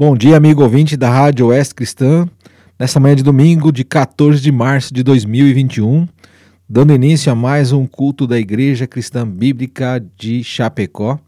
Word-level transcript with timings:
Bom 0.00 0.16
dia, 0.16 0.34
amigo 0.34 0.62
ouvinte 0.62 0.96
da 0.96 1.10
Rádio 1.10 1.48
Oeste 1.48 1.74
Cristã. 1.74 2.26
Nessa 2.78 2.98
manhã 2.98 3.14
de 3.14 3.22
domingo, 3.22 3.70
de 3.70 3.84
14 3.84 4.40
de 4.40 4.50
março 4.50 4.94
de 4.94 5.02
2021, 5.02 6.08
dando 6.66 6.94
início 6.94 7.30
a 7.30 7.34
mais 7.34 7.70
um 7.70 7.86
culto 7.86 8.26
da 8.26 8.38
Igreja 8.38 8.86
Cristã 8.86 9.28
Bíblica 9.28 10.02
de 10.16 10.42
Chapecó. 10.42 11.18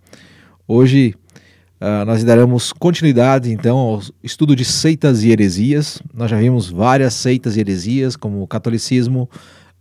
Hoje 0.66 1.14
uh, 1.82 2.06
nós 2.06 2.24
daremos 2.24 2.72
continuidade 2.72 3.52
então 3.52 3.76
ao 3.76 4.00
estudo 4.22 4.56
de 4.56 4.64
seitas 4.64 5.22
e 5.22 5.30
heresias. 5.30 6.02
Nós 6.14 6.30
já 6.30 6.38
vimos 6.38 6.70
várias 6.70 7.12
seitas 7.12 7.58
e 7.58 7.60
heresias, 7.60 8.16
como 8.16 8.42
o 8.42 8.46
catolicismo, 8.46 9.28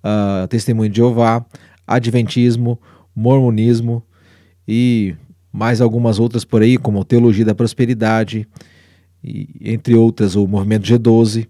uh, 0.04 0.46
testemunho 0.50 0.90
de 0.90 0.98
Jeová, 0.98 1.46
adventismo, 1.88 2.78
mormonismo 3.16 4.04
e 4.68 5.16
mais 5.50 5.80
algumas 5.80 6.20
outras 6.20 6.44
por 6.44 6.62
aí, 6.62 6.78
como 6.78 7.06
teologia 7.06 7.46
da 7.46 7.56
prosperidade, 7.56 8.46
e, 9.24 9.50
entre 9.62 9.96
outras, 9.96 10.36
o 10.36 10.48
movimento 10.48 10.88
G12. 10.88 11.48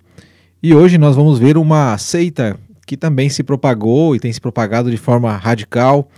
E 0.62 0.74
hoje 0.74 0.98
nós 0.98 1.16
vamos 1.16 1.40
ver 1.40 1.58
uma 1.58 1.98
seita 1.98 2.58
que 2.86 2.98
também 2.98 3.30
se 3.30 3.44
propagou 3.44 4.16
e 4.16 4.20
tem 4.20 4.32
se 4.32 4.42
propagado 4.42 4.92
de 4.92 4.98
forma 4.98 5.36
radical 5.36 6.10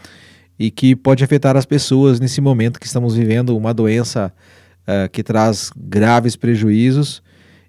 e 0.57 0.71
que 0.71 0.95
pode 0.95 1.23
afetar 1.23 1.55
as 1.55 1.65
pessoas 1.65 2.19
nesse 2.19 2.41
momento 2.41 2.79
que 2.79 2.85
estamos 2.85 3.15
vivendo 3.15 3.55
uma 3.55 3.73
doença 3.73 4.33
uh, 4.87 5.09
que 5.09 5.23
traz 5.23 5.71
graves 5.75 6.35
prejuízos 6.35 7.21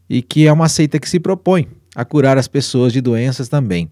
e 0.09 0.23
que 0.23 0.47
é 0.47 0.53
uma 0.53 0.69
seita 0.69 0.99
que 0.99 1.09
se 1.09 1.19
propõe 1.19 1.69
a 1.95 2.05
curar 2.05 2.37
as 2.37 2.49
pessoas 2.49 2.93
de 2.93 3.01
doenças 3.01 3.49
também, 3.49 3.91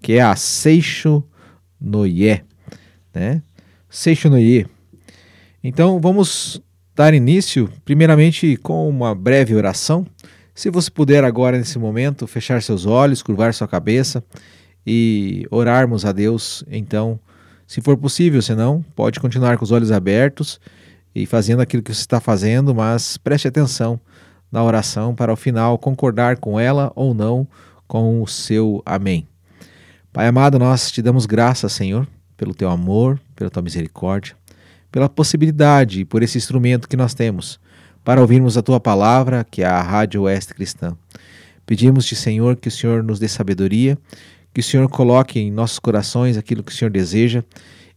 que 0.00 0.14
é 0.14 0.22
a 0.22 0.34
Seixo 0.34 1.22
Noye, 1.80 2.42
né? 3.14 3.42
Seixo 3.88 4.30
Noye. 4.30 4.66
Então 5.62 6.00
vamos 6.00 6.60
dar 6.94 7.12
início, 7.12 7.68
primeiramente, 7.84 8.56
com 8.56 8.88
uma 8.88 9.14
breve 9.14 9.54
oração. 9.54 10.06
Se 10.54 10.70
você 10.70 10.90
puder 10.90 11.24
agora, 11.24 11.58
nesse 11.58 11.78
momento, 11.78 12.26
fechar 12.26 12.62
seus 12.62 12.86
olhos, 12.86 13.22
curvar 13.22 13.52
sua 13.52 13.66
cabeça 13.66 14.22
e 14.86 15.46
orarmos 15.50 16.04
a 16.04 16.12
Deus, 16.12 16.64
então, 16.70 17.18
se 17.66 17.80
for 17.80 17.96
possível, 17.96 18.40
senão, 18.40 18.84
pode 18.94 19.18
continuar 19.18 19.58
com 19.58 19.64
os 19.64 19.72
olhos 19.72 19.90
abertos 19.90 20.60
e 21.14 21.26
fazendo 21.26 21.60
aquilo 21.60 21.82
que 21.82 21.92
você 21.92 22.00
está 22.00 22.20
fazendo, 22.20 22.74
mas 22.74 23.16
preste 23.16 23.48
atenção 23.48 23.98
na 24.52 24.62
oração 24.62 25.14
para 25.14 25.32
ao 25.32 25.36
final 25.36 25.76
concordar 25.78 26.36
com 26.36 26.60
ela 26.60 26.92
ou 26.94 27.12
não 27.12 27.48
com 27.88 28.22
o 28.22 28.28
seu 28.28 28.80
amém. 28.86 29.26
Pai 30.12 30.28
amado, 30.28 30.60
nós 30.60 30.92
te 30.92 31.02
damos 31.02 31.26
graças, 31.26 31.72
Senhor, 31.72 32.06
pelo 32.36 32.54
teu 32.54 32.68
amor, 32.70 33.18
pela 33.34 33.50
tua 33.50 33.62
misericórdia 33.62 34.36
pela 34.94 35.08
possibilidade 35.08 36.02
e 36.02 36.04
por 36.04 36.22
esse 36.22 36.38
instrumento 36.38 36.88
que 36.88 36.96
nós 36.96 37.14
temos 37.14 37.58
para 38.04 38.20
ouvirmos 38.20 38.56
a 38.56 38.62
tua 38.62 38.78
palavra, 38.78 39.44
que 39.50 39.60
é 39.60 39.66
a 39.66 39.82
Rádio 39.82 40.22
Oeste 40.22 40.54
Cristã. 40.54 40.96
Pedimos-te, 41.66 42.14
Senhor, 42.14 42.54
que 42.54 42.68
o 42.68 42.70
Senhor 42.70 43.02
nos 43.02 43.18
dê 43.18 43.26
sabedoria, 43.26 43.98
que 44.52 44.60
o 44.60 44.62
Senhor 44.62 44.88
coloque 44.88 45.40
em 45.40 45.50
nossos 45.50 45.80
corações 45.80 46.36
aquilo 46.36 46.62
que 46.62 46.70
o 46.70 46.74
Senhor 46.74 46.92
deseja 46.92 47.42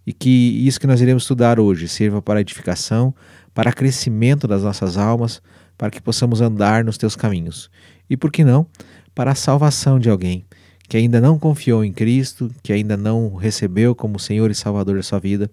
e 0.07 0.11
que 0.11 0.65
isso 0.65 0.79
que 0.79 0.87
nós 0.87 0.99
iremos 0.99 1.21
estudar 1.21 1.59
hoje 1.59 1.87
sirva 1.87 2.19
para 2.19 2.41
edificação, 2.41 3.13
para 3.53 3.71
crescimento 3.71 4.47
das 4.47 4.63
nossas 4.63 4.97
almas, 4.97 5.39
para 5.77 5.91
que 5.91 6.01
possamos 6.01 6.41
andar 6.41 6.83
nos 6.83 6.97
teus 6.97 7.15
caminhos. 7.15 7.69
E 8.09 8.17
por 8.17 8.31
que 8.31 8.43
não, 8.43 8.65
para 9.13 9.33
a 9.33 9.35
salvação 9.35 9.99
de 9.99 10.09
alguém 10.09 10.47
que 10.89 10.97
ainda 10.97 11.19
não 11.19 11.37
confiou 11.37 11.83
em 11.83 11.91
Cristo, 11.91 12.49
que 12.63 12.71
ainda 12.71 12.95
não 12.95 13.35
recebeu 13.35 13.93
como 13.93 14.17
Senhor 14.17 14.49
e 14.49 14.55
Salvador 14.55 14.95
da 14.95 15.03
sua 15.03 15.19
vida, 15.19 15.51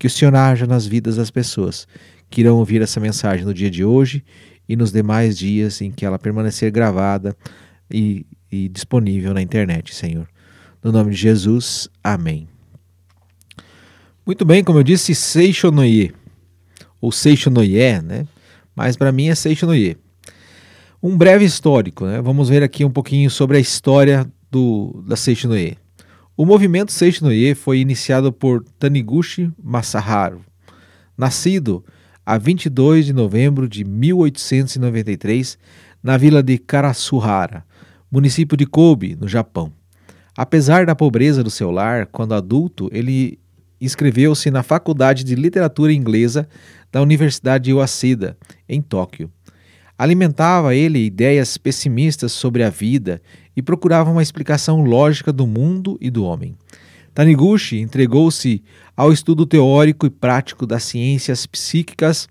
que 0.00 0.06
o 0.06 0.10
Senhor 0.10 0.34
haja 0.34 0.66
nas 0.66 0.86
vidas 0.86 1.16
das 1.16 1.30
pessoas 1.30 1.86
que 2.30 2.40
irão 2.40 2.56
ouvir 2.56 2.80
essa 2.80 2.98
mensagem 2.98 3.44
no 3.44 3.52
dia 3.52 3.70
de 3.70 3.84
hoje 3.84 4.24
e 4.66 4.74
nos 4.74 4.90
demais 4.90 5.36
dias 5.36 5.82
em 5.82 5.90
que 5.90 6.06
ela 6.06 6.18
permanecer 6.18 6.70
gravada 6.70 7.36
e, 7.90 8.24
e 8.50 8.66
disponível 8.70 9.34
na 9.34 9.42
internet, 9.42 9.94
Senhor. 9.94 10.26
No 10.82 10.90
nome 10.90 11.10
de 11.10 11.18
Jesus, 11.18 11.90
amém. 12.02 12.48
Muito 14.24 14.42
bem, 14.46 14.64
como 14.64 14.78
eu 14.78 14.82
disse, 14.82 15.14
Seixonoye, 15.14 16.14
ou 16.98 17.12
Seixonoye, 17.12 18.00
né? 18.00 18.26
Mas 18.74 18.96
para 18.96 19.12
mim 19.12 19.28
é 19.28 19.34
Seixonoye. 19.34 19.98
Um 21.02 21.14
breve 21.14 21.44
histórico, 21.44 22.06
né? 22.06 22.22
Vamos 22.22 22.48
ver 22.48 22.62
aqui 22.62 22.86
um 22.86 22.90
pouquinho 22.90 23.30
sobre 23.30 23.58
a 23.58 23.60
história 23.60 24.26
do, 24.50 25.04
da 25.06 25.16
Seixonoye. 25.16 25.76
O 26.40 26.46
movimento 26.46 26.90
Seishinoye 26.90 27.54
foi 27.54 27.80
iniciado 27.80 28.32
por 28.32 28.64
Taniguchi 28.78 29.52
Masaharu, 29.62 30.40
nascido 31.14 31.84
a 32.24 32.38
22 32.38 33.04
de 33.04 33.12
novembro 33.12 33.68
de 33.68 33.84
1893 33.84 35.58
na 36.02 36.16
vila 36.16 36.42
de 36.42 36.56
Karasuhara, 36.56 37.62
município 38.10 38.56
de 38.56 38.64
Kobe, 38.64 39.18
no 39.20 39.28
Japão. 39.28 39.70
Apesar 40.34 40.86
da 40.86 40.96
pobreza 40.96 41.44
do 41.44 41.50
seu 41.50 41.70
lar, 41.70 42.06
quando 42.06 42.32
adulto, 42.32 42.88
ele 42.90 43.38
inscreveu-se 43.78 44.50
na 44.50 44.62
Faculdade 44.62 45.24
de 45.24 45.34
Literatura 45.34 45.92
Inglesa 45.92 46.48
da 46.90 47.02
Universidade 47.02 47.64
de 47.64 47.74
Waseda, 47.74 48.34
em 48.66 48.80
Tóquio. 48.80 49.30
Alimentava 49.98 50.74
ele 50.74 51.04
ideias 51.04 51.58
pessimistas 51.58 52.32
sobre 52.32 52.62
a 52.62 52.70
vida 52.70 53.20
e 53.60 53.62
procurava 53.62 54.10
uma 54.10 54.22
explicação 54.22 54.80
lógica 54.80 55.30
do 55.30 55.46
mundo 55.46 55.98
e 56.00 56.10
do 56.10 56.24
homem. 56.24 56.56
Taniguchi 57.12 57.78
entregou-se 57.78 58.64
ao 58.96 59.12
estudo 59.12 59.44
teórico 59.44 60.06
e 60.06 60.10
prático 60.10 60.66
das 60.66 60.82
ciências 60.84 61.44
psíquicas 61.44 62.26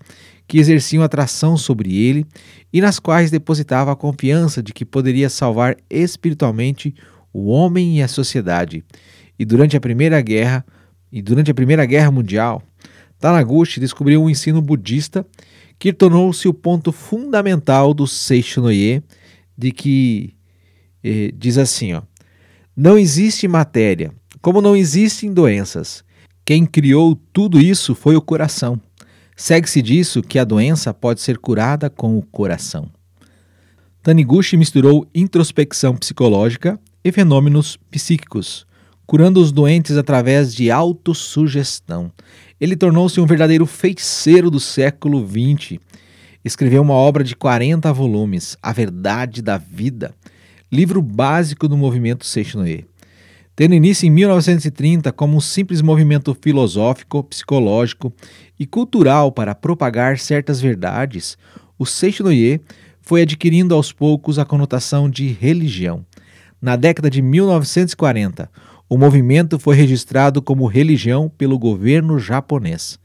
que 0.48 0.58
exerciam 0.58 1.04
atração 1.04 1.56
sobre 1.56 1.96
ele 1.96 2.26
e 2.72 2.80
nas 2.80 2.98
quais 2.98 3.30
depositava 3.30 3.92
a 3.92 3.96
confiança 3.96 4.60
de 4.60 4.72
que 4.72 4.84
poderia 4.84 5.30
salvar 5.30 5.76
espiritualmente 5.88 6.92
o 7.32 7.46
homem 7.46 7.98
e 7.98 8.02
a 8.02 8.08
sociedade. 8.08 8.82
E 9.38 9.44
durante 9.44 9.76
a 9.76 9.80
Primeira 9.80 10.20
Guerra 10.20 10.66
e 11.12 11.22
durante 11.22 11.52
a 11.52 11.54
Primeira 11.54 11.86
Guerra 11.86 12.10
Mundial, 12.10 12.60
Taniguchi 13.20 13.78
descobriu 13.78 14.20
um 14.20 14.28
ensino 14.28 14.60
budista 14.60 15.24
que 15.78 15.92
tornou-se 15.92 16.48
o 16.48 16.52
ponto 16.52 16.90
fundamental 16.90 17.94
do 17.94 18.04
Seishonoye, 18.04 19.00
de 19.56 19.70
que 19.70 20.34
eh, 21.02 21.32
diz 21.36 21.58
assim: 21.58 21.92
ó, 21.94 22.02
não 22.76 22.98
existe 22.98 23.46
matéria, 23.46 24.12
como 24.40 24.60
não 24.60 24.76
existem 24.76 25.32
doenças. 25.32 26.04
Quem 26.44 26.66
criou 26.66 27.14
tudo 27.32 27.60
isso 27.60 27.94
foi 27.94 28.16
o 28.16 28.22
coração. 28.22 28.80
Segue-se 29.36 29.80
disso 29.80 30.22
que 30.22 30.38
a 30.38 30.44
doença 30.44 30.92
pode 30.92 31.20
ser 31.20 31.38
curada 31.38 31.88
com 31.88 32.18
o 32.18 32.22
coração. 32.22 32.90
Taniguchi 34.02 34.56
misturou 34.56 35.06
introspecção 35.14 35.94
psicológica 35.94 36.80
e 37.04 37.12
fenômenos 37.12 37.78
psíquicos, 37.90 38.66
curando 39.06 39.40
os 39.40 39.52
doentes 39.52 39.96
através 39.96 40.54
de 40.54 40.70
autossugestão. 40.70 42.10
Ele 42.60 42.76
tornou-se 42.76 43.20
um 43.20 43.26
verdadeiro 43.26 43.66
feiticeiro 43.66 44.50
do 44.50 44.60
século 44.60 45.26
XX. 45.26 45.78
Escreveu 46.44 46.82
uma 46.82 46.94
obra 46.94 47.22
de 47.22 47.36
40 47.36 47.92
volumes, 47.92 48.56
A 48.62 48.72
Verdade 48.72 49.42
da 49.42 49.58
Vida, 49.58 50.14
livro 50.72 51.02
básico 51.02 51.66
do 51.66 51.76
movimento 51.76 52.24
Seishinoe. 52.24 52.86
Tendo 53.56 53.74
início 53.74 54.06
em 54.06 54.10
1930 54.10 55.10
como 55.10 55.36
um 55.36 55.40
simples 55.40 55.82
movimento 55.82 56.36
filosófico, 56.40 57.24
psicológico 57.24 58.12
e 58.58 58.64
cultural 58.64 59.32
para 59.32 59.54
propagar 59.54 60.18
certas 60.18 60.60
verdades, 60.60 61.36
o 61.76 61.84
Seishinoye 61.84 62.60
foi 63.00 63.22
adquirindo 63.22 63.74
aos 63.74 63.92
poucos 63.92 64.38
a 64.38 64.44
conotação 64.44 65.10
de 65.10 65.26
religião. 65.26 66.06
Na 66.62 66.76
década 66.76 67.10
de 67.10 67.20
1940, 67.20 68.48
o 68.88 68.96
movimento 68.96 69.58
foi 69.58 69.74
registrado 69.74 70.40
como 70.40 70.66
religião 70.66 71.28
pelo 71.36 71.58
governo 71.58 72.18
japonês. 72.18 72.98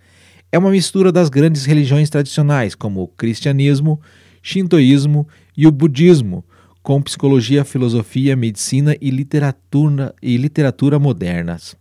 É 0.51 0.59
uma 0.59 0.69
mistura 0.69 1.11
das 1.11 1.29
grandes 1.29 1.65
religiões 1.65 2.11
tradicionais, 2.11 2.75
como 2.75 3.01
o 3.01 3.07
cristianismo, 3.07 3.99
shintoísmo 4.43 5.27
e 5.57 5.65
o 5.65 5.71
budismo, 5.71 6.45
com 6.85 7.01
psicologia, 7.01 7.65
filosofia, 7.65 8.35
medicina 8.35 8.95
e 9.01 9.09
literatura, 9.09 10.13
e 10.21 10.37
literatura 10.37 10.99
modernas. 10.99 11.75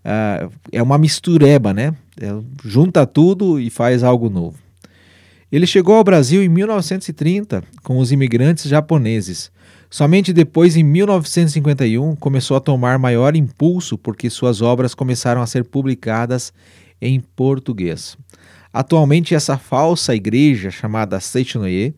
Uh, 0.00 0.50
é 0.72 0.82
uma 0.82 0.96
mistureba, 0.96 1.74
né? 1.74 1.94
É, 2.18 2.34
junta 2.64 3.06
tudo 3.06 3.60
e 3.60 3.68
faz 3.68 4.02
algo 4.02 4.30
novo. 4.30 4.56
Ele 5.52 5.66
chegou 5.66 5.96
ao 5.96 6.02
Brasil 6.02 6.42
em 6.42 6.48
1930 6.48 7.62
com 7.82 7.98
os 7.98 8.10
imigrantes 8.10 8.64
japoneses. 8.64 9.52
Somente 9.90 10.32
depois, 10.32 10.78
em 10.78 10.82
1951, 10.82 12.16
começou 12.16 12.56
a 12.56 12.60
tomar 12.60 12.98
maior 12.98 13.36
impulso 13.36 13.98
porque 13.98 14.30
suas 14.30 14.62
obras 14.62 14.94
começaram 14.94 15.42
a 15.42 15.46
ser 15.46 15.62
publicadas 15.62 16.54
em 17.02 17.20
português. 17.20 18.16
Atualmente, 18.72 19.34
essa 19.34 19.58
falsa 19.58 20.14
igreja 20.14 20.70
chamada 20.70 21.20
Seichonoye 21.20 21.94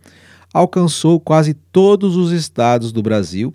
alcançou 0.54 1.18
quase 1.18 1.52
todos 1.52 2.16
os 2.16 2.30
estados 2.30 2.92
do 2.92 3.02
Brasil, 3.02 3.52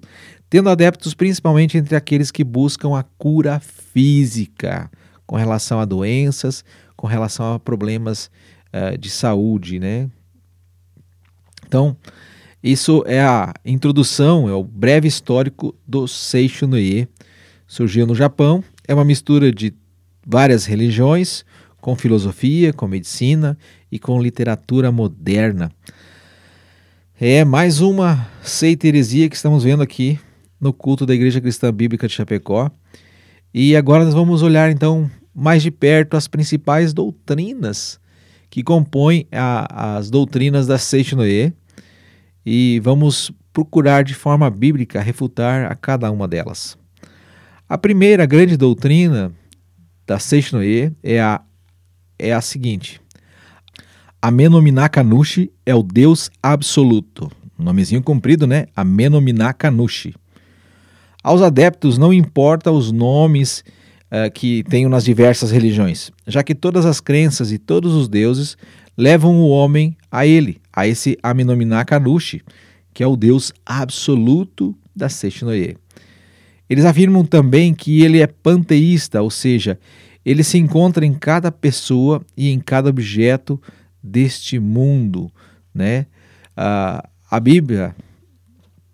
tendo 0.50 0.70
adeptos 0.70 1.14
principalmente 1.14 1.78
entre 1.78 1.96
aqueles 1.96 2.30
que 2.30 2.44
buscam 2.44 2.98
a 2.98 3.04
cura 3.18 3.62
física 3.62 4.92
com 5.26 5.38
relação 5.38 5.80
a 5.80 5.86
doenças, 5.86 6.66
com 6.98 7.08
relação 7.08 7.54
a 7.54 7.60
problemas 7.60 8.30
uh, 8.74 8.98
de 8.98 9.10
saúde, 9.10 9.80
né? 9.80 10.10
Então, 11.66 11.96
isso 12.62 13.04
é 13.06 13.22
a 13.22 13.54
introdução, 13.64 14.50
é 14.50 14.54
o 14.54 14.64
breve 14.64 15.08
histórico 15.08 15.74
do 15.88 16.08
Seisho 16.08 16.68
Noye. 16.68 17.08
Surgiu 17.68 18.06
no 18.06 18.16
Japão, 18.16 18.64
é 18.88 18.94
uma 18.94 19.06
mistura 19.06 19.54
de 19.54 19.74
várias 20.26 20.66
religiões, 20.66 21.46
com 21.80 21.96
filosofia, 21.96 22.74
com 22.74 22.88
medicina 22.88 23.58
e 23.92 23.98
com 23.98 24.22
literatura 24.22 24.92
moderna. 24.92 25.72
É 27.22 27.44
mais 27.44 27.82
uma 27.82 28.26
seita 28.42 28.88
heresia 28.88 29.28
que 29.28 29.36
estamos 29.36 29.66
vendo 29.66 29.84
aqui 29.84 30.18
no 30.58 30.72
culto 30.72 31.06
da 31.06 31.14
Igreja 31.14 31.42
Cristã 31.42 31.70
Bíblica 31.70 32.08
de 32.08 32.14
Chapecó. 32.14 32.72
E 33.54 33.76
agora 33.76 34.06
nós 34.06 34.14
vamos 34.14 34.42
olhar 34.42 34.72
então 34.72 35.12
mais 35.36 35.62
de 35.62 35.70
perto 35.70 36.16
as 36.16 36.30
principais 36.30 36.94
doutrinas 36.94 38.00
que 38.50 38.64
compõem 38.64 39.28
a, 39.34 39.98
as 39.98 40.10
doutrinas 40.10 40.66
da 40.66 40.78
Seishinoye 40.78 41.52
e 42.46 42.80
vamos 42.82 43.34
procurar 43.52 44.06
de 44.06 44.14
forma 44.14 44.50
bíblica 44.50 45.02
refutar 45.02 45.70
a 45.70 45.76
cada 45.76 46.10
uma 46.10 46.26
delas. 46.26 46.78
A 47.68 47.78
primeira 47.78 48.26
grande 48.26 48.56
doutrina 48.56 49.30
da 50.08 50.20
Seishinoye 50.20 50.96
é 51.04 51.20
a, 51.20 51.42
é 52.18 52.32
a 52.32 52.40
seguinte: 52.40 53.02
Amenominakanushi 54.22 55.50
é 55.66 55.74
o 55.74 55.82
Deus 55.82 56.30
absoluto. 56.44 57.32
Nomezinho 57.58 58.04
comprido, 58.04 58.46
né? 58.46 58.66
Amenominakanushi. 58.76 60.14
Aos 61.24 61.42
adeptos 61.42 61.98
não 61.98 62.12
importa 62.12 62.70
os 62.70 62.92
nomes 62.92 63.64
uh, 64.12 64.30
que 64.34 64.64
tenham 64.64 64.90
nas 64.90 65.06
diversas 65.06 65.52
religiões, 65.52 66.12
já 66.28 66.44
que 66.44 66.54
todas 66.54 66.86
as 66.86 67.00
crenças 67.00 67.54
e 67.54 67.58
todos 67.58 67.94
os 67.94 68.10
deuses 68.10 68.58
levam 68.98 69.38
o 69.38 69.48
homem 69.48 69.96
a 70.12 70.26
ele, 70.26 70.60
a 70.74 70.86
esse 70.86 71.18
Amenominakanushi, 71.24 72.42
que 72.94 73.02
é 73.02 73.08
o 73.08 73.16
Deus 73.16 73.54
absoluto 73.66 74.76
da 74.94 75.08
Sechinoye. 75.08 75.78
Eles 76.70 76.84
afirmam 76.84 77.24
também 77.24 77.74
que 77.74 78.02
ele 78.02 78.22
é 78.22 78.28
panteísta, 78.28 79.22
ou 79.22 79.30
seja, 79.30 79.80
ele 80.26 80.44
se 80.44 80.58
encontra 80.58 81.06
em 81.06 81.14
cada 81.14 81.52
pessoa 81.52 82.22
e 82.36 82.50
em 82.50 82.60
cada 82.60 82.90
objeto 82.90 83.60
deste 84.02 84.60
mundo, 84.60 85.32
né? 85.74 86.06
Uh, 86.58 87.08
a 87.30 87.40
Bíblia 87.40 87.96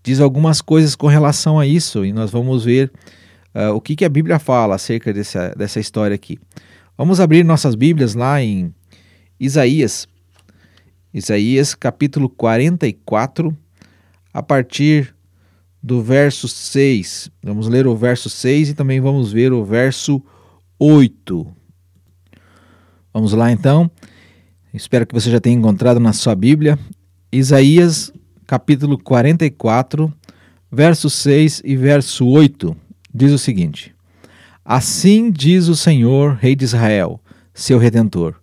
diz 0.03 0.19
algumas 0.19 0.61
coisas 0.61 0.95
com 0.95 1.07
relação 1.07 1.59
a 1.59 1.65
isso 1.65 2.05
e 2.05 2.13
nós 2.13 2.29
vamos 2.29 2.63
ver 2.63 2.91
uh, 3.55 3.73
o 3.73 3.81
que, 3.81 3.95
que 3.95 4.05
a 4.05 4.09
Bíblia 4.09 4.37
fala 4.37 4.75
acerca 4.75 5.11
dessa, 5.13 5.49
dessa 5.55 5.79
história 5.79 6.13
aqui. 6.13 6.37
Vamos 6.97 7.19
abrir 7.19 7.43
nossas 7.43 7.75
Bíblias 7.75 8.13
lá 8.13 8.41
em 8.41 8.73
Isaías, 9.39 10.07
Isaías 11.13 11.73
capítulo 11.73 12.29
44, 12.29 13.55
a 14.33 14.43
partir 14.43 15.15
do 15.81 16.01
verso 16.01 16.47
6. 16.47 17.29
Vamos 17.43 17.67
ler 17.67 17.85
o 17.87 17.95
verso 17.95 18.29
6 18.29 18.69
e 18.69 18.73
também 18.73 18.99
vamos 18.99 19.31
ver 19.31 19.53
o 19.53 19.63
verso 19.63 20.21
8. 20.79 21.47
Vamos 23.13 23.33
lá 23.33 23.51
então. 23.51 23.89
Espero 24.75 25.07
que 25.07 25.13
você 25.13 25.31
já 25.31 25.39
tenha 25.39 25.55
encontrado 25.55 26.01
na 26.01 26.11
sua 26.11 26.35
Bíblia. 26.35 26.77
Isaías 27.31 28.11
capítulo 28.45 28.97
44, 28.97 30.13
verso 30.69 31.09
6 31.09 31.61
e 31.63 31.77
verso 31.77 32.27
8 32.27 32.75
diz 33.13 33.31
o 33.31 33.37
seguinte: 33.37 33.95
Assim 34.65 35.31
diz 35.31 35.69
o 35.69 35.77
Senhor, 35.77 36.33
Rei 36.33 36.57
de 36.57 36.65
Israel, 36.65 37.21
seu 37.53 37.79
redentor, 37.79 38.35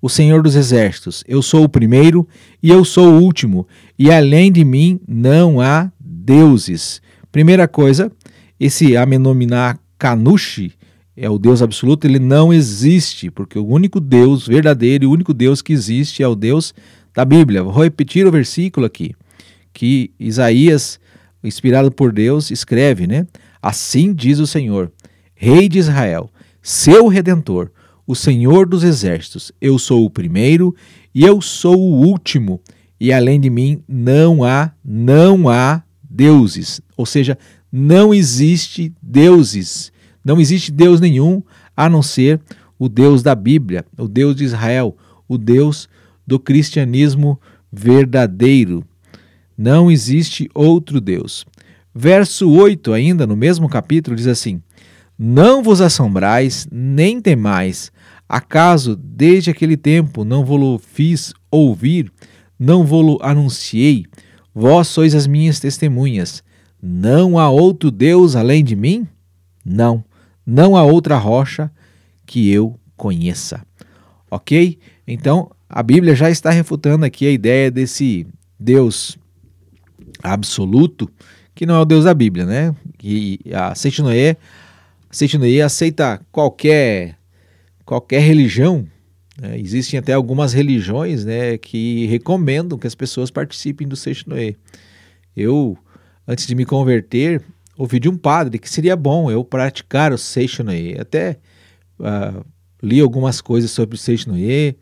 o 0.00 0.08
Senhor 0.08 0.40
dos 0.40 0.54
exércitos: 0.54 1.24
Eu 1.26 1.42
sou 1.42 1.64
o 1.64 1.68
primeiro 1.68 2.28
e 2.62 2.70
eu 2.70 2.84
sou 2.84 3.14
o 3.14 3.20
último, 3.20 3.66
e 3.98 4.08
além 4.08 4.52
de 4.52 4.64
mim 4.64 5.00
não 5.08 5.60
há 5.60 5.90
deuses. 5.98 7.02
Primeira 7.32 7.66
coisa, 7.66 8.12
esse 8.60 8.96
Amenominá 8.96 9.76
Kanushi 9.98 10.74
é 11.16 11.28
o 11.28 11.38
Deus 11.38 11.60
absoluto, 11.60 12.06
ele 12.06 12.18
não 12.18 12.52
existe, 12.52 13.30
porque 13.30 13.58
o 13.58 13.66
único 13.66 14.00
Deus 14.00 14.46
verdadeiro, 14.46 15.08
o 15.08 15.12
único 15.12 15.34
Deus 15.34 15.60
que 15.60 15.72
existe 15.72 16.22
é 16.22 16.28
o 16.28 16.34
Deus 16.34 16.74
da 17.14 17.24
Bíblia. 17.24 17.62
Vou 17.62 17.82
repetir 17.82 18.26
o 18.26 18.30
versículo 18.30 18.86
aqui, 18.86 19.14
que 19.72 20.10
Isaías, 20.18 20.98
inspirado 21.44 21.90
por 21.90 22.12
Deus, 22.12 22.50
escreve, 22.50 23.06
né? 23.06 23.26
Assim 23.60 24.12
diz 24.12 24.38
o 24.38 24.46
Senhor, 24.46 24.90
Rei 25.34 25.68
de 25.68 25.78
Israel, 25.78 26.30
seu 26.62 27.08
redentor, 27.08 27.70
o 28.06 28.14
Senhor 28.14 28.66
dos 28.66 28.82
exércitos. 28.82 29.52
Eu 29.60 29.78
sou 29.78 30.04
o 30.04 30.10
primeiro 30.10 30.74
e 31.14 31.24
eu 31.24 31.40
sou 31.40 31.78
o 31.78 32.06
último, 32.06 32.60
e 32.98 33.12
além 33.12 33.38
de 33.38 33.50
mim 33.50 33.82
não 33.86 34.44
há, 34.44 34.72
não 34.84 35.48
há 35.48 35.82
deuses. 36.08 36.80
Ou 36.96 37.04
seja, 37.04 37.36
não 37.70 38.14
existe 38.14 38.92
deuses. 39.02 39.91
Não 40.24 40.40
existe 40.40 40.70
Deus 40.70 41.00
nenhum 41.00 41.42
a 41.76 41.88
não 41.88 42.02
ser 42.02 42.40
o 42.78 42.88
Deus 42.88 43.22
da 43.22 43.34
Bíblia, 43.34 43.84
o 43.98 44.08
Deus 44.08 44.36
de 44.36 44.44
Israel, 44.44 44.96
o 45.28 45.38
Deus 45.38 45.88
do 46.26 46.38
cristianismo 46.38 47.40
verdadeiro. 47.72 48.84
Não 49.56 49.90
existe 49.90 50.48
outro 50.54 51.00
Deus. 51.00 51.44
Verso 51.94 52.50
8, 52.50 52.92
ainda 52.92 53.26
no 53.26 53.36
mesmo 53.36 53.68
capítulo, 53.68 54.16
diz 54.16 54.26
assim: 54.26 54.62
Não 55.18 55.62
vos 55.62 55.80
assombrais, 55.80 56.66
nem 56.70 57.20
temais, 57.20 57.92
acaso 58.28 58.96
desde 58.96 59.50
aquele 59.50 59.76
tempo 59.76 60.24
não 60.24 60.44
vos 60.44 60.80
fiz 60.82 61.34
ouvir, 61.50 62.10
não 62.58 62.84
vos 62.84 63.18
anunciei, 63.20 64.06
vós 64.54 64.88
sois 64.88 65.14
as 65.14 65.26
minhas 65.26 65.60
testemunhas. 65.60 66.42
Não 66.80 67.38
há 67.38 67.48
outro 67.50 67.90
Deus 67.90 68.34
além 68.34 68.64
de 68.64 68.74
mim? 68.74 69.06
Não, 69.64 70.02
não 70.46 70.76
há 70.76 70.82
outra 70.82 71.16
rocha 71.16 71.70
que 72.26 72.50
eu 72.50 72.78
conheça. 72.96 73.64
Ok? 74.30 74.78
Então, 75.06 75.50
a 75.68 75.82
Bíblia 75.82 76.14
já 76.14 76.30
está 76.30 76.50
refutando 76.50 77.04
aqui 77.04 77.26
a 77.26 77.30
ideia 77.30 77.70
desse 77.70 78.26
Deus 78.58 79.18
absoluto, 80.22 81.10
que 81.54 81.66
não 81.66 81.74
é 81.74 81.80
o 81.80 81.84
Deus 81.84 82.04
da 82.04 82.14
Bíblia, 82.14 82.46
né? 82.46 82.74
E 83.02 83.40
a 83.52 83.74
Seitinoé, 83.74 84.36
Seitinoé 85.10 85.60
aceita 85.60 86.20
qualquer 86.30 87.18
qualquer 87.84 88.20
religião. 88.20 88.86
Né? 89.40 89.58
Existem 89.58 89.98
até 89.98 90.12
algumas 90.12 90.52
religiões, 90.52 91.24
né, 91.24 91.58
que 91.58 92.06
recomendam 92.06 92.78
que 92.78 92.86
as 92.86 92.94
pessoas 92.94 93.30
participem 93.30 93.86
do 93.88 93.96
Seitinoé. 93.96 94.54
Eu, 95.36 95.76
antes 96.26 96.46
de 96.46 96.54
me 96.54 96.64
converter, 96.64 97.42
ouvi 97.82 97.98
de 97.98 98.08
um 98.08 98.16
padre 98.16 98.60
que 98.60 98.70
seria 98.70 98.94
bom 98.94 99.28
eu 99.28 99.44
praticar 99.44 100.12
o 100.12 100.18
Seishinoye. 100.18 100.96
Até 101.00 101.38
uh, 101.98 102.44
li 102.80 103.00
algumas 103.00 103.40
coisas 103.40 103.72
sobre 103.72 103.96
o 103.96 103.98
Seishinoye, 103.98 104.76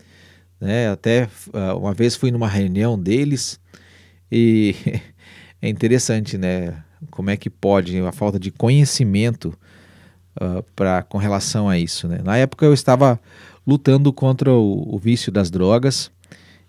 né? 0.61 0.91
Até 0.91 1.27
uh, 1.49 1.79
uma 1.79 1.95
vez 1.95 2.15
fui 2.15 2.31
numa 2.31 2.47
reunião 2.47 2.99
deles 2.99 3.59
e 4.31 4.75
é 5.63 5.69
interessante, 5.71 6.37
né? 6.37 6.75
Como 7.11 7.31
é 7.31 7.39
que 7.39 7.49
pode 7.49 7.99
a 8.01 8.13
falta 8.13 8.39
de 8.39 8.51
conhecimento 8.51 9.59
uh, 10.39 10.63
pra, 10.77 11.03
com 11.03 11.17
relação 11.17 11.71
a 11.71 11.79
isso, 11.79 12.07
né? 12.07 12.21
Na 12.23 12.37
época 12.37 12.67
eu 12.67 12.75
estava 12.75 13.19
lutando 13.67 14.13
contra 14.13 14.53
o, 14.53 14.95
o 14.95 14.99
vício 14.99 15.33
das 15.33 15.51
drogas 15.51 16.11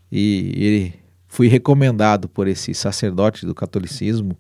e 0.09 0.53
ele 0.55 0.93
fui 1.27 1.49
recomendado 1.49 2.29
por 2.29 2.47
esse 2.47 2.73
sacerdote 2.73 3.45
do 3.45 3.53
catolicismo 3.53 4.37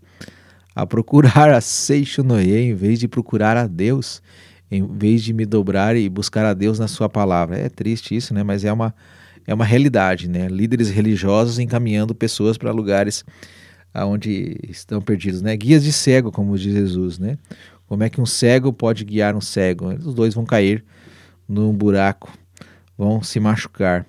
a 0.75 0.85
procurar 0.85 1.49
a 1.49 1.61
Seixonoye 1.61 2.57
em 2.57 2.73
vez 2.73 2.99
de 2.99 3.07
procurar 3.07 3.57
a 3.57 3.67
Deus, 3.67 4.21
em 4.69 4.85
vez 4.85 5.21
de 5.23 5.33
me 5.33 5.45
dobrar 5.45 5.95
e 5.95 6.07
buscar 6.09 6.45
a 6.45 6.53
Deus 6.53 6.79
na 6.79 6.87
sua 6.87 7.09
palavra. 7.09 7.57
É 7.57 7.69
triste 7.69 8.15
isso, 8.15 8.33
né? 8.33 8.43
Mas 8.43 8.63
é 8.63 8.71
uma, 8.71 8.95
é 9.45 9.53
uma 9.53 9.65
realidade, 9.65 10.29
né? 10.29 10.47
Líderes 10.47 10.89
religiosos 10.89 11.59
encaminhando 11.59 12.15
pessoas 12.15 12.57
para 12.57 12.71
lugares 12.71 13.25
onde 13.93 14.57
estão 14.69 15.01
perdidos, 15.01 15.41
né? 15.41 15.55
Guias 15.57 15.83
de 15.83 15.91
cego, 15.91 16.31
como 16.31 16.57
diz 16.57 16.73
Jesus, 16.73 17.19
né? 17.19 17.37
Como 17.87 18.03
é 18.03 18.09
que 18.09 18.21
um 18.21 18.25
cego 18.25 18.71
pode 18.71 19.03
guiar 19.03 19.35
um 19.35 19.41
cego? 19.41 19.93
Os 19.93 20.13
dois 20.13 20.33
vão 20.33 20.45
cair 20.45 20.83
num 21.47 21.73
buraco, 21.73 22.31
vão 22.97 23.21
se 23.21 23.37
machucar. 23.37 24.05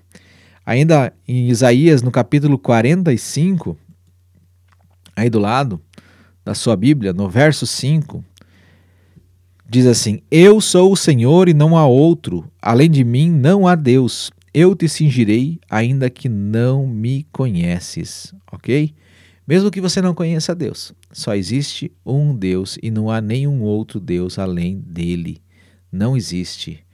Ainda 0.64 1.12
em 1.26 1.48
Isaías, 1.48 2.00
no 2.02 2.12
capítulo 2.12 2.56
45, 2.56 3.76
aí 5.16 5.28
do 5.28 5.40
lado, 5.40 5.80
da 6.44 6.54
sua 6.54 6.76
Bíblia, 6.76 7.12
no 7.12 7.28
verso 7.28 7.66
5, 7.66 8.24
diz 9.68 9.86
assim: 9.86 10.20
Eu 10.30 10.60
sou 10.60 10.92
o 10.92 10.96
Senhor 10.96 11.48
e 11.48 11.54
não 11.54 11.76
há 11.76 11.86
outro, 11.86 12.50
além 12.60 12.90
de 12.90 13.04
mim 13.04 13.30
não 13.30 13.66
há 13.66 13.74
Deus. 13.74 14.30
Eu 14.54 14.76
te 14.76 14.88
cingirei, 14.88 15.58
ainda 15.70 16.10
que 16.10 16.28
não 16.28 16.86
me 16.86 17.26
conheces. 17.32 18.34
Ok? 18.50 18.94
Mesmo 19.46 19.70
que 19.70 19.80
você 19.80 20.00
não 20.02 20.14
conheça 20.14 20.54
Deus, 20.54 20.92
só 21.10 21.34
existe 21.34 21.90
um 22.06 22.34
Deus 22.34 22.78
e 22.82 22.90
não 22.90 23.10
há 23.10 23.20
nenhum 23.20 23.62
outro 23.62 23.98
Deus 23.98 24.38
além 24.38 24.78
dele. 24.86 25.40
Não 25.90 26.16
existe. 26.16 26.84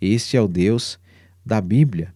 Este 0.00 0.36
é 0.36 0.40
o 0.40 0.48
Deus 0.48 0.98
da 1.44 1.60
Bíblia. 1.60 2.12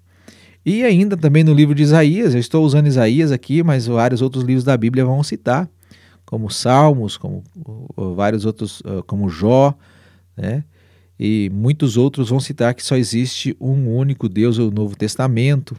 E 0.65 0.85
ainda 0.85 1.17
também 1.17 1.43
no 1.43 1.55
livro 1.55 1.75
de 1.75 1.83
Isaías, 1.83 2.35
eu 2.35 2.41
estou 2.41 2.65
usando 2.65 2.87
Isaías 2.87 3.33
aqui, 3.33 3.63
mas 3.63 3.87
vários 3.87 4.21
outros 4.21 4.45
livros 4.45 4.65
da 4.65 4.77
Bíblia 4.77 5.05
vão 5.05 5.23
citar, 5.23 5.69
como 6.29 6.51
Salmos, 6.51 7.17
como 7.17 7.43
vários 8.15 8.45
outros, 8.45 8.83
como 9.07 9.31
Jó, 9.31 9.75
né? 10.37 10.63
E 11.19 11.51
muitos 11.51 11.97
outros 11.97 12.29
vão 12.29 12.39
citar 12.39 12.75
que 12.75 12.85
só 12.85 12.97
existe 12.97 13.57
um 13.59 13.97
único 13.97 14.29
Deus, 14.29 14.59
o 14.59 14.71
Novo 14.71 14.95
Testamento. 14.95 15.75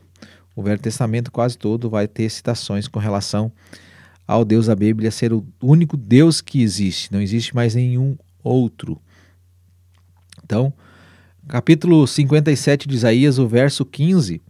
O 0.55 0.63
Velho 0.63 0.81
Testamento 0.81 1.31
quase 1.31 1.55
todo 1.55 1.87
vai 1.87 2.07
ter 2.07 2.27
citações 2.31 2.87
com 2.87 2.97
relação 2.97 3.51
ao 4.27 4.43
Deus 4.43 4.65
da 4.65 4.75
Bíblia 4.75 5.11
ser 5.11 5.31
o 5.31 5.45
único 5.61 5.95
Deus 5.95 6.41
que 6.41 6.63
existe, 6.63 7.13
não 7.13 7.21
existe 7.21 7.55
mais 7.55 7.75
nenhum 7.75 8.17
outro. 8.43 8.99
Então, 10.43 10.73
capítulo 11.47 12.07
57 12.07 12.87
de 12.87 12.95
Isaías, 12.95 13.37
o 13.37 13.47
verso 13.47 13.85
15, 13.85 14.41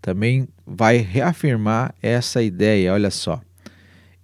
também 0.00 0.48
vai 0.64 0.98
reafirmar 0.98 1.92
essa 2.00 2.40
ideia. 2.40 2.92
Olha 2.94 3.10
só. 3.10 3.42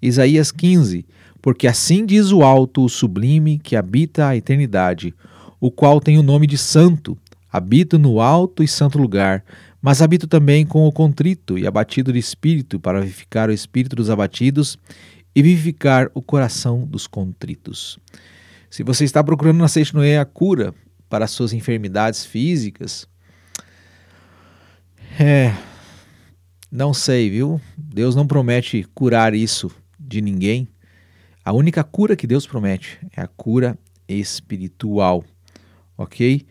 Isaías 0.00 0.50
15: 0.50 1.04
Porque 1.40 1.66
assim 1.66 2.06
diz 2.06 2.30
o 2.32 2.42
alto, 2.42 2.84
o 2.84 2.88
sublime, 2.88 3.58
que 3.58 3.76
habita 3.76 4.28
a 4.28 4.36
eternidade, 4.36 5.14
o 5.60 5.70
qual 5.70 6.00
tem 6.00 6.18
o 6.18 6.22
nome 6.22 6.46
de 6.46 6.56
Santo, 6.58 7.16
habito 7.52 7.98
no 7.98 8.20
alto 8.20 8.62
e 8.62 8.68
santo 8.68 8.98
lugar 8.98 9.44
mas 9.80 10.02
habito 10.02 10.26
também 10.26 10.66
com 10.66 10.86
o 10.86 10.92
contrito 10.92 11.56
e 11.56 11.66
abatido 11.66 12.12
de 12.12 12.18
espírito, 12.18 12.80
para 12.80 13.00
vivificar 13.00 13.48
o 13.48 13.52
espírito 13.52 13.94
dos 13.96 14.10
abatidos 14.10 14.76
e 15.34 15.42
vivificar 15.42 16.10
o 16.14 16.20
coração 16.20 16.84
dos 16.84 17.06
contritos. 17.06 17.98
Se 18.68 18.82
você 18.82 19.04
está 19.04 19.22
procurando 19.22 19.58
na 19.58 19.68
Seixo 19.68 19.96
Noé 19.96 20.18
a 20.18 20.24
cura 20.24 20.74
para 21.08 21.24
as 21.24 21.30
suas 21.30 21.52
enfermidades 21.52 22.24
físicas, 22.24 23.06
é. 25.18 25.54
Não 26.70 26.92
sei, 26.92 27.30
viu? 27.30 27.60
Deus 27.76 28.14
não 28.14 28.26
promete 28.26 28.86
curar 28.94 29.32
isso 29.32 29.70
de 30.08 30.22
ninguém. 30.22 30.66
A 31.44 31.52
única 31.52 31.84
cura 31.84 32.16
que 32.16 32.26
Deus 32.26 32.46
promete 32.46 32.98
é 33.16 33.20
a 33.20 33.28
cura 33.28 33.78
espiritual, 34.08 35.22
ok? 35.96 36.46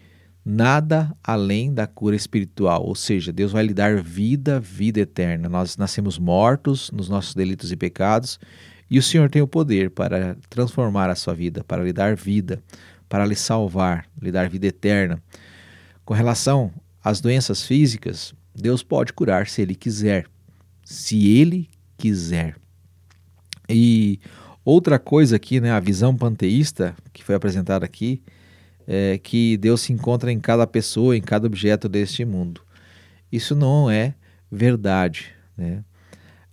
nada 0.49 1.13
além 1.21 1.73
da 1.73 1.85
cura 1.85 2.15
espiritual, 2.15 2.85
ou 2.85 2.95
seja, 2.95 3.33
Deus 3.33 3.51
vai 3.51 3.65
lhe 3.65 3.73
dar 3.73 4.01
vida, 4.01 4.61
vida 4.61 5.01
eterna. 5.01 5.49
Nós 5.49 5.75
nascemos 5.75 6.17
mortos 6.17 6.89
nos 6.91 7.09
nossos 7.09 7.35
delitos 7.35 7.69
e 7.69 7.75
pecados 7.75 8.39
e 8.89 8.97
o 8.97 9.03
Senhor 9.03 9.29
tem 9.29 9.41
o 9.41 9.47
poder 9.47 9.89
para 9.89 10.37
transformar 10.49 11.09
a 11.09 11.15
sua 11.15 11.33
vida, 11.33 11.63
para 11.65 11.83
lhe 11.83 11.91
dar 11.91 12.15
vida, 12.15 12.63
para 13.09 13.25
lhe 13.25 13.35
salvar, 13.35 14.07
lhe 14.21 14.31
dar 14.31 14.49
vida 14.49 14.67
eterna. 14.67 15.21
Com 16.05 16.13
relação 16.13 16.71
às 17.03 17.19
doenças 17.19 17.63
físicas, 17.63 18.33
Deus 18.55 18.81
pode 18.81 19.11
curar 19.11 19.47
se 19.47 19.61
Ele 19.61 19.75
quiser, 19.75 20.27
se 20.81 21.27
Ele 21.27 21.69
quiser. 21.97 22.55
E 23.69 24.19
outra 24.63 24.97
coisa 24.99 25.35
aqui, 25.35 25.59
né, 25.59 25.71
a 25.71 25.79
visão 25.79 26.15
panteísta 26.15 26.95
que 27.13 27.23
foi 27.23 27.35
apresentada 27.35 27.85
aqui, 27.85 28.21
é, 28.87 29.17
que 29.17 29.57
Deus 29.57 29.81
se 29.81 29.91
encontra 29.91 30.31
em 30.31 30.39
cada 30.39 30.65
pessoa, 30.65 31.17
em 31.17 31.21
cada 31.21 31.45
objeto 31.45 31.89
deste 31.89 32.23
mundo. 32.23 32.61
Isso 33.31 33.55
não 33.55 33.89
é 33.89 34.15
verdade. 34.49 35.27
Né? 35.57 35.83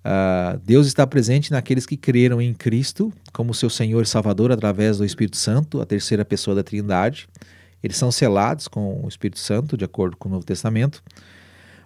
Ah, 0.04 0.58
Deus 0.62 0.86
está 0.86 1.06
presente 1.06 1.50
naqueles 1.50 1.86
que 1.86 1.96
creram 1.96 2.42
em 2.42 2.52
Cristo 2.52 3.12
como 3.32 3.54
seu 3.54 3.70
Senhor 3.70 4.02
e 4.02 4.06
Salvador 4.06 4.52
através 4.52 4.98
do 4.98 5.04
Espírito 5.04 5.36
Santo, 5.36 5.80
a 5.80 5.86
terceira 5.86 6.24
pessoa 6.24 6.54
da 6.54 6.62
Trindade. 6.62 7.26
Eles 7.82 7.96
são 7.96 8.10
selados 8.10 8.68
com 8.68 9.02
o 9.04 9.08
Espírito 9.08 9.38
Santo, 9.38 9.76
de 9.76 9.84
acordo 9.84 10.16
com 10.16 10.28
o 10.28 10.32
Novo 10.32 10.44
Testamento. 10.44 11.02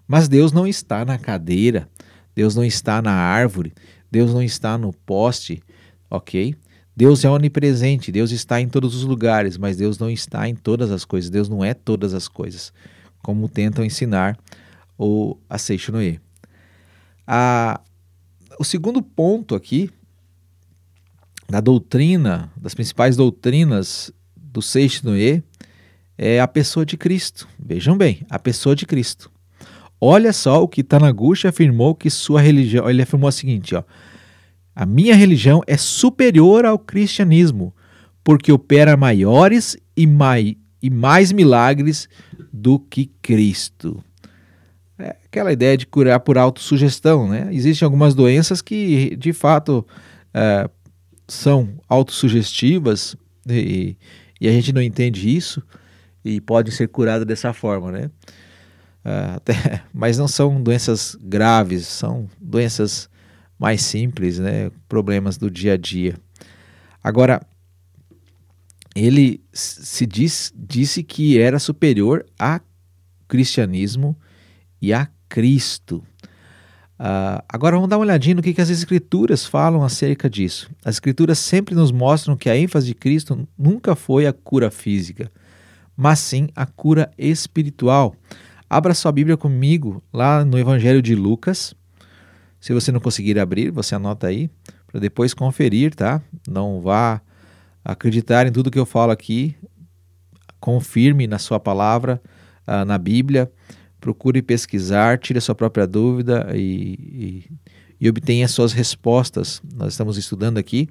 Mas 0.07 0.27
Deus 0.27 0.53
não 0.53 0.67
está 0.67 1.05
na 1.05 1.19
cadeira, 1.19 1.89
Deus 2.35 2.55
não 2.55 2.65
está 2.65 3.03
na 3.03 3.13
árvore, 3.13 3.73
Deus 4.11 4.33
não 4.33 4.43
está 4.43 4.79
no 4.79 4.93
poste, 4.93 5.63
ok? 6.11 6.55
Deus 6.97 7.25
é 7.25 7.31
onipresente, 7.31 8.11
Deus 8.11 8.33
está 8.33 8.61
em 8.61 8.69
todos 8.69 8.95
os 8.95 9.05
lugares, 9.05 9.57
mas 9.57 9.77
Deus 9.77 9.99
não 9.99 10.11
está 10.11 10.49
em 10.49 10.55
todas 10.55 10.91
as 10.91 11.05
coisas, 11.05 11.31
Deus 11.31 11.49
não 11.49 11.65
é 11.65 11.73
todas 11.73 12.13
as 12.13 12.27
coisas, 12.27 12.73
como 13.23 13.49
tentam 13.49 13.85
ensinar 13.85 14.37
o 14.99 15.37
Seixo 15.59 15.93
Noé. 15.93 16.19
O 18.59 18.65
segundo 18.65 19.01
ponto 19.01 19.55
aqui, 19.55 19.91
da 21.49 21.61
doutrina, 21.61 22.51
das 22.57 22.75
principais 22.75 23.17
doutrinas 23.17 24.11
do 24.37 24.61
Seixo 24.61 25.07
Noé, 25.07 25.43
é 26.17 26.41
a 26.41 26.49
pessoa 26.49 26.85
de 26.85 26.97
Cristo. 26.97 27.47
Vejam 27.57 27.97
bem, 27.97 28.27
a 28.29 28.41
pessoa 28.41 28.75
de 28.75 28.85
Cristo. 28.85 29.31
Olha 30.01 30.33
só 30.33 30.63
o 30.63 30.69
que 30.69 30.85
Tanaguchi 30.85 31.47
afirmou 31.49 31.95
que 31.95 32.09
sua 32.09 32.41
religião. 32.41 32.89
Ele 32.89 33.03
afirmou 33.03 33.29
o 33.29 33.33
seguinte: 33.33 33.75
ó, 33.75 33.83
a 34.75 34.87
minha 34.87 35.15
religião 35.15 35.61
é 35.67 35.77
superior 35.77 36.65
ao 36.65 36.79
cristianismo, 36.79 37.75
porque 38.23 38.53
opera 38.53 38.97
maiores 38.97 39.77
e 39.97 40.07
mais, 40.07 40.55
e 40.81 40.89
mais 40.89 41.33
milagres 41.33 42.09
do 42.53 42.79
que 42.79 43.07
Cristo. 43.21 44.03
É 44.99 45.17
aquela 45.25 45.53
ideia 45.53 45.77
de 45.77 45.87
curar 45.87 46.21
por 46.21 46.39
autossugestão, 46.39 47.29
né? 47.29 47.49
Existem 47.51 47.85
algumas 47.85 48.15
doenças 48.15 48.63
que, 48.63 49.17
de 49.17 49.33
fato, 49.33 49.87
é, 50.33 50.69
são 51.27 51.69
autossugestivas 51.89 53.17
e, 53.49 53.97
e 54.41 54.49
a 54.49 54.53
gente 54.53 54.73
não 54.73 54.83
entende 54.83 55.35
isso 55.35 55.63
e 56.25 56.41
podem 56.41 56.73
ser 56.73 56.89
curadas 56.89 57.27
dessa 57.27 57.53
forma, 57.53 57.93
né? 57.93 58.11
Uh, 59.05 59.37
até, 59.37 59.83
mas 59.93 60.19
não 60.19 60.29
são 60.29 60.63
doenças 60.63 61.17
graves, 61.21 61.87
são 61.87 62.29
doenças 62.41 63.09
mais 63.59 63.83
simples, 63.83 64.39
né? 64.39 64.71
problemas 64.89 65.37
do 65.37 65.51
dia 65.51 65.75
a 65.75 65.77
dia. 65.77 66.17
Agora, 67.03 67.41
ele 68.95 69.41
se 69.53 70.07
diz, 70.07 70.53
disse 70.57 71.03
que 71.03 71.39
era 71.39 71.59
superior 71.59 72.25
a 72.39 72.61
cristianismo 73.27 74.17
e 74.81 74.93
a 74.93 75.09
Cristo. 75.29 76.03
Uh, 76.99 77.39
agora 77.49 77.77
vamos 77.77 77.89
dar 77.89 77.97
uma 77.97 78.05
olhadinha 78.05 78.35
no 78.35 78.43
que, 78.43 78.53
que 78.53 78.61
as 78.61 78.71
Escrituras 78.71 79.47
falam 79.47 79.85
acerca 79.85 80.29
disso. 80.29 80.69
As 80.85 80.97
Escrituras 80.97 81.39
sempre 81.39 81.75
nos 81.75 81.93
mostram 81.93 82.37
que 82.37 82.51
a 82.51 82.57
ênfase 82.57 82.89
de 82.89 82.95
Cristo 82.95 83.47
nunca 83.57 83.95
foi 83.95 84.27
a 84.27 84.33
cura 84.33 84.69
física, 84.69 85.31
mas 85.97 86.19
sim 86.19 86.49
a 86.57 86.67
cura 86.67 87.11
espiritual. 87.17 88.17
Abra 88.71 88.93
sua 88.93 89.11
Bíblia 89.11 89.37
comigo 89.37 90.03
lá 90.13 90.45
no 90.45 90.59
Evangelho 90.59 91.01
de 91.01 91.15
Lucas, 91.15 91.75
se 92.61 92.73
você 92.73 92.91
não 92.91 93.01
conseguir 93.01 93.39
abrir, 93.39 93.71
você 93.71 93.95
anota 93.95 94.27
aí 94.27 94.51
para 94.87 95.01
depois 95.01 95.33
conferir, 95.33 95.95
tá? 95.95 96.21
Não 96.47 96.81
vá 96.81 97.21
acreditar 97.85 98.47
em 98.47 98.53
tudo 98.53 98.71
que 98.71 98.79
eu 98.79 98.87
falo 98.87 99.13
aqui. 99.13 99.57
Confirme 100.59 101.27
na 101.27 101.39
sua 101.39 101.61
palavra, 101.61 102.21
uh, 102.67 102.85
na 102.85 102.99
Bíblia. 102.99 103.51
Procure 104.01 104.43
pesquisar, 104.43 105.19
tire 105.19 105.39
a 105.39 105.43
sua 105.43 105.55
própria 105.55 105.87
dúvida 105.87 106.49
e, 106.55 107.47
e, 108.01 108.07
e 108.07 108.09
obtenha 108.09 108.49
suas 108.49 108.73
respostas. 108.73 109.63
Nós 109.75 109.93
estamos 109.93 110.17
estudando 110.17 110.59
aqui, 110.59 110.89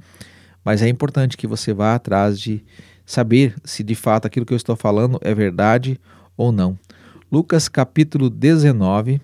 mas 0.63 0.81
é 0.81 0.87
importante 0.87 1.35
que 1.35 1.47
você 1.47 1.73
vá 1.73 1.95
atrás 1.95 2.39
de 2.39 2.63
saber 3.05 3.55
se 3.63 3.83
de 3.83 3.95
fato 3.95 4.25
aquilo 4.25 4.45
que 4.45 4.53
eu 4.53 4.57
estou 4.57 4.75
falando 4.75 5.19
é 5.21 5.33
verdade 5.33 5.99
ou 6.35 6.51
não. 6.51 6.77
Lucas 7.29 7.67
capítulo 7.67 8.29
19, 8.29 9.19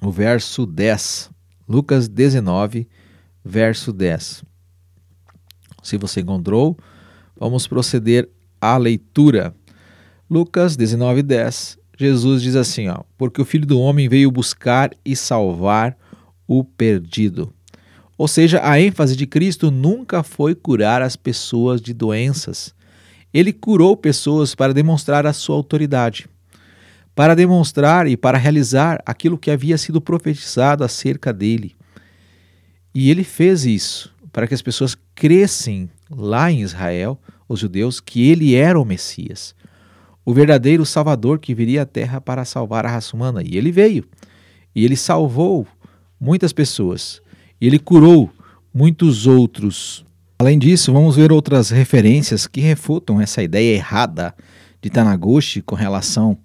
o 0.00 0.10
verso 0.10 0.64
10. 0.64 1.30
Lucas 1.68 2.08
19, 2.08 2.88
verso 3.44 3.92
10. 3.92 4.42
Se 5.82 5.98
você 5.98 6.22
encontrou, 6.22 6.78
vamos 7.38 7.66
proceder 7.66 8.30
à 8.58 8.78
leitura. 8.78 9.54
Lucas 10.28 10.74
19, 10.74 11.22
10. 11.22 11.78
Jesus 11.98 12.40
diz 12.40 12.56
assim: 12.56 12.88
ó, 12.88 13.02
Porque 13.18 13.42
o 13.42 13.44
filho 13.44 13.66
do 13.66 13.78
homem 13.78 14.08
veio 14.08 14.30
buscar 14.30 14.90
e 15.04 15.14
salvar 15.14 15.94
o 16.48 16.64
perdido. 16.64 17.52
Ou 18.16 18.26
seja, 18.26 18.58
a 18.64 18.80
ênfase 18.80 19.16
de 19.16 19.26
Cristo 19.26 19.70
nunca 19.70 20.22
foi 20.22 20.54
curar 20.54 21.02
as 21.02 21.14
pessoas 21.14 21.78
de 21.82 21.92
doenças. 21.92 22.74
Ele 23.34 23.52
curou 23.52 23.98
pessoas 23.98 24.54
para 24.54 24.72
demonstrar 24.72 25.26
a 25.26 25.34
sua 25.34 25.56
autoridade 25.56 26.26
para 27.14 27.34
demonstrar 27.34 28.06
e 28.06 28.16
para 28.16 28.38
realizar 28.38 29.02
aquilo 29.04 29.38
que 29.38 29.50
havia 29.50 29.76
sido 29.76 30.00
profetizado 30.00 30.84
acerca 30.84 31.32
dele. 31.32 31.74
E 32.94 33.10
ele 33.10 33.24
fez 33.24 33.64
isso 33.64 34.14
para 34.32 34.46
que 34.46 34.54
as 34.54 34.62
pessoas 34.62 34.96
crescem 35.14 35.90
lá 36.10 36.50
em 36.50 36.62
Israel, 36.62 37.18
os 37.48 37.60
judeus, 37.60 38.00
que 38.00 38.28
ele 38.28 38.54
era 38.54 38.80
o 38.80 38.84
Messias, 38.84 39.54
o 40.24 40.32
verdadeiro 40.32 40.86
Salvador 40.86 41.38
que 41.38 41.54
viria 41.54 41.82
à 41.82 41.86
terra 41.86 42.20
para 42.20 42.44
salvar 42.44 42.86
a 42.86 42.90
raça 42.90 43.16
humana. 43.16 43.42
E 43.42 43.56
ele 43.56 43.72
veio. 43.72 44.04
E 44.74 44.84
ele 44.84 44.96
salvou 44.96 45.66
muitas 46.20 46.52
pessoas. 46.52 47.20
E 47.60 47.66
ele 47.66 47.78
curou 47.78 48.30
muitos 48.72 49.26
outros. 49.26 50.04
Além 50.38 50.58
disso, 50.58 50.92
vamos 50.92 51.16
ver 51.16 51.32
outras 51.32 51.70
referências 51.70 52.46
que 52.46 52.60
refutam 52.60 53.20
essa 53.20 53.42
ideia 53.42 53.74
errada 53.74 54.34
de 54.80 54.88
Tanaguchi 54.88 55.60
com 55.60 55.74
relação 55.74 56.38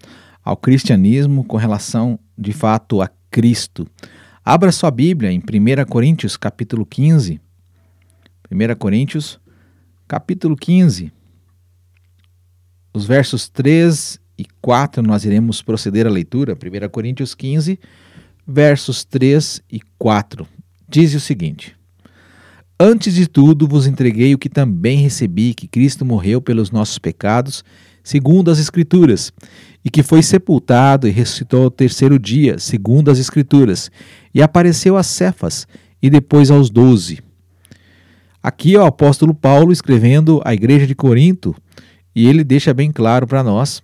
ao 0.45 0.55
cristianismo, 0.55 1.43
com 1.43 1.57
relação 1.57 2.19
de 2.37 2.53
fato 2.53 3.01
a 3.01 3.09
Cristo. 3.31 3.87
Abra 4.45 4.71
sua 4.71 4.91
Bíblia 4.91 5.31
em 5.31 5.39
1 5.39 5.89
Coríntios, 5.89 6.37
capítulo 6.37 6.85
15. 6.85 7.41
1 8.51 8.75
Coríntios, 8.77 9.39
capítulo 10.07 10.55
15. 10.55 11.11
Os 12.93 13.07
versos 13.07 13.49
3 13.49 14.19
e 14.37 14.45
4 14.61 15.01
nós 15.01 15.25
iremos 15.25 15.63
proceder 15.63 16.05
à 16.05 16.11
leitura. 16.11 16.53
1 16.53 16.89
Coríntios 16.89 17.33
15, 17.33 17.79
versos 18.47 19.03
3 19.03 19.63
e 19.71 19.81
4. 19.97 20.47
Diz 20.87 21.15
o 21.15 21.19
seguinte: 21.19 21.75
Antes 22.79 23.15
de 23.15 23.25
tudo 23.25 23.67
vos 23.67 23.87
entreguei 23.87 24.35
o 24.35 24.37
que 24.37 24.47
também 24.47 24.99
recebi, 24.99 25.55
que 25.55 25.67
Cristo 25.67 26.05
morreu 26.05 26.39
pelos 26.39 26.69
nossos 26.69 26.99
pecados, 26.99 27.65
segundo 28.03 28.51
as 28.51 28.59
Escrituras, 28.59 29.33
e 29.85 29.89
que 29.91 30.01
foi 30.01 30.23
sepultado 30.23 31.07
e 31.07 31.11
ressuscitou 31.11 31.65
ao 31.65 31.69
terceiro 31.69 32.17
dia, 32.17 32.57
segundo 32.57 33.11
as 33.11 33.19
Escrituras, 33.19 33.91
e 34.33 34.41
apareceu 34.41 34.97
a 34.97 35.03
Cefas 35.03 35.67
e 36.01 36.09
depois 36.09 36.49
aos 36.49 36.71
doze. 36.71 37.19
Aqui 38.41 38.75
é 38.75 38.79
o 38.79 38.85
apóstolo 38.85 39.33
Paulo 39.33 39.71
escrevendo 39.71 40.41
à 40.43 40.55
igreja 40.55 40.87
de 40.87 40.95
Corinto, 40.95 41.55
e 42.15 42.27
ele 42.27 42.43
deixa 42.43 42.73
bem 42.73 42.91
claro 42.91 43.27
para 43.27 43.43
nós 43.43 43.83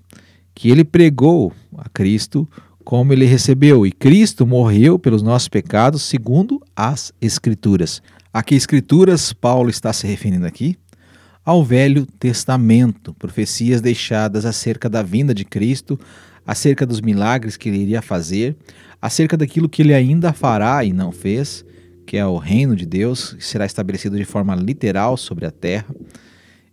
que 0.55 0.72
ele 0.72 0.84
pregou 0.84 1.53
a 1.77 1.88
Cristo 1.89 2.50
como 2.84 3.13
ele 3.13 3.25
recebeu, 3.25 3.86
e 3.86 3.91
Cristo 3.91 4.46
morreu 4.46 4.98
pelos 4.98 5.22
nossos 5.22 5.48
pecados 5.48 6.01
segundo 6.01 6.60
as 6.75 7.13
Escrituras. 7.22 8.01
A 8.34 8.41
que 8.41 8.55
Escrituras 8.55 9.34
Paulo 9.34 9.70
está 9.70 9.93
se 9.93 10.08
referindo 10.08 10.48
aqui? 10.48 10.77
Ao 11.43 11.63
Velho 11.63 12.05
Testamento, 12.05 13.13
profecias 13.15 13.81
deixadas 13.81 14.45
acerca 14.45 14.89
da 14.89 15.01
vinda 15.01 15.33
de 15.33 15.43
Cristo, 15.43 16.00
acerca 16.45 16.86
dos 16.86 17.01
milagres 17.01 17.57
que 17.57 17.69
ele 17.69 17.79
iria 17.79 18.01
fazer, 18.01 18.55
acerca 19.01 19.36
daquilo 19.36 19.69
que 19.69 19.81
ele 19.81 19.93
ainda 19.93 20.33
fará 20.33 20.83
e 20.83 20.93
não 20.93 21.12
fez, 21.12 21.65
que 22.05 22.17
é 22.17 22.25
o 22.25 22.38
reino 22.38 22.75
de 22.75 22.86
Deus, 22.86 23.33
que 23.33 23.45
será 23.45 23.65
estabelecido 23.65 24.17
de 24.17 24.25
forma 24.25 24.55
literal 24.55 25.17
sobre 25.17 25.45
a 25.45 25.51
terra, 25.51 25.95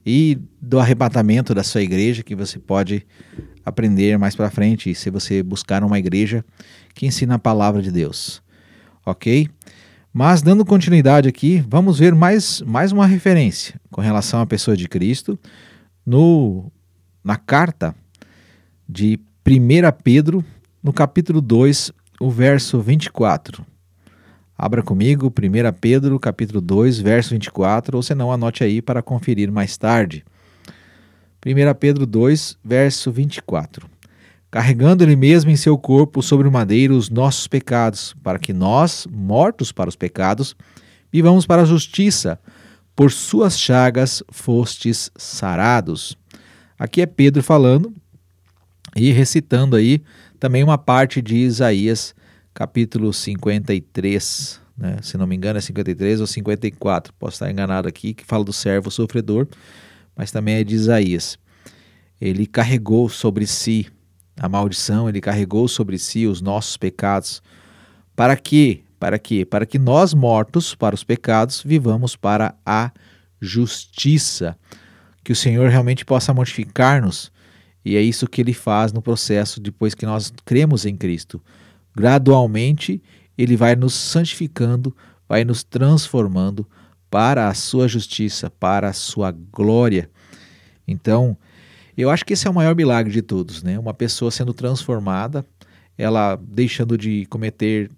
e 0.05 0.39
do 0.61 0.79
arrebatamento 0.79 1.55
da 1.55 1.63
sua 1.63 1.83
igreja, 1.83 2.23
que 2.23 2.35
você 2.35 2.59
pode 2.59 3.07
aprender 3.65 4.19
mais 4.19 4.35
para 4.35 4.51
frente 4.51 4.95
se 4.95 5.11
você 5.11 5.43
buscar 5.43 5.85
uma 5.85 5.99
igreja 5.99 6.45
que 6.95 7.07
ensina 7.07 7.35
a 7.35 7.39
palavra 7.39 7.83
de 7.83 7.91
Deus. 7.91 8.43
Ok? 9.05 9.49
Mas, 10.21 10.43
dando 10.43 10.65
continuidade 10.65 11.29
aqui, 11.29 11.65
vamos 11.69 12.01
ver 12.01 12.13
mais, 12.13 12.61
mais 12.63 12.91
uma 12.91 13.07
referência 13.07 13.81
com 13.89 14.01
relação 14.01 14.41
à 14.41 14.47
pessoa 14.47 14.77
de 14.77 14.89
Cristo 14.89 15.39
no, 16.05 16.73
na 17.23 17.37
carta 17.37 17.95
de 18.89 19.21
1 19.47 19.53
Pedro, 20.03 20.45
no 20.83 20.93
capítulo 20.93 21.41
2, 21.41 21.93
o 22.21 22.33
verso 22.33 22.81
24. 22.81 23.65
Abra 24.59 24.83
comigo 24.83 25.29
1 25.29 25.73
Pedro, 25.81 26.19
capítulo 26.19 26.61
2, 26.61 26.99
verso 26.99 27.31
24, 27.31 27.97
ou 27.97 28.03
se 28.03 28.13
não, 28.13 28.33
anote 28.33 28.65
aí 28.65 28.83
para 28.83 29.01
conferir 29.01 29.53
mais 29.53 29.77
tarde. 29.77 30.25
1 31.47 31.75
Pedro 31.79 32.05
2, 32.05 32.59
verso 32.65 33.13
24 33.13 33.98
carregando 34.51 35.05
ele 35.05 35.17
mesmo 35.17 35.51
em 35.51 35.57
seu 35.57 35.77
corpo 35.77 36.23
sobre 36.23 36.49
o 36.49 36.53
madeiro 36.53 36.97
os 36.97 37.11
nossos 37.11 37.47
pecados, 37.47 38.15
para 38.23 38.39
que 38.39 38.53
nós, 38.53 39.07
mortos 39.11 39.73
para 39.73 39.89
os 39.89 39.97
pecados, 39.97 40.57
vivamos 41.13 41.47
para 41.47 41.63
a 41.63 41.67
justiça. 41.67 42.39
Por 42.97 43.13
suas 43.13 43.59
chagas 43.59 44.25
fostes 44.31 45.11
sarados. 45.17 46.19
Aqui 46.77 47.01
é 47.01 47.07
Pedro 47.07 47.43
falando 47.43 47.95
e 48.97 49.13
recitando 49.13 49.77
aí 49.77 50.03
também 50.41 50.65
uma 50.65 50.79
parte 50.79 51.23
de 51.23 51.37
Isaías, 51.37 52.15
capítulo 52.53 53.13
53, 53.13 54.61
né? 54.77 54.97
se 55.01 55.17
não 55.17 55.29
me 55.29 55.37
engano 55.37 55.59
é 55.59 55.61
53 55.61 56.21
ou 56.21 56.27
54, 56.27 57.13
posso 57.15 57.35
estar 57.35 57.51
enganado 57.51 57.87
aqui, 57.87 58.15
que 58.15 58.25
fala 58.25 58.45
do 58.45 58.53
servo 58.53 58.91
sofredor, 58.91 59.47
mas 60.17 60.33
também 60.33 60.57
é 60.57 60.65
de 60.65 60.75
Isaías. 60.75 61.39
Ele 62.21 62.47
carregou 62.47 63.09
sobre 63.09 63.47
si 63.47 63.87
a 64.39 64.49
maldição, 64.49 65.09
ele 65.09 65.21
carregou 65.21 65.67
sobre 65.67 65.99
si 65.99 66.27
os 66.27 66.41
nossos 66.41 66.77
pecados. 66.77 67.43
Para 68.15 68.37
quê? 68.37 68.83
Para 68.99 69.19
quê? 69.19 69.45
Para 69.45 69.67
que 69.67 69.79
nós, 69.79 70.15
mortos 70.15 70.75
para 70.75 70.95
os 70.95 71.05
pecados, 71.05 71.63
vivamos 71.65 72.17
para 72.17 72.55
a 72.65 72.91
justiça. 73.41 74.57
Que 75.25 75.33
o 75.33 75.37
Senhor 75.37 75.69
realmente 75.69 76.05
possa 76.05 76.33
mortificar-nos. 76.33 77.33
E 77.85 77.97
é 77.97 78.03
isso 78.03 78.29
que 78.29 78.41
ele 78.41 78.53
faz 78.53 78.93
no 78.93 79.03
processo 79.03 79.61
depois 79.61 79.95
que 79.95 80.07
nós 80.07 80.33
cremos 80.45 80.85
em 80.85 80.97
Cristo. 80.97 81.43
Gradualmente, 81.95 83.03
ele 83.37 83.57
vai 83.57 83.75
nos 83.75 83.95
santificando, 83.95 84.95
vai 85.29 85.45
nos 85.45 85.63
transformando 85.63 86.67
para 87.11 87.49
a 87.49 87.55
sua 87.55 87.89
justiça, 87.89 88.51
para 88.51 88.89
a 88.89 88.93
sua 88.93 89.31
glória. 89.31 90.11
Então, 90.87 91.37
eu 92.03 92.11
acho 92.11 92.25
que 92.25 92.33
esse 92.33 92.47
é 92.47 92.51
o 92.51 92.55
maior 92.55 92.77
milagre 92.77 93.13
de 93.13 93.23
todos, 93.23 93.63
né? 93.63 93.79
Uma 93.79 93.93
pessoa 93.93 94.31
sendo 94.31 94.55
transformada, 94.55 95.45
ela 95.97 96.37
deixando 96.37 96.97
de 96.97 97.27
cometer 97.27 97.91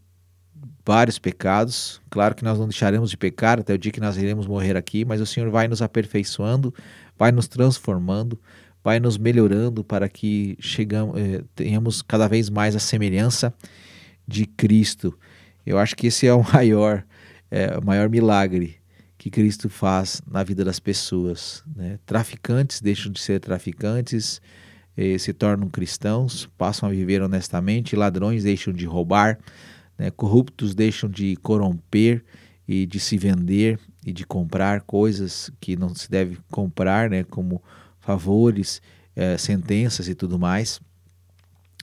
vários 0.84 1.18
pecados. 1.18 2.00
Claro 2.08 2.34
que 2.34 2.42
nós 2.42 2.58
não 2.58 2.66
deixaremos 2.66 3.10
de 3.10 3.16
pecar 3.16 3.60
até 3.60 3.74
o 3.74 3.78
dia 3.78 3.92
que 3.92 4.00
nós 4.00 4.16
iremos 4.16 4.46
morrer 4.46 4.76
aqui, 4.76 5.04
mas 5.04 5.20
o 5.20 5.26
Senhor 5.26 5.50
vai 5.50 5.68
nos 5.68 5.82
aperfeiçoando, 5.82 6.74
vai 7.18 7.30
nos 7.30 7.46
transformando, 7.46 8.40
vai 8.82 8.98
nos 8.98 9.18
melhorando 9.18 9.84
para 9.84 10.08
que 10.08 10.56
chegamos, 10.58 11.20
eh, 11.20 11.44
tenhamos 11.54 12.00
cada 12.00 12.26
vez 12.26 12.48
mais 12.48 12.74
a 12.74 12.78
semelhança 12.80 13.52
de 14.26 14.46
Cristo. 14.46 15.16
Eu 15.66 15.78
acho 15.78 15.94
que 15.94 16.06
esse 16.06 16.26
é 16.26 16.32
o 16.32 16.42
maior, 16.52 17.04
é, 17.50 17.76
o 17.78 17.84
maior 17.84 18.08
milagre 18.08 18.79
que 19.20 19.28
Cristo 19.28 19.68
faz 19.68 20.22
na 20.26 20.42
vida 20.42 20.64
das 20.64 20.80
pessoas. 20.80 21.62
Né? 21.76 21.98
Traficantes 22.06 22.80
deixam 22.80 23.12
de 23.12 23.20
ser 23.20 23.38
traficantes, 23.38 24.40
eh, 24.96 25.18
se 25.18 25.34
tornam 25.34 25.68
cristãos, 25.68 26.48
passam 26.56 26.88
a 26.88 26.92
viver 26.92 27.20
honestamente, 27.20 27.94
ladrões 27.94 28.44
deixam 28.44 28.72
de 28.72 28.86
roubar, 28.86 29.38
né? 29.98 30.10
corruptos 30.10 30.74
deixam 30.74 31.10
de 31.10 31.36
corromper 31.36 32.24
e 32.66 32.86
de 32.86 32.98
se 32.98 33.18
vender 33.18 33.78
e 34.06 34.10
de 34.10 34.24
comprar 34.24 34.80
coisas 34.80 35.50
que 35.60 35.76
não 35.76 35.94
se 35.94 36.10
deve 36.10 36.38
comprar, 36.50 37.10
né? 37.10 37.22
como 37.22 37.62
favores, 37.98 38.80
eh, 39.14 39.36
sentenças 39.36 40.08
e 40.08 40.14
tudo 40.14 40.38
mais 40.38 40.80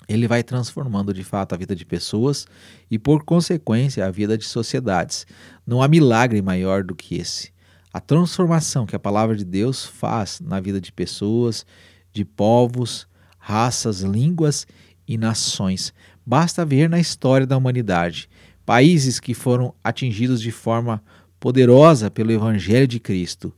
ele 0.07 0.27
vai 0.27 0.41
transformando 0.41 1.13
de 1.13 1.23
fato 1.23 1.53
a 1.53 1.57
vida 1.57 1.75
de 1.75 1.85
pessoas 1.85 2.47
e, 2.89 2.97
por 2.97 3.23
consequência, 3.23 4.05
a 4.05 4.11
vida 4.11 4.37
de 4.37 4.45
sociedades. 4.45 5.27
Não 5.67 5.83
há 5.83 5.87
milagre 5.89 6.41
maior 6.41 6.81
do 6.81 6.95
que 6.95 7.17
esse. 7.17 7.51
A 7.91 7.99
transformação 7.99 8.85
que 8.85 8.95
a 8.95 8.99
palavra 8.99 9.35
de 9.35 9.43
Deus 9.43 9.85
faz 9.85 10.39
na 10.39 10.61
vida 10.61 10.79
de 10.79 10.93
pessoas, 10.93 11.65
de 12.13 12.23
povos, 12.23 13.05
raças, 13.37 13.99
línguas 13.99 14.65
e 15.05 15.17
nações. 15.17 15.93
Basta 16.25 16.65
ver 16.65 16.89
na 16.89 16.99
história 16.99 17.45
da 17.45 17.57
humanidade 17.57 18.29
países 18.65 19.19
que 19.19 19.33
foram 19.33 19.73
atingidos 19.83 20.41
de 20.41 20.51
forma 20.51 21.01
poderosa 21.39 22.11
pelo 22.11 22.31
Evangelho 22.31 22.87
de 22.87 22.99
Cristo. 22.99 23.53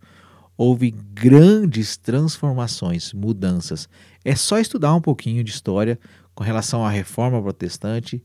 Houve 0.58 0.92
grandes 0.92 1.96
transformações, 1.98 3.14
mudanças. 3.14 3.90
É 4.26 4.36
só 4.36 4.60
estudar 4.60 4.94
um 4.94 5.02
pouquinho 5.02 5.44
de 5.44 5.52
história 5.52 6.00
com 6.36 6.44
relação 6.44 6.86
à 6.86 6.90
reforma 6.90 7.42
protestante 7.42 8.24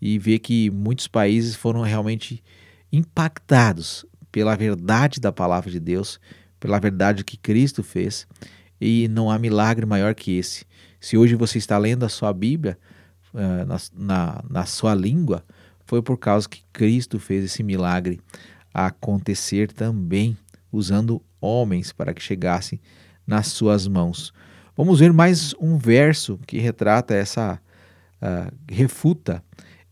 e 0.00 0.18
ver 0.18 0.40
que 0.40 0.70
muitos 0.70 1.06
países 1.06 1.54
foram 1.54 1.80
realmente 1.80 2.42
impactados 2.92 4.04
pela 4.30 4.56
verdade 4.56 5.20
da 5.20 5.32
palavra 5.32 5.70
de 5.70 5.80
Deus, 5.80 6.20
pela 6.60 6.78
verdade 6.78 7.24
que 7.24 7.36
Cristo 7.36 7.82
fez, 7.82 8.26
e 8.80 9.08
não 9.08 9.30
há 9.30 9.38
milagre 9.38 9.86
maior 9.86 10.14
que 10.14 10.36
esse. 10.36 10.64
Se 11.00 11.16
hoje 11.16 11.34
você 11.34 11.58
está 11.58 11.78
lendo 11.78 12.04
a 12.04 12.08
sua 12.08 12.32
Bíblia 12.32 12.78
uh, 13.32 13.64
na, 13.66 13.76
na, 13.94 14.44
na 14.48 14.66
sua 14.66 14.94
língua, 14.94 15.44
foi 15.84 16.02
por 16.02 16.18
causa 16.18 16.48
que 16.48 16.62
Cristo 16.72 17.18
fez 17.18 17.44
esse 17.44 17.62
milagre 17.62 18.20
acontecer 18.74 19.72
também, 19.72 20.36
usando 20.70 21.22
homens 21.40 21.92
para 21.92 22.12
que 22.12 22.22
chegassem 22.22 22.80
nas 23.26 23.46
suas 23.48 23.86
mãos. 23.86 24.32
Vamos 24.76 25.00
ver 25.00 25.12
mais 25.12 25.54
um 25.58 25.78
verso 25.78 26.38
que 26.46 26.58
retrata 26.58 27.14
essa, 27.14 27.58
uh, 28.20 28.54
refuta 28.70 29.42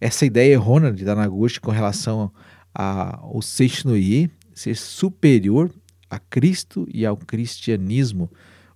essa 0.01 0.27
ideia 0.27 0.53
errônea 0.53 0.93
de 0.93 1.05
Danaguchi 1.05 1.61
com 1.61 1.71
relação 1.71 2.31
ao 2.75 3.41
Seishnoye 3.41 4.31
ser 4.53 4.77
superior 4.77 5.73
a 6.11 6.19
Cristo 6.19 6.87
e 6.93 7.07
ao 7.07 7.17
cristianismo. 7.17 8.31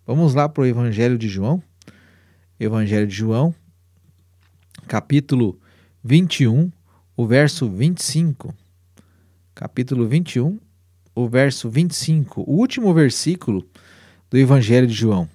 Vamos 0.07 0.35
lá 0.35 0.49
para 0.49 0.63
o 0.63 0.67
Evangelho 0.67 1.19
de 1.19 1.29
João. 1.29 1.63
Evangelho 2.59 3.07
de 3.07 3.15
João, 3.15 3.55
capítulo 4.89 5.61
21, 6.03 6.73
o 7.17 7.27
verso 7.27 7.69
25. 7.69 8.53
Capítulo 9.55 10.09
21, 10.09 10.59
o 11.15 11.29
verso 11.29 11.71
25, 11.71 12.43
o 12.43 12.57
último 12.57 12.93
versículo 12.93 13.65
do 14.29 14.37
Evangelho 14.37 14.87
de 14.87 14.95
João. 14.95 15.29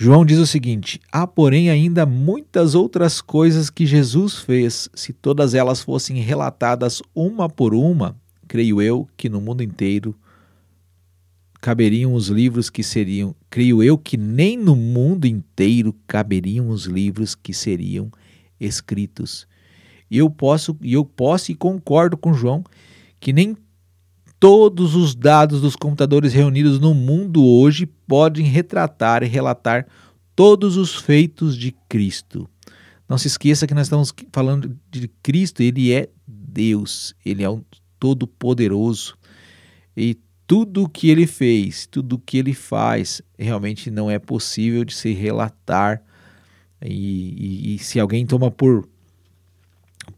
João 0.00 0.24
diz 0.24 0.38
o 0.38 0.46
seguinte: 0.46 1.00
há, 1.10 1.26
porém, 1.26 1.70
ainda 1.70 2.06
muitas 2.06 2.76
outras 2.76 3.20
coisas 3.20 3.68
que 3.68 3.84
Jesus 3.84 4.38
fez. 4.38 4.88
Se 4.94 5.12
todas 5.12 5.54
elas 5.54 5.82
fossem 5.82 6.20
relatadas 6.20 7.02
uma 7.12 7.48
por 7.48 7.74
uma, 7.74 8.16
creio 8.46 8.80
eu 8.80 9.08
que 9.16 9.28
no 9.28 9.40
mundo 9.40 9.60
inteiro 9.60 10.14
caberiam 11.60 12.14
os 12.14 12.28
livros 12.28 12.70
que 12.70 12.84
seriam, 12.84 13.34
creio 13.50 13.82
eu 13.82 13.98
que 13.98 14.16
nem 14.16 14.56
no 14.56 14.76
mundo 14.76 15.26
inteiro 15.26 15.92
caberiam 16.06 16.68
os 16.68 16.84
livros 16.84 17.34
que 17.34 17.52
seriam 17.52 18.08
escritos. 18.60 19.48
E 20.08 20.16
eu 20.16 20.30
posso, 20.30 20.76
e 20.80 20.92
eu 20.92 21.04
posso 21.04 21.50
e 21.50 21.56
concordo 21.56 22.16
com 22.16 22.32
João 22.32 22.62
que 23.18 23.32
nem 23.32 23.56
todos 24.38 24.94
os 24.94 25.14
dados 25.14 25.60
dos 25.60 25.74
computadores 25.74 26.32
reunidos 26.32 26.78
no 26.78 26.94
mundo 26.94 27.44
hoje 27.44 27.86
podem 27.86 28.46
retratar 28.46 29.22
e 29.22 29.26
relatar 29.26 29.86
todos 30.34 30.76
os 30.76 30.94
feitos 30.94 31.56
de 31.56 31.74
Cristo. 31.88 32.48
Não 33.08 33.18
se 33.18 33.26
esqueça 33.26 33.66
que 33.66 33.74
nós 33.74 33.86
estamos 33.86 34.14
falando 34.32 34.76
de 34.90 35.08
Cristo, 35.22 35.62
ele 35.62 35.92
é 35.92 36.08
Deus, 36.26 37.14
ele 37.24 37.42
é 37.42 37.48
o 37.48 37.64
Todo-Poderoso. 37.98 39.16
E 39.96 40.16
tudo 40.46 40.84
o 40.84 40.88
que 40.88 41.10
ele 41.10 41.26
fez, 41.26 41.86
tudo 41.86 42.16
o 42.16 42.18
que 42.18 42.38
ele 42.38 42.54
faz, 42.54 43.20
realmente 43.38 43.90
não 43.90 44.10
é 44.10 44.18
possível 44.18 44.84
de 44.84 44.94
se 44.94 45.12
relatar. 45.12 46.02
E, 46.82 46.92
e, 46.92 47.74
e 47.74 47.78
se 47.78 47.98
alguém 47.98 48.24
toma 48.24 48.50
por 48.50 48.88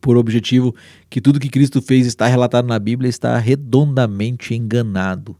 por 0.00 0.16
objetivo 0.16 0.74
que 1.08 1.20
tudo 1.20 1.40
que 1.40 1.48
Cristo 1.48 1.82
fez 1.82 2.06
está 2.06 2.26
relatado 2.26 2.66
na 2.66 2.78
Bíblia, 2.78 3.08
está 3.08 3.38
redondamente 3.38 4.54
enganado. 4.54 5.36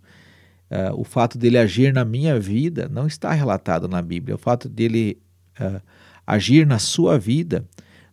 Uh, 0.71 0.95
o 1.01 1.05
fato 1.05 1.37
dele 1.37 1.59
agir 1.59 1.93
na 1.93 2.05
minha 2.05 2.39
vida 2.39 2.89
não 2.89 3.07
está 3.07 3.33
relatado 3.33 3.89
na 3.89 4.01
Bíblia. 4.01 4.37
O 4.37 4.39
fato 4.39 4.69
dele 4.69 5.19
uh, 5.61 5.81
agir 6.27 6.67
na 6.67 6.79
sua 6.79 7.19
vida, 7.19 7.65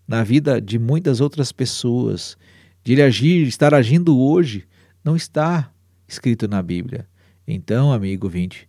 na 0.07 0.23
vida 0.23 0.59
de 0.59 0.79
muitas 0.79 1.21
outras 1.21 1.51
pessoas, 1.51 2.37
de 2.83 2.93
ele 2.93 3.03
agir, 3.03 3.45
estar 3.47 3.73
agindo 3.73 4.17
hoje, 4.17 4.65
não 5.03 5.15
está 5.15 5.71
escrito 6.07 6.47
na 6.47 6.63
Bíblia. 6.63 7.07
Então, 7.47 7.93
amigo 7.93 8.27
vinte, 8.27 8.67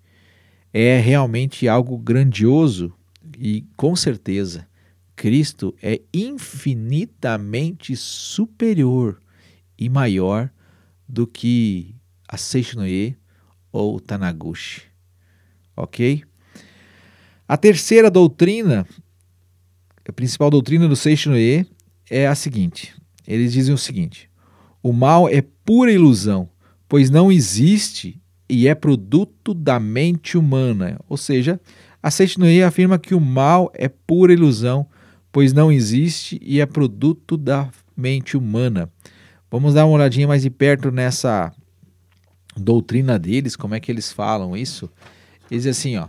é 0.72 0.98
realmente 0.98 1.66
algo 1.66 1.96
grandioso 1.96 2.92
e 3.38 3.64
com 3.76 3.96
certeza 3.96 4.67
Cristo 5.18 5.74
é 5.82 6.00
infinitamente 6.14 7.96
superior 7.96 9.20
e 9.76 9.88
maior 9.88 10.48
do 11.08 11.26
que 11.26 11.96
a 12.28 12.36
Seishinoye 12.36 13.16
ou 13.72 13.98
Tanaguchi. 13.98 14.82
Ok? 15.76 16.22
A 17.48 17.56
terceira 17.56 18.08
doutrina, 18.08 18.86
a 20.08 20.12
principal 20.12 20.50
doutrina 20.50 20.86
do 20.86 20.94
Seishinoye 20.94 21.66
é 22.08 22.28
a 22.28 22.36
seguinte: 22.36 22.94
eles 23.26 23.52
dizem 23.52 23.74
o 23.74 23.78
seguinte: 23.78 24.30
o 24.80 24.92
mal 24.92 25.28
é 25.28 25.42
pura 25.42 25.90
ilusão, 25.90 26.48
pois 26.88 27.10
não 27.10 27.32
existe 27.32 28.22
e 28.48 28.68
é 28.68 28.74
produto 28.74 29.52
da 29.52 29.80
mente 29.80 30.38
humana. 30.38 30.96
Ou 31.08 31.16
seja, 31.16 31.60
a 32.00 32.08
Seishinoye 32.08 32.62
afirma 32.62 33.00
que 33.00 33.16
o 33.16 33.20
mal 33.20 33.68
é 33.74 33.88
pura 33.88 34.32
ilusão, 34.32 34.86
pois 35.32 35.52
não 35.52 35.70
existe 35.70 36.40
e 36.42 36.60
é 36.60 36.66
produto 36.66 37.36
da 37.36 37.68
mente 37.96 38.36
humana. 38.36 38.90
Vamos 39.50 39.74
dar 39.74 39.86
uma 39.86 39.96
olhadinha 39.96 40.28
mais 40.28 40.42
de 40.42 40.50
perto 40.50 40.90
nessa 40.90 41.52
doutrina 42.56 43.18
deles, 43.18 43.56
como 43.56 43.74
é 43.74 43.80
que 43.80 43.90
eles 43.90 44.12
falam 44.12 44.56
isso? 44.56 44.90
Eles 45.50 45.64
dizem 45.64 45.70
assim, 45.70 45.96
ó: 45.96 46.08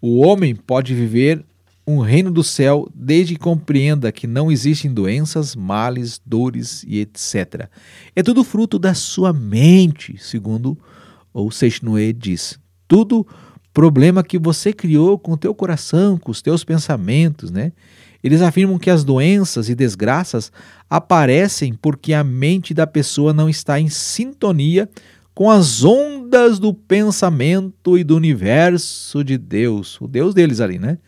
O 0.00 0.20
homem 0.20 0.54
pode 0.54 0.94
viver 0.94 1.44
um 1.86 1.98
reino 1.98 2.30
do 2.30 2.44
céu 2.44 2.88
desde 2.94 3.34
que 3.34 3.40
compreenda 3.40 4.12
que 4.12 4.26
não 4.26 4.52
existem 4.52 4.92
doenças, 4.92 5.56
males, 5.56 6.20
dores 6.24 6.84
e 6.86 7.00
etc. 7.00 7.68
É 8.14 8.22
tudo 8.22 8.44
fruto 8.44 8.78
da 8.78 8.94
sua 8.94 9.32
mente, 9.32 10.16
segundo 10.18 10.78
o 11.34 11.50
Seixnoe 11.50 12.12
diz. 12.12 12.58
Tudo 12.86 13.26
problema 13.72 14.22
que 14.22 14.38
você 14.38 14.72
criou 14.72 15.18
com 15.18 15.32
o 15.32 15.36
teu 15.36 15.54
coração, 15.54 16.16
com 16.18 16.30
os 16.30 16.42
teus 16.42 16.62
pensamentos, 16.62 17.50
né? 17.50 17.72
Eles 18.22 18.40
afirmam 18.40 18.78
que 18.78 18.90
as 18.90 19.02
doenças 19.02 19.68
e 19.68 19.74
desgraças 19.74 20.52
aparecem 20.88 21.74
porque 21.74 22.12
a 22.12 22.22
mente 22.22 22.72
da 22.72 22.86
pessoa 22.86 23.32
não 23.32 23.48
está 23.48 23.80
em 23.80 23.88
sintonia 23.88 24.88
com 25.34 25.50
as 25.50 25.82
ondas 25.82 26.58
do 26.58 26.72
pensamento 26.72 27.98
e 27.98 28.04
do 28.04 28.14
universo 28.14 29.24
de 29.24 29.38
Deus, 29.38 30.00
o 30.00 30.06
Deus 30.06 30.34
deles 30.34 30.60
ali, 30.60 30.78
né? 30.78 30.98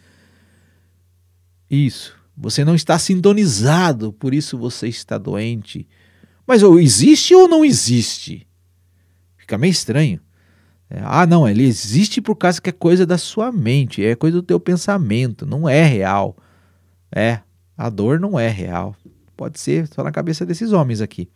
Isso. 1.70 2.14
Você 2.37 2.64
não 2.64 2.74
está 2.74 2.98
sintonizado, 2.98 4.12
por 4.12 4.35
isso 4.35 4.59
você 4.59 4.88
está 4.88 5.18
doente. 5.18 5.87
Mas 6.46 6.62
existe 6.62 7.35
ou 7.35 7.46
não 7.46 7.64
existe? 7.64 8.46
Fica 9.37 9.57
meio 9.57 9.70
estranho. 9.70 10.20
É, 10.90 11.00
ah, 11.03 11.27
não, 11.27 11.48
ele 11.48 11.64
existe 11.64 12.20
por 12.20 12.35
causa 12.37 12.61
que 12.61 12.70
é 12.70 12.72
coisa 12.72 13.07
da 13.07 13.18
sua 13.18 13.53
mente, 13.53 14.05
é 14.05 14.14
coisa 14.14 14.38
do 14.38 14.42
teu 14.42 14.59
pensamento, 14.59 15.46
não 15.46 15.68
é 15.68 15.85
real. 15.85 16.37
É, 17.14 17.38
a 17.79 17.88
dor 17.88 18.18
não 18.18 18.38
é 18.38 18.48
real. 18.48 18.96
Pode 19.37 19.61
ser 19.61 19.87
só 19.87 20.03
na 20.03 20.11
cabeça 20.11 20.44
desses 20.44 20.72
homens 20.72 21.00
aqui. 21.00 21.29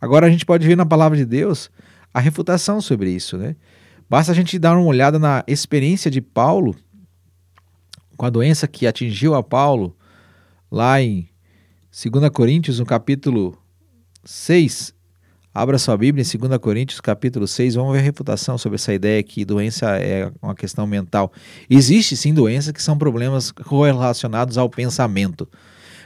Agora 0.00 0.26
a 0.26 0.30
gente 0.30 0.46
pode 0.46 0.66
ver 0.66 0.76
na 0.76 0.86
palavra 0.86 1.18
de 1.18 1.24
Deus 1.24 1.68
a 2.14 2.20
refutação 2.20 2.80
sobre 2.80 3.10
isso, 3.10 3.36
né? 3.36 3.56
Basta 4.08 4.30
a 4.32 4.34
gente 4.34 4.58
dar 4.58 4.76
uma 4.76 4.86
olhada 4.86 5.18
na 5.18 5.44
experiência 5.46 6.10
de 6.10 6.20
Paulo 6.20 6.76
com 8.16 8.26
a 8.26 8.30
doença 8.30 8.68
que 8.68 8.86
atingiu 8.86 9.34
a 9.34 9.42
Paulo 9.42 9.96
lá 10.70 11.00
em 11.00 11.28
2 11.90 12.30
Coríntios, 12.30 12.78
no 12.78 12.86
capítulo 12.86 13.58
6, 14.24 14.94
Abra 15.52 15.78
sua 15.78 15.96
Bíblia 15.96 16.24
em 16.24 16.38
2 16.38 16.58
Coríntios, 16.58 17.00
capítulo 17.00 17.44
6, 17.44 17.74
vamos 17.74 17.92
ver 17.92 17.98
a 17.98 18.02
refutação 18.02 18.56
sobre 18.56 18.76
essa 18.76 18.94
ideia 18.94 19.20
que 19.20 19.44
doença 19.44 19.96
é 19.98 20.30
uma 20.40 20.54
questão 20.54 20.86
mental. 20.86 21.32
Existe 21.68 22.16
sim 22.16 22.32
doenças 22.32 22.72
que 22.72 22.80
são 22.80 22.96
problemas 22.96 23.50
correlacionados 23.50 24.56
ao 24.56 24.70
pensamento, 24.70 25.48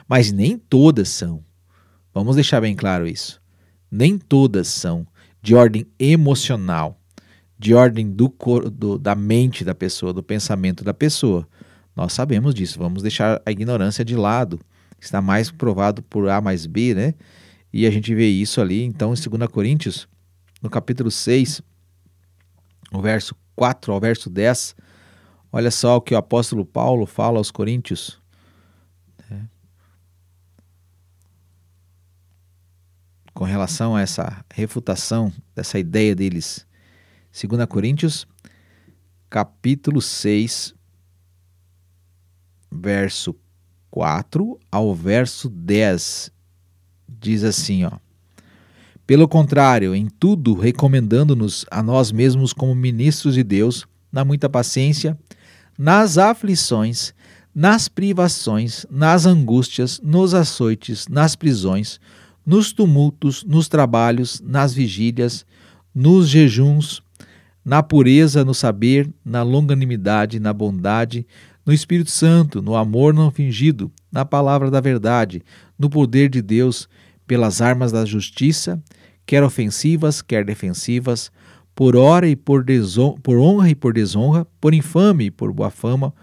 mas 0.08 0.32
nem 0.32 0.56
todas 0.56 1.10
são. 1.10 1.44
Vamos 2.14 2.36
deixar 2.36 2.62
bem 2.62 2.74
claro 2.74 3.06
isso. 3.06 3.38
Nem 3.90 4.16
todas 4.16 4.66
são 4.66 5.06
de 5.42 5.54
ordem 5.54 5.86
emocional, 5.98 6.98
de 7.58 7.74
ordem 7.74 8.10
do, 8.10 8.34
do, 8.72 8.98
da 8.98 9.14
mente 9.14 9.62
da 9.62 9.74
pessoa, 9.74 10.14
do 10.14 10.22
pensamento 10.22 10.82
da 10.82 10.94
pessoa. 10.94 11.46
Nós 11.94 12.14
sabemos 12.14 12.54
disso, 12.54 12.78
vamos 12.78 13.02
deixar 13.02 13.42
a 13.44 13.50
ignorância 13.50 14.06
de 14.06 14.16
lado. 14.16 14.58
Está 14.98 15.20
mais 15.20 15.50
provado 15.50 16.02
por 16.02 16.30
A 16.30 16.40
mais 16.40 16.64
B, 16.64 16.94
né? 16.94 17.12
E 17.76 17.88
a 17.88 17.90
gente 17.90 18.14
vê 18.14 18.28
isso 18.28 18.60
ali, 18.60 18.84
então, 18.84 19.12
em 19.12 19.16
2 19.16 19.50
Coríntios, 19.50 20.06
no 20.62 20.70
capítulo 20.70 21.10
6, 21.10 21.60
o 22.92 23.02
verso 23.02 23.34
4 23.56 23.92
ao 23.92 23.98
verso 23.98 24.30
10. 24.30 24.76
Olha 25.50 25.72
só 25.72 25.96
o 25.96 26.00
que 26.00 26.14
o 26.14 26.16
apóstolo 26.16 26.64
Paulo 26.64 27.04
fala 27.04 27.38
aos 27.38 27.50
Coríntios. 27.50 28.22
Né? 29.28 29.48
Com 33.34 33.42
relação 33.42 33.96
a 33.96 34.02
essa 34.02 34.44
refutação 34.54 35.32
dessa 35.52 35.76
ideia 35.76 36.14
deles. 36.14 36.64
2 37.32 37.66
Coríntios, 37.66 38.24
capítulo 39.28 40.00
6, 40.00 40.76
verso 42.70 43.34
4 43.90 44.60
ao 44.70 44.94
verso 44.94 45.48
10 45.48 46.32
diz 47.20 47.44
assim, 47.44 47.84
ó: 47.84 47.92
Pelo 49.06 49.28
contrário, 49.28 49.94
em 49.94 50.06
tudo 50.06 50.54
recomendando-nos 50.54 51.66
a 51.70 51.82
nós 51.82 52.10
mesmos 52.12 52.52
como 52.52 52.74
ministros 52.74 53.34
de 53.34 53.42
Deus, 53.42 53.86
na 54.12 54.24
muita 54.24 54.48
paciência, 54.48 55.18
nas 55.78 56.18
aflições, 56.18 57.12
nas 57.54 57.88
privações, 57.88 58.84
nas 58.90 59.26
angústias, 59.26 60.00
nos 60.02 60.34
açoites, 60.34 61.06
nas 61.08 61.36
prisões, 61.36 62.00
nos 62.44 62.72
tumultos, 62.72 63.44
nos 63.44 63.68
trabalhos, 63.68 64.40
nas 64.44 64.74
vigílias, 64.74 65.46
nos 65.94 66.28
jejuns, 66.28 67.02
na 67.64 67.82
pureza, 67.82 68.44
no 68.44 68.52
saber, 68.52 69.10
na 69.24 69.42
longanimidade, 69.42 70.38
na 70.38 70.52
bondade, 70.52 71.26
no 71.64 71.72
Espírito 71.72 72.10
Santo, 72.10 72.60
no 72.60 72.76
amor 72.76 73.14
não 73.14 73.30
fingido, 73.30 73.90
na 74.12 74.24
palavra 74.24 74.70
da 74.70 74.80
verdade, 74.80 75.42
no 75.78 75.88
poder 75.88 76.28
de 76.28 76.42
Deus, 76.42 76.88
pelas 77.26 77.60
armas 77.60 77.92
da 77.92 78.04
justiça, 78.04 78.82
quer 79.26 79.42
ofensivas, 79.42 80.22
quer 80.22 80.44
defensivas, 80.44 81.30
por 81.74 81.96
hora 81.96 82.28
e 82.28 82.36
por, 82.36 82.64
por 83.22 83.38
honra 83.38 83.70
e 83.70 83.74
por 83.74 83.92
desonra, 83.92 84.46
por 84.60 84.72
infame 84.72 85.26
e 85.26 85.30
por 85.30 85.52
boa 85.52 85.70
fama, 85.70 86.14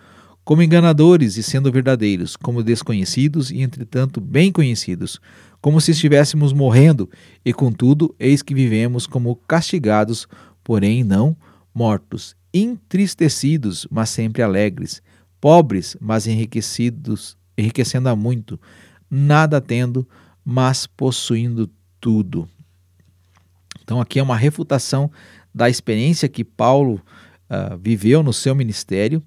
como 0.43 0.63
enganadores 0.63 1.37
e 1.37 1.43
sendo 1.43 1.71
verdadeiros, 1.71 2.35
como 2.35 2.63
desconhecidos 2.63 3.51
e 3.51 3.61
entretanto 3.61 4.19
bem 4.19 4.51
conhecidos, 4.51 5.19
como 5.61 5.79
se 5.79 5.91
estivéssemos 5.91 6.53
morrendo, 6.53 7.09
e 7.45 7.53
contudo, 7.53 8.15
eis 8.19 8.41
que 8.41 8.53
vivemos 8.53 9.05
como 9.05 9.35
castigados, 9.35 10.27
porém 10.63 11.03
não 11.03 11.35
mortos, 11.73 12.35
entristecidos, 12.53 13.87
mas 13.89 14.09
sempre 14.09 14.41
alegres, 14.41 15.01
pobres, 15.39 15.95
mas 16.01 16.27
enriquecidos, 16.27 17.37
enriquecendo 17.57 18.09
a 18.09 18.15
muito, 18.15 18.59
nada 19.09 19.61
tendo, 19.61 20.07
mas 20.43 20.88
possuindo 20.88 21.69
tudo. 21.99 22.47
Então 23.84 23.99
aqui 23.99 24.19
é 24.19 24.23
uma 24.23 24.38
refutação 24.38 25.12
da 25.54 25.69
experiência 25.69 26.30
que 26.30 26.43
Paulo 26.43 27.01
uh, 27.49 27.77
viveu 27.77 28.23
no 28.23 28.32
seu 28.32 28.56
ministério 28.56 29.21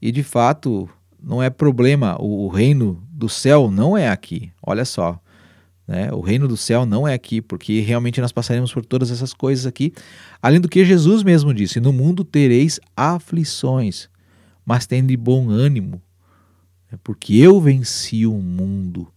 e 0.00 0.10
de 0.10 0.22
fato 0.22 0.88
não 1.22 1.42
é 1.42 1.48
problema, 1.48 2.16
o, 2.20 2.46
o 2.46 2.48
reino 2.48 3.02
do 3.10 3.28
céu 3.28 3.70
não 3.70 3.96
é 3.96 4.08
aqui. 4.08 4.50
Olha 4.60 4.84
só, 4.84 5.20
né? 5.86 6.10
O 6.12 6.20
reino 6.20 6.48
do 6.48 6.56
céu 6.56 6.86
não 6.86 7.06
é 7.06 7.14
aqui, 7.14 7.42
porque 7.42 7.80
realmente 7.80 8.20
nós 8.20 8.32
passaremos 8.32 8.72
por 8.72 8.84
todas 8.84 9.10
essas 9.10 9.34
coisas 9.34 9.66
aqui. 9.66 9.92
Além 10.40 10.58
do 10.58 10.68
que 10.68 10.84
Jesus 10.84 11.22
mesmo 11.22 11.52
disse: 11.52 11.80
No 11.80 11.92
mundo 11.92 12.24
tereis 12.24 12.80
aflições, 12.96 14.08
mas 14.64 14.86
tende 14.86 15.14
bom 15.16 15.50
ânimo, 15.50 16.00
né? 16.90 16.98
porque 17.04 17.36
eu 17.36 17.60
venci 17.60 18.26
o 18.26 18.34
mundo. 18.34 19.11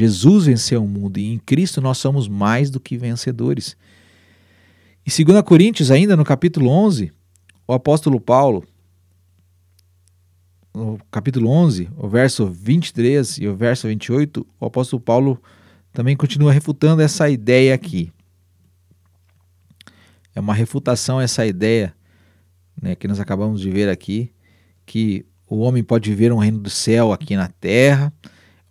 Jesus 0.00 0.46
venceu 0.46 0.82
o 0.82 0.88
mundo 0.88 1.18
e 1.18 1.34
em 1.34 1.38
Cristo 1.38 1.78
nós 1.78 1.98
somos 1.98 2.26
mais 2.26 2.70
do 2.70 2.80
que 2.80 2.96
vencedores. 2.96 3.76
Em 5.06 5.24
2 5.24 5.42
Coríntios, 5.42 5.90
ainda 5.90 6.16
no 6.16 6.24
capítulo 6.24 6.70
11, 6.70 7.12
o 7.68 7.74
apóstolo 7.74 8.18
Paulo, 8.18 8.64
no 10.72 10.98
capítulo 11.10 11.50
11, 11.50 11.90
o 11.98 12.08
verso 12.08 12.46
23 12.46 13.38
e 13.38 13.46
o 13.46 13.54
verso 13.54 13.88
28, 13.88 14.46
o 14.58 14.64
apóstolo 14.64 15.02
Paulo 15.02 15.38
também 15.92 16.16
continua 16.16 16.50
refutando 16.50 17.02
essa 17.02 17.28
ideia 17.28 17.74
aqui. 17.74 18.10
É 20.34 20.40
uma 20.40 20.54
refutação 20.54 21.20
essa 21.20 21.44
ideia 21.44 21.94
né, 22.80 22.94
que 22.94 23.06
nós 23.06 23.20
acabamos 23.20 23.60
de 23.60 23.70
ver 23.70 23.90
aqui, 23.90 24.32
que 24.86 25.26
o 25.46 25.58
homem 25.58 25.84
pode 25.84 26.08
viver 26.08 26.32
um 26.32 26.38
reino 26.38 26.58
do 26.58 26.70
céu 26.70 27.12
aqui 27.12 27.36
na 27.36 27.48
terra. 27.48 28.10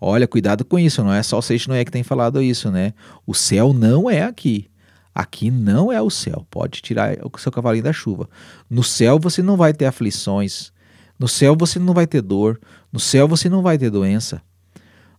Olha, 0.01 0.27
cuidado 0.27 0.63
com 0.63 0.79
isso, 0.79 1.03
não 1.03 1.13
é 1.13 1.21
só 1.21 1.39
o 1.39 1.41
Noé 1.67 1.83
que 1.83 1.91
tem 1.91 2.03
falado 2.03 2.41
isso, 2.41 2.71
né? 2.71 2.93
O 3.27 3.33
céu 3.33 3.73
não 3.73 4.09
é 4.09 4.23
aqui. 4.23 4.69
Aqui 5.13 5.51
não 5.51 5.91
é 5.91 6.01
o 6.01 6.09
céu. 6.09 6.45
Pode 6.49 6.81
tirar 6.81 7.17
o 7.23 7.37
seu 7.37 7.51
cavalinho 7.51 7.83
da 7.83 7.91
chuva. 7.91 8.29
No 8.69 8.83
céu 8.83 9.19
você 9.19 9.41
não 9.41 9.57
vai 9.57 9.73
ter 9.73 9.85
aflições. 9.85 10.71
No 11.17 11.27
céu 11.27 11.55
você 11.57 11.79
não 11.79 11.93
vai 11.93 12.07
ter 12.07 12.21
dor. 12.21 12.59
No 12.91 12.99
céu 12.99 13.27
você 13.27 13.49
não 13.49 13.61
vai 13.61 13.77
ter 13.77 13.89
doença. 13.89 14.41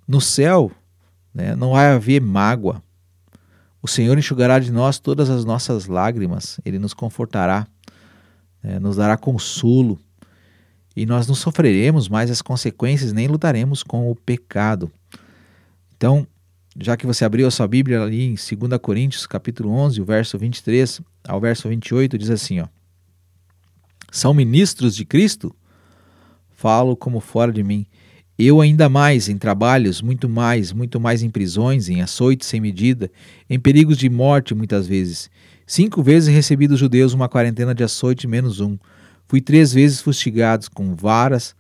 No 0.09 0.21
céu 0.21 0.73
né? 1.35 1.55
não 1.55 1.73
vai 1.73 1.93
haver 1.93 2.21
mágoa. 2.21 2.83
O 3.83 3.89
Senhor 3.89 4.19
enxugará 4.19 4.59
de 4.59 4.71
nós 4.71 4.99
todas 4.99 5.31
as 5.31 5.45
nossas 5.45 5.87
lágrimas, 5.87 6.61
Ele 6.65 6.79
nos 6.79 6.93
confortará, 6.93 7.67
né? 8.63 8.79
nos 8.79 8.97
dará 8.97 9.17
consolo, 9.17 9.99
e 10.97 11.07
nós 11.07 11.27
não 11.27 11.35
sofreremos 11.35 12.09
mais 12.09 12.31
as 12.31 12.43
consequências, 12.43 13.13
nem 13.13 13.29
lutaremos 13.29 13.83
com 13.83 14.11
o 14.11 14.17
pecado. 14.17 14.91
Então, 15.97 16.27
já 16.79 16.97
que 16.97 17.07
você 17.07 17.25
abriu 17.25 17.47
a 17.47 17.51
sua 17.51 17.69
Bíblia 17.69 18.03
ali 18.03 18.25
em 18.25 18.35
2 18.35 18.81
Coríntios, 18.81 19.27
capítulo 19.27 19.71
11, 19.71 20.01
o 20.01 20.05
verso 20.05 20.39
23 20.39 21.01
ao 21.27 21.41
verso 21.41 21.69
28, 21.69 22.19
diz 22.19 22.31
assim, 22.31 22.61
ó: 22.61 22.67
São 24.11 24.33
ministros 24.33 24.95
de 24.95 25.05
Cristo? 25.05 25.55
Falo 26.51 26.97
como 26.97 27.21
fora 27.21 27.53
de 27.53 27.63
mim. 27.63 27.87
Eu 28.39 28.61
ainda 28.61 28.89
mais 28.89 29.29
em 29.29 29.37
trabalhos, 29.37 30.01
muito 30.01 30.27
mais, 30.29 30.73
muito 30.73 30.99
mais 30.99 31.23
em 31.23 31.29
prisões, 31.29 31.91
em 31.91 32.01
açoites 32.01 32.49
sem 32.49 32.59
medida, 32.59 33.11
em 33.49 33.59
perigos 33.61 33.99
de 33.99 34.09
morte 34.09 34.55
muitas 34.55 34.87
vezes. 34.87 35.31
Cinco 35.67 36.03
vezes 36.03 36.35
recebi 36.35 36.67
dos 36.67 36.79
judeus 36.79 37.13
uma 37.13 37.29
quarentena 37.29 37.75
de 37.75 37.85
açoite 37.85 38.27
menos 38.27 38.59
um. 38.61 38.79
Fui 39.31 39.41
três 39.41 39.73
vezes 39.73 40.01
fustigado 40.01 40.67
com 40.75 40.93
varas, 40.93 41.55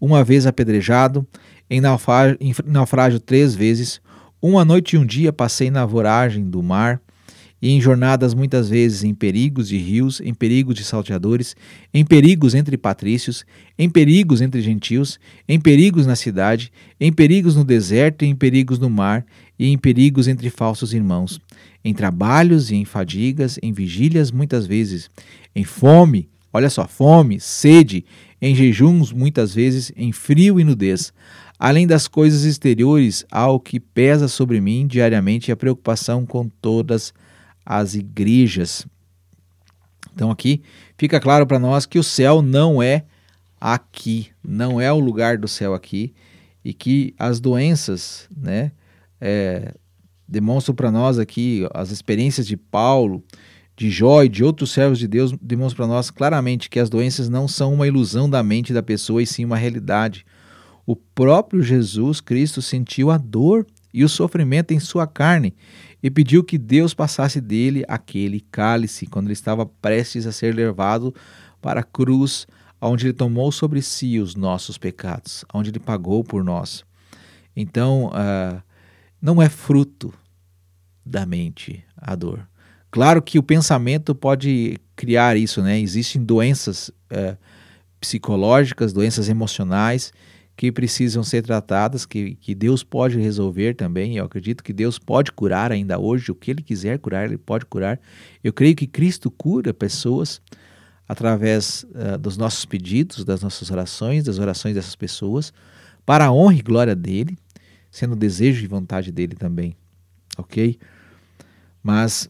uma 0.00 0.24
vez 0.24 0.44
apedrejado, 0.44 1.24
em 1.70 1.80
naufrágio, 1.80 3.20
três 3.20 3.54
vezes. 3.54 4.00
Uma 4.42 4.64
noite 4.64 4.96
e 4.96 4.98
um 4.98 5.06
dia 5.06 5.32
passei 5.32 5.70
na 5.70 5.86
voragem 5.86 6.50
do 6.50 6.60
mar 6.64 7.00
e 7.62 7.70
em 7.70 7.80
jornadas 7.80 8.34
muitas 8.34 8.68
vezes 8.68 9.04
em 9.04 9.14
perigos 9.14 9.68
de 9.68 9.76
rios, 9.76 10.20
em 10.20 10.34
perigos 10.34 10.74
de 10.74 10.82
salteadores, 10.82 11.54
em 11.94 12.04
perigos 12.04 12.56
entre 12.56 12.76
patrícios, 12.76 13.46
em 13.78 13.88
perigos 13.88 14.40
entre 14.40 14.60
gentios, 14.60 15.20
em 15.48 15.60
perigos 15.60 16.08
na 16.08 16.16
cidade, 16.16 16.72
em 16.98 17.12
perigos 17.12 17.54
no 17.54 17.64
deserto 17.64 18.24
e 18.24 18.28
em 18.28 18.34
perigos 18.34 18.80
no 18.80 18.90
mar, 18.90 19.24
e 19.56 19.68
em 19.68 19.78
perigos 19.78 20.26
entre 20.26 20.50
falsos 20.50 20.92
irmãos, 20.92 21.40
em 21.84 21.94
trabalhos 21.94 22.72
e 22.72 22.74
em 22.74 22.84
fadigas, 22.84 23.60
em 23.62 23.72
vigílias 23.72 24.32
muitas 24.32 24.66
vezes, 24.66 25.08
em 25.54 25.62
fome, 25.62 26.31
olha 26.52 26.70
só, 26.70 26.86
fome, 26.86 27.40
sede, 27.40 28.04
em 28.40 28.54
jejuns 28.54 29.12
muitas 29.12 29.54
vezes, 29.54 29.92
em 29.96 30.12
frio 30.12 30.60
e 30.60 30.64
nudez. 30.64 31.12
Além 31.58 31.86
das 31.86 32.08
coisas 32.08 32.44
exteriores, 32.44 33.24
há 33.30 33.48
o 33.48 33.60
que 33.60 33.78
pesa 33.78 34.26
sobre 34.26 34.60
mim 34.60 34.86
diariamente 34.86 35.52
a 35.52 35.56
preocupação 35.56 36.26
com 36.26 36.48
todas 36.48 37.14
as 37.14 37.22
as 37.64 37.94
igrejas. 37.94 38.86
Então 40.14 40.30
aqui 40.30 40.62
fica 40.98 41.20
claro 41.20 41.46
para 41.46 41.58
nós 41.58 41.86
que 41.86 41.98
o 41.98 42.02
céu 42.02 42.42
não 42.42 42.82
é 42.82 43.04
aqui, 43.60 44.28
não 44.42 44.80
é 44.80 44.92
o 44.92 44.98
lugar 44.98 45.38
do 45.38 45.48
céu 45.48 45.74
aqui, 45.74 46.12
e 46.64 46.72
que 46.74 47.14
as 47.18 47.40
doenças, 47.40 48.28
né, 48.36 48.72
é, 49.20 49.74
demonstram 50.28 50.74
para 50.74 50.90
nós 50.90 51.18
aqui 51.18 51.66
as 51.72 51.90
experiências 51.90 52.46
de 52.46 52.56
Paulo, 52.56 53.22
de 53.82 53.90
Jó 53.90 54.22
e 54.22 54.28
de 54.28 54.44
outros 54.44 54.70
servos 54.70 54.96
de 54.96 55.08
Deus 55.08 55.34
demonstram 55.42 55.86
para 55.88 55.96
nós 55.96 56.08
claramente 56.08 56.70
que 56.70 56.78
as 56.78 56.88
doenças 56.88 57.28
não 57.28 57.48
são 57.48 57.74
uma 57.74 57.84
ilusão 57.84 58.30
da 58.30 58.40
mente 58.40 58.72
da 58.72 58.80
pessoa 58.80 59.20
e 59.20 59.26
sim 59.26 59.44
uma 59.44 59.56
realidade. 59.56 60.24
O 60.86 60.94
próprio 60.94 61.60
Jesus 61.64 62.20
Cristo 62.20 62.62
sentiu 62.62 63.10
a 63.10 63.18
dor 63.18 63.66
e 63.92 64.04
o 64.04 64.08
sofrimento 64.08 64.72
em 64.72 64.78
sua 64.78 65.04
carne 65.04 65.52
e 66.00 66.08
pediu 66.08 66.44
que 66.44 66.56
Deus 66.58 66.94
passasse 66.94 67.40
dele 67.40 67.84
aquele 67.88 68.40
cálice 68.52 69.04
quando 69.04 69.26
ele 69.26 69.32
estava 69.32 69.66
prestes 69.66 70.28
a 70.28 70.32
ser 70.32 70.54
levado 70.54 71.12
para 71.60 71.80
a 71.80 71.84
cruz, 71.84 72.46
onde 72.80 73.06
ele 73.06 73.12
tomou 73.12 73.50
sobre 73.50 73.82
si 73.82 74.20
os 74.20 74.36
nossos 74.36 74.78
pecados, 74.78 75.44
onde 75.52 75.70
ele 75.70 75.80
pagou 75.80 76.22
por 76.22 76.44
nós. 76.44 76.84
Então, 77.56 78.06
uh, 78.06 78.62
não 79.20 79.42
é 79.42 79.48
fruto 79.48 80.14
da 81.04 81.26
mente 81.26 81.84
a 81.96 82.14
dor. 82.14 82.46
Claro 82.92 83.22
que 83.22 83.38
o 83.38 83.42
pensamento 83.42 84.14
pode 84.14 84.78
criar 84.94 85.34
isso, 85.34 85.62
né? 85.62 85.80
Existem 85.80 86.22
doenças 86.22 86.90
uh, 87.10 87.38
psicológicas, 87.98 88.92
doenças 88.92 89.30
emocionais 89.30 90.12
que 90.54 90.70
precisam 90.70 91.24
ser 91.24 91.42
tratadas, 91.42 92.04
que, 92.04 92.34
que 92.34 92.54
Deus 92.54 92.84
pode 92.84 93.18
resolver 93.18 93.72
também. 93.74 94.18
Eu 94.18 94.26
acredito 94.26 94.62
que 94.62 94.74
Deus 94.74 94.98
pode 94.98 95.32
curar 95.32 95.72
ainda 95.72 95.98
hoje, 95.98 96.30
o 96.30 96.34
que 96.34 96.50
Ele 96.50 96.62
quiser 96.62 96.98
curar, 96.98 97.24
Ele 97.24 97.38
pode 97.38 97.64
curar. 97.64 97.98
Eu 98.44 98.52
creio 98.52 98.76
que 98.76 98.86
Cristo 98.86 99.30
cura 99.30 99.72
pessoas 99.72 100.42
através 101.08 101.86
uh, 101.94 102.18
dos 102.18 102.36
nossos 102.36 102.66
pedidos, 102.66 103.24
das 103.24 103.40
nossas 103.40 103.70
orações, 103.70 104.22
das 104.22 104.38
orações 104.38 104.74
dessas 104.74 104.94
pessoas, 104.94 105.50
para 106.04 106.26
a 106.26 106.32
honra 106.32 106.56
e 106.56 106.62
glória 106.62 106.94
dele, 106.94 107.38
sendo 107.90 108.14
desejo 108.14 108.62
e 108.62 108.66
vontade 108.66 109.10
dele 109.10 109.34
também. 109.34 109.74
Ok? 110.36 110.78
Mas 111.82 112.28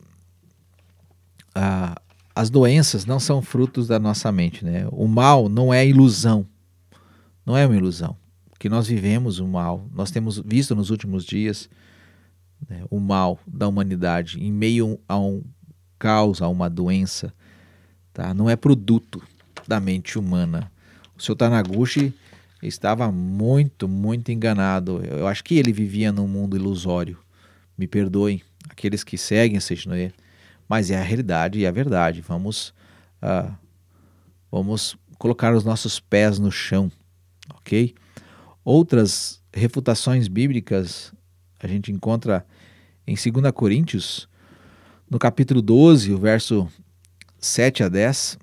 uh, 1.56 2.00
as 2.34 2.50
doenças 2.50 3.04
não 3.04 3.20
são 3.20 3.42
frutos 3.42 3.86
da 3.86 3.98
nossa 3.98 4.32
mente, 4.32 4.64
né? 4.64 4.86
O 4.90 5.06
mal 5.06 5.48
não 5.48 5.72
é 5.72 5.86
ilusão. 5.86 6.46
Não 7.44 7.56
é 7.56 7.66
uma 7.66 7.76
ilusão. 7.76 8.16
Que 8.58 8.68
nós 8.68 8.86
vivemos 8.86 9.38
o 9.38 9.46
mal. 9.46 9.86
Nós 9.92 10.10
temos 10.10 10.38
visto 10.38 10.74
nos 10.74 10.90
últimos 10.90 11.24
dias 11.24 11.68
né, 12.68 12.84
o 12.90 13.00
mal 13.00 13.38
da 13.46 13.68
humanidade 13.68 14.42
em 14.42 14.52
meio 14.52 14.98
a 15.08 15.18
um 15.18 15.42
caos, 15.98 16.40
a 16.40 16.48
uma 16.48 16.70
doença. 16.70 17.32
Tá? 18.12 18.32
Não 18.32 18.48
é 18.48 18.56
produto 18.56 19.22
da 19.66 19.80
mente 19.80 20.18
humana. 20.18 20.70
O 21.16 21.22
seu 21.22 21.36
Tanaguchi 21.36 22.14
estava 22.62 23.10
muito, 23.10 23.88
muito 23.88 24.30
enganado. 24.30 25.04
Eu 25.04 25.26
acho 25.26 25.42
que 25.44 25.56
ele 25.56 25.72
vivia 25.72 26.12
num 26.12 26.28
mundo 26.28 26.56
ilusório. 26.56 27.18
Me 27.76 27.86
perdoem 27.86 28.42
aqueles 28.68 29.02
que 29.02 29.18
seguem 29.18 29.56
a 29.56 29.60
Seixinoye, 29.60 30.12
mas 30.68 30.90
é 30.90 30.98
a 30.98 31.02
realidade 31.02 31.58
e 31.58 31.66
a 31.66 31.70
verdade. 31.70 32.20
Vamos, 32.20 32.74
uh, 33.22 33.52
vamos 34.50 34.96
colocar 35.18 35.54
os 35.54 35.64
nossos 35.64 36.00
pés 36.00 36.38
no 36.38 36.50
chão 36.50 36.90
ok? 37.62 37.94
Outras 38.64 39.40
refutações 39.52 40.28
bíblicas 40.28 41.12
a 41.58 41.66
gente 41.66 41.92
encontra 41.92 42.44
em 43.06 43.14
2 43.14 43.52
Coríntios, 43.52 44.28
no 45.08 45.18
capítulo 45.18 45.60
12, 45.60 46.12
o 46.12 46.18
verso 46.18 46.68
7 47.38 47.84
a 47.84 47.88
10. 47.88 48.38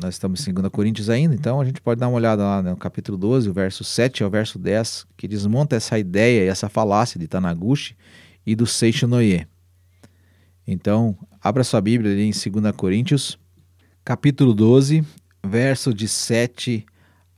Nós 0.00 0.14
estamos 0.14 0.46
em 0.46 0.52
2 0.52 0.68
Coríntios 0.68 1.10
ainda, 1.10 1.34
então 1.34 1.60
a 1.60 1.64
gente 1.64 1.80
pode 1.80 2.00
dar 2.00 2.08
uma 2.08 2.16
olhada 2.16 2.42
lá 2.42 2.62
no 2.62 2.76
capítulo 2.76 3.18
12, 3.18 3.48
o 3.48 3.52
verso 3.52 3.82
7 3.82 4.22
ao 4.22 4.30
verso 4.30 4.58
10, 4.58 5.06
que 5.16 5.26
desmonta 5.26 5.76
essa 5.76 5.98
ideia 5.98 6.44
e 6.44 6.48
essa 6.48 6.68
falácia 6.68 7.18
de 7.18 7.26
Tanaguchi 7.26 7.96
e 8.46 8.54
do 8.54 8.66
Seixo 8.66 9.06
Noye. 9.06 9.46
Então, 10.72 11.18
abra 11.42 11.64
sua 11.64 11.80
Bíblia 11.80 12.12
ali 12.12 12.22
em 12.22 12.30
2 12.30 12.76
Coríntios, 12.76 13.36
capítulo 14.04 14.54
12, 14.54 15.04
verso 15.44 15.92
de 15.92 16.06
7 16.06 16.86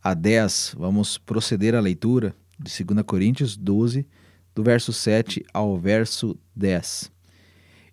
a 0.03 0.12
10, 0.12 0.75
vamos 0.79 1.16
proceder 1.16 1.75
à 1.75 1.81
leitura 1.81 2.37
de 2.59 2.85
2 2.85 3.03
Coríntios 3.07 3.57
12, 3.57 4.07
do 4.55 4.62
verso 4.62 4.92
7 4.92 5.42
ao 5.51 5.79
verso 5.79 6.38
10. 6.55 7.11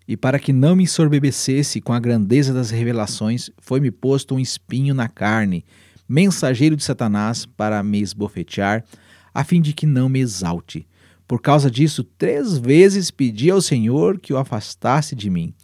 E 0.06 0.14
para 0.14 0.38
que 0.38 0.52
não 0.52 0.76
me 0.76 0.86
sorbebecesse 0.86 1.80
com 1.80 1.94
a 1.94 2.00
grandeza 2.00 2.52
das 2.52 2.68
revelações, 2.68 3.48
foi-me 3.56 3.90
posto 3.90 4.34
um 4.34 4.38
espinho 4.38 4.92
na 4.92 5.08
carne, 5.08 5.64
mensageiro 6.06 6.76
de 6.76 6.84
Satanás 6.84 7.46
para 7.46 7.82
me 7.82 8.02
esbofetear, 8.02 8.84
a 9.32 9.42
fim 9.42 9.62
de 9.62 9.72
que 9.72 9.86
não 9.86 10.06
me 10.06 10.20
exalte. 10.20 10.86
Por 11.30 11.40
causa 11.40 11.70
disso, 11.70 12.02
três 12.02 12.58
vezes 12.58 13.08
pedi 13.08 13.52
ao 13.52 13.60
Senhor 13.60 14.18
que 14.18 14.32
o 14.32 14.36
afastasse 14.36 15.14
de 15.14 15.30
mim. 15.30 15.54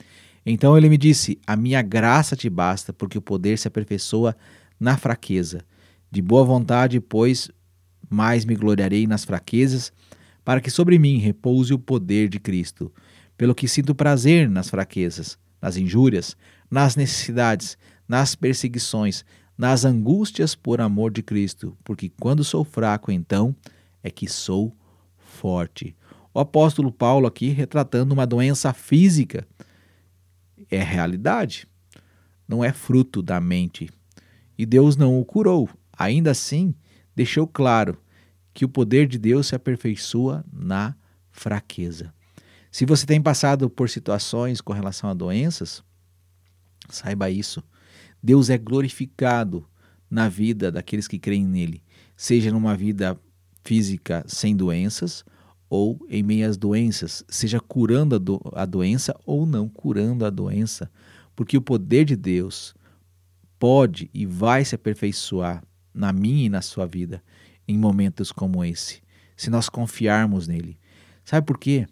Então 0.47 0.79
ele 0.79 0.89
me 0.89 0.97
disse: 0.97 1.41
A 1.45 1.57
minha 1.57 1.83
graça 1.83 2.37
te 2.37 2.49
basta, 2.49 2.93
porque 2.93 3.19
o 3.19 3.21
poder 3.21 3.59
se 3.59 3.67
aperfeiçoa 3.67 4.37
na 4.79 4.97
fraqueza. 4.97 5.65
De 6.09 6.23
boa 6.23 6.45
vontade, 6.45 7.01
pois, 7.01 7.51
mais 8.09 8.45
me 8.45 8.55
gloriarei 8.55 9.09
nas 9.09 9.25
fraquezas, 9.25 9.93
para 10.45 10.61
que 10.61 10.71
sobre 10.71 11.01
mim 11.01 11.19
repouse 11.19 11.75
o 11.75 11.81
poder 11.81 12.29
de 12.29 12.39
Cristo. 12.39 12.93
Pelo 13.37 13.53
que 13.53 13.67
sinto 13.67 13.93
prazer 13.93 14.49
nas 14.49 14.71
fraquezas, 14.71 15.37
nas 15.61 15.77
injúrias, 15.77 16.37
nas 16.71 16.95
necessidades, 16.95 17.77
nas 18.07 18.37
perseguições, 18.37 19.25
nas 19.59 19.85
angústias 19.85 20.55
por 20.55 20.81
amor 20.81 21.11
de 21.11 21.25
Cristo, 21.25 21.77
porque 21.83 22.09
quando 22.21 22.45
sou 22.45 22.63
fraco, 22.63 23.11
então 23.11 23.53
é 24.01 24.13
que 24.13 24.29
sou 24.29 24.73
forte. 25.37 25.95
O 26.33 26.41
apóstolo 26.41 26.91
Paulo 26.91 27.27
aqui 27.27 27.49
retratando 27.51 28.15
uma 28.15 28.27
doença 28.27 28.73
física 28.73 29.47
é 30.71 30.83
realidade, 30.83 31.69
não 32.49 32.65
é 32.65 32.73
fruto 32.73 33.23
da 33.23 33.41
mente. 33.41 33.89
E 34.59 34.65
Deus 34.65 34.97
não 34.97 35.21
o 35.21 35.25
curou. 35.25 35.69
Ainda 35.97 36.31
assim, 36.31 36.75
deixou 37.15 37.47
claro 37.47 37.99
que 38.55 38.65
o 38.65 38.69
poder 38.69 39.07
de 39.07 39.19
Deus 39.19 39.49
se 39.49 39.55
aperfeiçoa 39.55 40.45
na 40.53 40.97
fraqueza. 41.31 42.13
Se 42.71 42.87
você 42.87 43.07
tem 43.07 43.21
passado 43.21 43.69
por 43.69 43.89
situações 43.89 44.61
com 44.61 44.73
relação 44.73 45.11
a 45.11 45.15
doenças, 45.15 45.83
saiba 46.89 47.31
isso. 47.31 47.63
Deus 48.23 48.51
é 48.51 48.59
glorificado 48.59 49.67
na 50.11 50.29
vida 50.29 50.73
daqueles 50.73 51.07
que 51.07 51.19
creem 51.19 51.45
nele, 51.45 51.83
seja 52.17 52.51
numa 52.51 52.77
vida 52.77 53.19
física 53.67 54.25
sem 54.29 54.57
doenças 54.57 55.25
ou 55.69 55.99
em 56.09 56.23
meio 56.23 56.49
às 56.49 56.57
doenças, 56.57 57.25
seja 57.29 57.59
curando 57.59 58.15
a, 58.15 58.19
do, 58.19 58.41
a 58.55 58.65
doença 58.65 59.15
ou 59.27 59.45
não 59.45 59.69
curando 59.69 60.25
a 60.25 60.31
doença, 60.31 60.89
porque 61.35 61.59
o 61.59 61.63
poder 61.63 62.05
de 62.05 62.15
Deus 62.15 62.75
pode 63.59 64.09
e 64.15 64.25
vai 64.25 64.65
se 64.65 64.77
aperfeiçoar 64.77 65.65
na 65.93 66.13
minha 66.13 66.47
e 66.47 66.49
na 66.49 66.63
sua 66.63 66.87
vida 66.87 67.21
em 67.67 67.77
momentos 67.77 68.31
como 68.31 68.65
esse, 68.65 69.03
se 69.37 69.51
nós 69.51 69.69
confiarmos 69.69 70.47
nele. 70.47 70.79
Sabe 71.25 71.45
por 71.45 71.59
quê? 71.59 71.87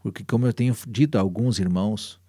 Porque, 0.00 0.24
como 0.24 0.46
eu 0.46 0.52
tenho 0.52 0.76
dito 0.88 1.16
a 1.16 1.20
alguns 1.20 1.60
irmãos, 1.60 2.20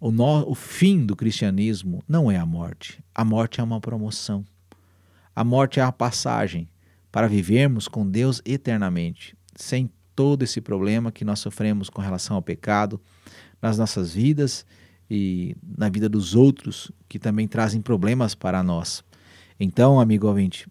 o, 0.00 0.10
no, 0.10 0.50
o 0.50 0.54
fim 0.54 1.04
do 1.04 1.14
cristianismo 1.14 2.02
não 2.08 2.30
é 2.30 2.38
a 2.38 2.46
morte. 2.46 3.04
A 3.14 3.22
morte 3.22 3.60
é 3.60 3.62
uma 3.62 3.80
promoção. 3.80 4.44
A 5.34 5.44
morte 5.44 5.78
é 5.78 5.82
a 5.82 5.92
passagem 5.92 6.66
para 7.16 7.28
vivermos 7.28 7.88
com 7.88 8.06
Deus 8.06 8.42
eternamente, 8.44 9.34
sem 9.54 9.90
todo 10.14 10.42
esse 10.42 10.60
problema 10.60 11.10
que 11.10 11.24
nós 11.24 11.38
sofremos 11.38 11.88
com 11.88 12.02
relação 12.02 12.36
ao 12.36 12.42
pecado 12.42 13.00
nas 13.62 13.78
nossas 13.78 14.12
vidas 14.12 14.66
e 15.08 15.56
na 15.78 15.88
vida 15.88 16.10
dos 16.10 16.34
outros 16.34 16.92
que 17.08 17.18
também 17.18 17.48
trazem 17.48 17.80
problemas 17.80 18.34
para 18.34 18.62
nós. 18.62 19.02
Então, 19.58 19.98
amigo 19.98 20.26
ouvinte, 20.26 20.68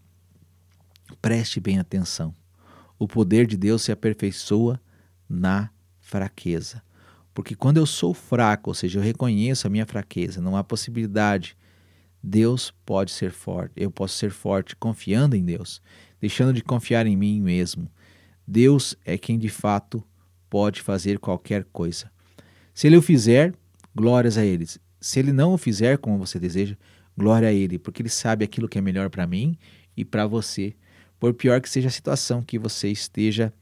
preste 1.20 1.60
bem 1.60 1.80
atenção. 1.80 2.32
O 3.00 3.08
poder 3.08 3.48
de 3.48 3.58
Deus 3.58 3.82
se 3.82 3.92
aperfeiçoa 3.92 4.80
na 5.28 5.72
fraqueza. 6.00 6.84
Porque 7.34 7.56
quando 7.56 7.78
eu 7.78 7.88
sou 7.88 8.14
fraco, 8.14 8.70
ou 8.70 8.76
seja, 8.76 9.00
eu 9.00 9.04
reconheço 9.04 9.66
a 9.66 9.70
minha 9.72 9.88
fraqueza, 9.88 10.40
não 10.40 10.56
há 10.56 10.64
possibilidade, 10.64 11.58
Deus 12.22 12.72
pode 12.86 13.12
ser 13.12 13.32
forte. 13.32 13.74
Eu 13.76 13.90
posso 13.90 14.16
ser 14.16 14.30
forte 14.30 14.76
confiando 14.76 15.36
em 15.36 15.44
Deus, 15.44 15.82
deixando 16.26 16.52
de 16.52 16.64
confiar 16.64 17.06
em 17.06 17.16
mim 17.16 17.40
mesmo 17.40 17.88
Deus 18.48 18.96
é 19.06 19.16
quem 19.16 19.38
de 19.38 19.48
fato 19.48 20.04
pode 20.50 20.82
fazer 20.82 21.20
qualquer 21.20 21.64
coisa. 21.66 22.12
Se 22.74 22.88
ele 22.88 22.98
o 22.98 23.02
fizer, 23.02 23.54
glórias 23.94 24.36
a 24.36 24.44
ele. 24.44 24.66
Se 25.00 25.20
ele 25.20 25.32
não 25.32 25.54
o 25.54 25.58
fizer 25.58 26.00
como 26.00 26.18
você 26.18 26.40
deseja, 26.40 26.76
glória 27.16 27.48
a 27.48 27.54
ele, 27.54 27.78
porque 27.78 28.02
ele 28.02 28.10
sabe 28.10 28.44
aquilo 28.44 28.68
que 28.68 28.80
é 28.80 28.82
melhor 28.82 29.10
para 29.10 29.28
mim 29.28 29.56
e 29.96 30.04
para 30.04 30.26
você, 30.26 30.76
por 31.20 31.34
pior 31.34 31.62
que 31.62 31.70
seja 31.70 31.90
a 31.90 31.92
situação 31.92 32.42
que 32.42 32.58
você 32.58 32.90
esteja 32.90 33.54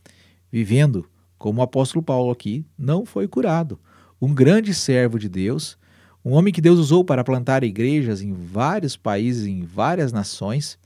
vivendo. 0.51 1.05
Como 1.37 1.59
o 1.59 1.63
apóstolo 1.63 2.01
Paulo 2.01 2.31
aqui 2.31 2.65
não 2.77 3.05
foi 3.05 3.27
curado. 3.27 3.77
Um 4.21 4.33
grande 4.33 4.73
servo 4.73 5.19
de 5.19 5.27
Deus, 5.27 5.77
um 6.23 6.31
homem 6.31 6.53
que 6.53 6.61
Deus 6.61 6.79
usou 6.79 7.03
para 7.03 7.25
plantar 7.25 7.63
igrejas 7.63 8.21
em 8.21 8.33
vários 8.33 8.95
países, 8.95 9.47
em 9.47 9.65
várias 9.65 10.13
nações, 10.13 10.77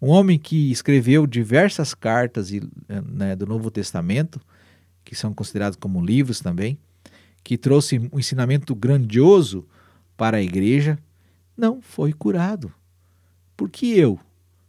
um 0.00 0.08
homem 0.08 0.38
que 0.38 0.70
escreveu 0.70 1.26
diversas 1.26 1.94
cartas 1.94 2.50
né, 3.06 3.34
do 3.34 3.46
Novo 3.46 3.70
Testamento, 3.70 4.40
que 5.04 5.14
são 5.14 5.32
considerados 5.32 5.76
como 5.76 6.04
livros 6.04 6.40
também, 6.40 6.78
que 7.42 7.56
trouxe 7.56 7.98
um 8.12 8.18
ensinamento 8.18 8.74
grandioso 8.74 9.66
para 10.16 10.38
a 10.38 10.42
igreja, 10.42 10.98
não 11.56 11.80
foi 11.80 12.12
curado. 12.12 12.72
Porque 13.56 13.86
eu, 13.86 14.18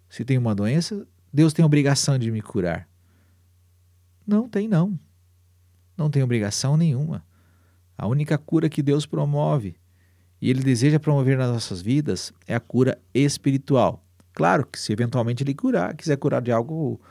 se 0.10 0.24
tenho 0.24 0.40
uma 0.40 0.56
doença, 0.56 1.06
Deus 1.34 1.54
tem 1.54 1.66
obrigação 1.66 2.18
de 2.18 2.32
me 2.32 2.42
curar. 2.42 2.88
Não 4.26 4.48
tem, 4.48 4.68
não. 4.68 4.98
Não 5.98 6.10
tem 6.10 6.24
obrigação 6.24 6.78
nenhuma. 6.78 7.26
A 7.98 8.08
única 8.08 8.38
cura 8.38 8.70
que 8.70 8.84
Deus 8.84 9.06
promove 9.06 9.76
e 10.42 10.50
Ele 10.50 10.62
deseja 10.62 11.00
promover 11.00 11.38
nas 11.38 11.52
nossas 11.52 11.82
vidas 11.82 12.32
é 12.46 12.54
a 12.54 12.60
cura 12.60 12.98
espiritual. 13.14 14.07
Claro 14.38 14.68
que 14.68 14.80
se 14.80 14.94
eventualmente 14.94 15.42
ele 15.42 15.56
curar, 15.56 15.96
quiser 15.96 16.16
curar 16.16 16.44
de 16.44 16.52
algo 16.52 17.02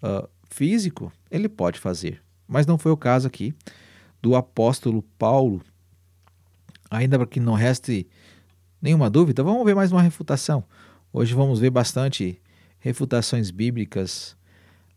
uh, 0.00 0.28
físico, 0.48 1.12
ele 1.28 1.48
pode 1.48 1.80
fazer. 1.80 2.22
Mas 2.46 2.64
não 2.64 2.78
foi 2.78 2.92
o 2.92 2.96
caso 2.96 3.26
aqui 3.26 3.52
do 4.22 4.36
apóstolo 4.36 5.02
Paulo. 5.18 5.60
Ainda 6.88 7.18
para 7.18 7.26
que 7.26 7.40
não 7.40 7.54
reste 7.54 8.08
nenhuma 8.80 9.10
dúvida, 9.10 9.42
vamos 9.42 9.64
ver 9.64 9.74
mais 9.74 9.90
uma 9.90 10.00
refutação. 10.00 10.62
Hoje 11.12 11.34
vamos 11.34 11.58
ver 11.58 11.70
bastante 11.70 12.40
refutações 12.78 13.50
bíblicas. 13.50 14.36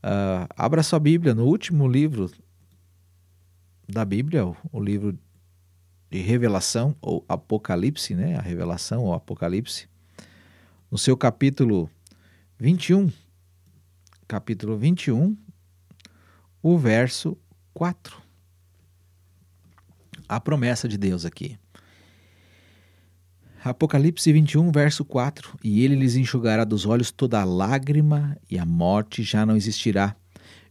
Uh, 0.03 0.45
abra 0.55 0.83
sua 0.83 0.99
Bíblia 0.99 1.33
no 1.33 1.45
último 1.45 1.87
livro 1.87 2.29
da 3.87 4.05
Bíblia, 4.05 4.45
o 4.71 4.79
livro 4.79 5.17
de 6.07 6.19
Revelação 6.19 6.95
ou 7.01 7.25
Apocalipse, 7.27 8.13
né? 8.13 8.37
A 8.37 8.41
Revelação 8.41 9.05
ou 9.05 9.11
Apocalipse 9.11 9.89
no 10.91 10.97
seu 10.97 11.15
capítulo 11.15 11.89
21, 12.57 13.11
capítulo 14.27 14.77
21, 14.77 15.37
o 16.61 16.77
verso 16.77 17.37
4. 17.73 18.17
A 20.27 20.39
promessa 20.39 20.87
de 20.87 20.97
Deus 20.97 21.25
aqui. 21.25 21.57
Apocalipse 23.63 24.31
21, 24.31 24.71
verso 24.71 25.05
4: 25.05 25.59
E 25.63 25.83
ele 25.83 25.95
lhes 25.95 26.15
enxugará 26.15 26.63
dos 26.63 26.85
olhos 26.85 27.11
toda 27.11 27.43
lágrima, 27.43 28.37
e 28.49 28.57
a 28.57 28.65
morte 28.65 29.21
já 29.21 29.45
não 29.45 29.55
existirá. 29.55 30.15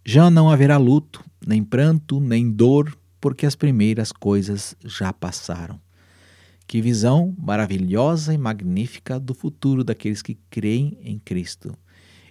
Já 0.04 0.30
não 0.30 0.50
haverá 0.50 0.78
luto, 0.78 1.22
nem 1.46 1.62
pranto, 1.62 2.18
nem 2.18 2.50
dor, 2.50 2.96
porque 3.20 3.46
as 3.46 3.54
primeiras 3.54 4.10
coisas 4.10 4.74
já 4.84 5.12
passaram. 5.12 5.80
Que 6.68 6.82
visão 6.82 7.34
maravilhosa 7.38 8.34
e 8.34 8.36
magnífica 8.36 9.18
do 9.18 9.32
futuro 9.32 9.82
daqueles 9.82 10.20
que 10.20 10.36
creem 10.50 10.98
em 11.02 11.18
Cristo. 11.18 11.74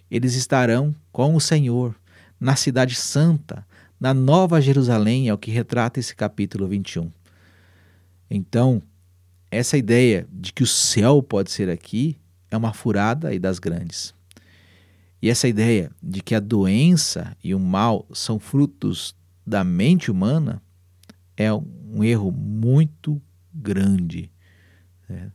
Eles 0.08 0.36
estarão 0.36 0.94
com 1.10 1.34
o 1.34 1.40
Senhor 1.40 1.96
na 2.38 2.54
Cidade 2.54 2.94
Santa, 2.94 3.66
na 3.98 4.14
Nova 4.14 4.60
Jerusalém, 4.60 5.28
é 5.28 5.34
o 5.34 5.38
que 5.38 5.50
retrata 5.50 5.98
esse 5.98 6.14
capítulo 6.14 6.68
21. 6.68 7.10
Então, 8.30 8.80
essa 9.50 9.76
ideia 9.76 10.24
de 10.32 10.52
que 10.52 10.62
o 10.62 10.68
céu 10.68 11.20
pode 11.20 11.50
ser 11.50 11.68
aqui 11.68 12.16
é 12.48 12.56
uma 12.56 12.72
furada 12.72 13.34
e 13.34 13.40
das 13.40 13.58
grandes. 13.58 14.14
E 15.20 15.28
essa 15.28 15.48
ideia 15.48 15.90
de 16.00 16.22
que 16.22 16.36
a 16.36 16.40
doença 16.40 17.36
e 17.42 17.56
o 17.56 17.58
mal 17.58 18.06
são 18.12 18.38
frutos 18.38 19.16
da 19.44 19.64
mente 19.64 20.12
humana 20.12 20.62
é 21.36 21.52
um 21.52 22.04
erro 22.04 22.30
muito 22.30 23.20
grande. 23.52 24.30
Né? 25.08 25.30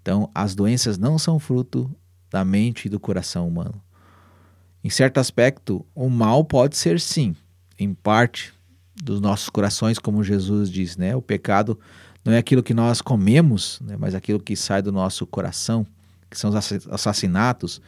Então, 0.00 0.30
as 0.34 0.54
doenças 0.54 0.98
não 0.98 1.18
são 1.18 1.38
fruto 1.38 1.90
da 2.30 2.44
mente 2.44 2.86
e 2.86 2.88
do 2.88 3.00
coração 3.00 3.46
humano. 3.48 3.82
Em 4.82 4.90
certo 4.90 5.18
aspecto, 5.18 5.84
o 5.94 6.08
mal 6.08 6.44
pode 6.44 6.76
ser 6.76 7.00
sim, 7.00 7.34
em 7.78 7.92
parte 7.92 8.54
dos 8.94 9.20
nossos 9.20 9.48
corações, 9.48 9.98
como 9.98 10.22
Jesus 10.22 10.70
diz, 10.70 10.96
né? 10.96 11.14
O 11.16 11.20
pecado 11.20 11.78
não 12.24 12.32
é 12.32 12.38
aquilo 12.38 12.62
que 12.62 12.74
nós 12.74 13.00
comemos, 13.00 13.80
né? 13.84 13.96
mas 13.98 14.14
aquilo 14.14 14.40
que 14.40 14.56
sai 14.56 14.82
do 14.82 14.90
nosso 14.90 15.26
coração, 15.26 15.86
que 16.28 16.36
são 16.36 16.50
os 16.50 16.86
assassinatos, 16.88 17.80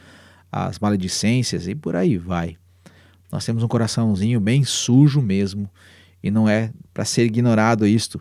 as 0.50 0.78
maledicências 0.78 1.66
e 1.66 1.74
por 1.74 1.96
aí 1.96 2.16
vai. 2.16 2.56
Nós 3.30 3.44
temos 3.44 3.62
um 3.62 3.68
coraçãozinho 3.68 4.40
bem 4.40 4.64
sujo 4.64 5.20
mesmo 5.20 5.68
e 6.22 6.30
não 6.30 6.48
é 6.48 6.72
para 6.94 7.04
ser 7.04 7.24
ignorado 7.24 7.86
isto. 7.86 8.20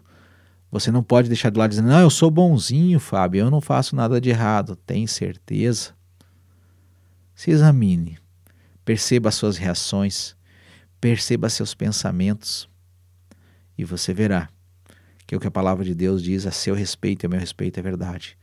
Você 0.71 0.91
não 0.91 1.01
pode 1.01 1.27
deixar 1.27 1.49
de 1.49 1.57
lado 1.57 1.69
dizendo: 1.69 1.87
Não, 1.87 1.99
eu 1.99 2.09
sou 2.09 2.29
bonzinho, 2.29 2.99
Fábio, 2.99 3.39
eu 3.39 3.51
não 3.51 3.61
faço 3.61 3.95
nada 3.95 4.19
de 4.19 4.29
errado. 4.29 4.75
Tem 4.75 5.07
certeza? 5.07 5.95
Se 7.33 7.51
examine, 7.51 8.17
perceba 8.83 9.29
as 9.29 9.35
suas 9.35 9.57
reações, 9.57 10.35
perceba 10.99 11.49
seus 11.49 11.73
pensamentos 11.73 12.67
e 13.77 13.85
você 13.85 14.13
verá 14.13 14.49
que 15.25 15.35
o 15.35 15.39
que 15.39 15.47
a 15.47 15.51
palavra 15.51 15.85
de 15.85 15.93
Deus 15.93 16.23
diz 16.23 16.47
a 16.47 16.51
seu 16.51 16.73
respeito 16.73 17.23
e 17.23 17.25
a 17.27 17.29
meu 17.29 17.39
respeito 17.39 17.79
é 17.79 17.83
verdade. 17.83 18.37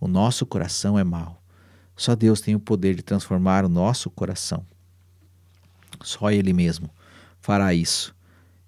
O 0.00 0.08
nosso 0.08 0.44
coração 0.44 0.98
é 0.98 1.04
mau. 1.04 1.40
Só 1.96 2.16
Deus 2.16 2.40
tem 2.40 2.56
o 2.56 2.60
poder 2.60 2.94
de 2.94 3.02
transformar 3.02 3.64
o 3.64 3.68
nosso 3.68 4.10
coração. 4.10 4.66
Só 6.02 6.30
Ele 6.30 6.52
mesmo 6.52 6.90
fará 7.40 7.72
isso. 7.72 8.14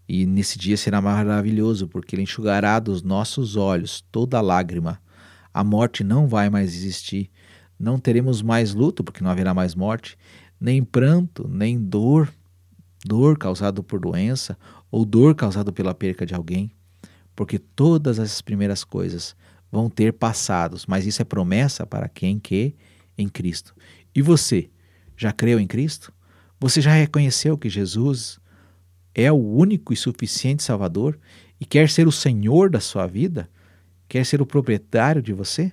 E 0.09 0.25
nesse 0.25 0.59
dia 0.59 0.77
será 0.77 1.01
maravilhoso, 1.01 1.89
porque 1.89 2.15
Ele 2.15 2.23
enxugará 2.23 2.79
dos 2.79 3.03
nossos 3.03 3.57
olhos 3.57 4.05
toda 4.13 4.41
lágrima. 4.41 5.01
A 5.53 5.65
morte 5.65 6.05
não 6.05 6.29
vai 6.29 6.49
mais 6.49 6.75
existir. 6.75 7.31
Não 7.79 7.99
teremos 7.99 8.41
mais 8.41 8.73
luto, 8.73 9.03
porque 9.03 9.23
não 9.23 9.31
haverá 9.31 9.53
mais 9.53 9.75
morte, 9.75 10.17
nem 10.61 10.83
pranto, 10.83 11.49
nem 11.49 11.79
dor, 11.79 12.33
dor 13.05 13.37
causada 13.37 13.83
por 13.83 14.01
doença 14.01 14.57
ou 14.91 15.05
dor 15.05 15.35
causada 15.35 15.73
pela 15.73 15.95
perca 15.95 16.25
de 16.25 16.35
alguém, 16.35 16.71
porque 17.35 17.59
todas 17.59 18.19
essas 18.19 18.41
primeiras 18.41 18.83
coisas 18.83 19.37
vão 19.71 19.91
ter 19.91 20.13
passados, 20.13 20.87
mas 20.87 21.07
isso 21.07 21.21
é 21.21 21.25
promessa 21.25 21.87
para 21.87 22.09
quem 22.09 22.39
quer 22.39 22.73
em 23.19 23.29
Cristo. 23.29 23.75
E 24.15 24.23
você, 24.23 24.71
já 25.17 25.33
creu 25.33 25.61
em 25.61 25.67
Cristo? 25.67 26.13
Você 26.59 26.81
já 26.81 26.93
reconheceu 26.93 27.59
que 27.59 27.69
Jesus 27.69 28.39
é 29.17 29.33
o 29.33 29.37
único 29.37 29.95
e 29.95 29.97
suficiente 29.97 30.63
Salvador 30.63 31.19
e 31.59 31.65
quer 31.65 31.89
ser 31.89 32.07
o 32.07 32.13
Senhor 32.13 32.69
da 32.69 32.81
sua 32.81 33.07
vida? 33.07 33.49
Quer 34.07 34.27
ser 34.27 34.43
o 34.43 34.47
proprietário 34.47 35.23
de 35.23 35.33
você? 35.33 35.73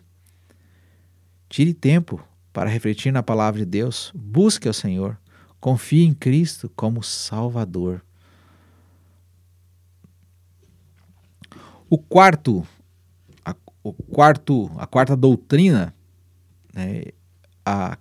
Tire 1.50 1.74
tempo 1.74 2.26
para 2.54 2.70
refletir 2.70 3.12
na 3.12 3.22
palavra 3.22 3.60
de 3.60 3.66
Deus, 3.66 4.14
busque 4.16 4.66
ao 4.66 4.74
Senhor, 4.74 5.20
confie 5.60 6.06
em 6.06 6.14
Cristo 6.14 6.72
como 6.74 7.04
Salvador. 7.04 8.02
O 11.90 11.98
quarto, 11.98 12.66
a, 13.44 13.54
o 13.84 13.92
quarto, 13.92 14.72
a 14.78 14.88
quarta 14.88 15.18
doutrina 15.18 15.94
né, 16.74 17.04
a, 17.66 17.98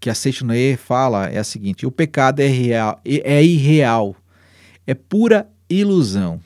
que 0.00 0.08
a 0.08 0.14
Seixonoe 0.14 0.76
fala 0.78 1.26
é 1.26 1.36
a 1.36 1.44
seguinte: 1.44 1.86
o 1.86 1.92
pecado 1.92 2.40
é, 2.40 2.46
real, 2.46 3.00
é 3.04 3.44
irreal 3.44 4.16
é 4.86 4.94
pura 4.94 5.48
ilusão. 5.68 6.40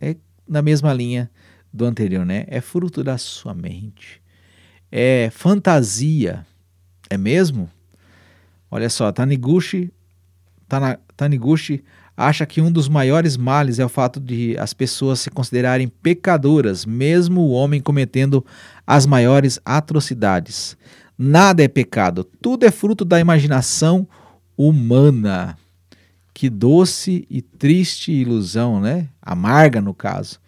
É 0.00 0.16
na 0.46 0.60
mesma 0.60 0.92
linha 0.92 1.30
do 1.72 1.84
anterior, 1.84 2.24
né? 2.24 2.44
É 2.48 2.60
fruto 2.60 3.02
da 3.02 3.16
sua 3.16 3.54
mente. 3.54 4.20
É 4.90 5.30
fantasia. 5.30 6.46
É 7.08 7.16
mesmo? 7.16 7.70
Olha 8.70 8.90
só, 8.90 9.12
Taniguchi, 9.12 9.92
Taniguchi 11.16 11.84
acha 12.16 12.46
que 12.46 12.60
um 12.60 12.70
dos 12.70 12.88
maiores 12.88 13.36
males 13.36 13.78
é 13.78 13.84
o 13.84 13.88
fato 13.88 14.20
de 14.20 14.56
as 14.58 14.72
pessoas 14.72 15.20
se 15.20 15.30
considerarem 15.30 15.88
pecadoras, 15.88 16.84
mesmo 16.84 17.42
o 17.42 17.50
homem 17.50 17.80
cometendo 17.80 18.44
as 18.86 19.06
maiores 19.06 19.60
atrocidades. 19.64 20.76
Nada 21.16 21.62
é 21.62 21.68
pecado, 21.68 22.24
tudo 22.24 22.64
é 22.64 22.70
fruto 22.70 23.04
da 23.04 23.20
imaginação 23.20 24.08
humana. 24.56 25.56
Que 26.34 26.50
doce 26.50 27.24
e 27.30 27.40
triste 27.40 28.12
ilusão, 28.12 28.80
né? 28.80 29.08
Amarga 29.22 29.80
no 29.80 29.94
caso. 29.94 30.40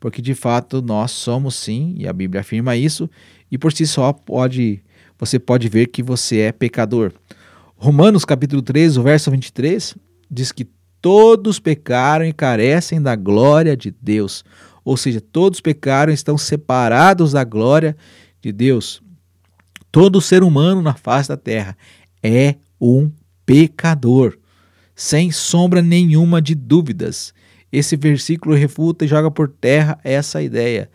Porque 0.00 0.20
de 0.20 0.34
fato 0.34 0.82
nós 0.82 1.12
somos 1.12 1.54
sim, 1.54 1.94
e 1.96 2.08
a 2.08 2.12
Bíblia 2.12 2.40
afirma 2.40 2.76
isso, 2.76 3.08
e 3.50 3.56
por 3.56 3.72
si 3.72 3.86
só 3.86 4.12
pode 4.12 4.82
você 5.18 5.38
pode 5.38 5.68
ver 5.68 5.88
que 5.88 6.02
você 6.02 6.38
é 6.38 6.52
pecador. 6.52 7.12
Romanos 7.76 8.24
capítulo 8.24 8.62
3, 8.62 8.96
o 8.96 9.02
verso 9.02 9.30
23 9.30 9.94
diz 10.30 10.50
que 10.50 10.66
todos 11.00 11.58
pecaram 11.58 12.24
e 12.24 12.32
carecem 12.32 13.00
da 13.00 13.14
glória 13.14 13.76
de 13.76 13.94
Deus. 14.00 14.42
Ou 14.82 14.96
seja, 14.96 15.20
todos 15.20 15.60
pecaram 15.60 16.10
e 16.10 16.14
estão 16.14 16.38
separados 16.38 17.32
da 17.32 17.44
glória 17.44 17.94
de 18.40 18.50
Deus. 18.50 19.02
Todo 19.92 20.20
ser 20.22 20.42
humano 20.42 20.80
na 20.80 20.94
face 20.94 21.28
da 21.28 21.36
terra 21.36 21.76
é 22.22 22.56
um 22.80 23.10
pecador 23.44 24.38
sem 25.00 25.30
sombra 25.30 25.80
nenhuma 25.80 26.42
de 26.42 26.54
dúvidas. 26.54 27.32
Esse 27.72 27.96
versículo 27.96 28.54
refuta 28.54 29.02
e 29.02 29.08
joga 29.08 29.30
por 29.30 29.48
terra 29.48 29.98
essa 30.04 30.42
ideia. 30.42 30.90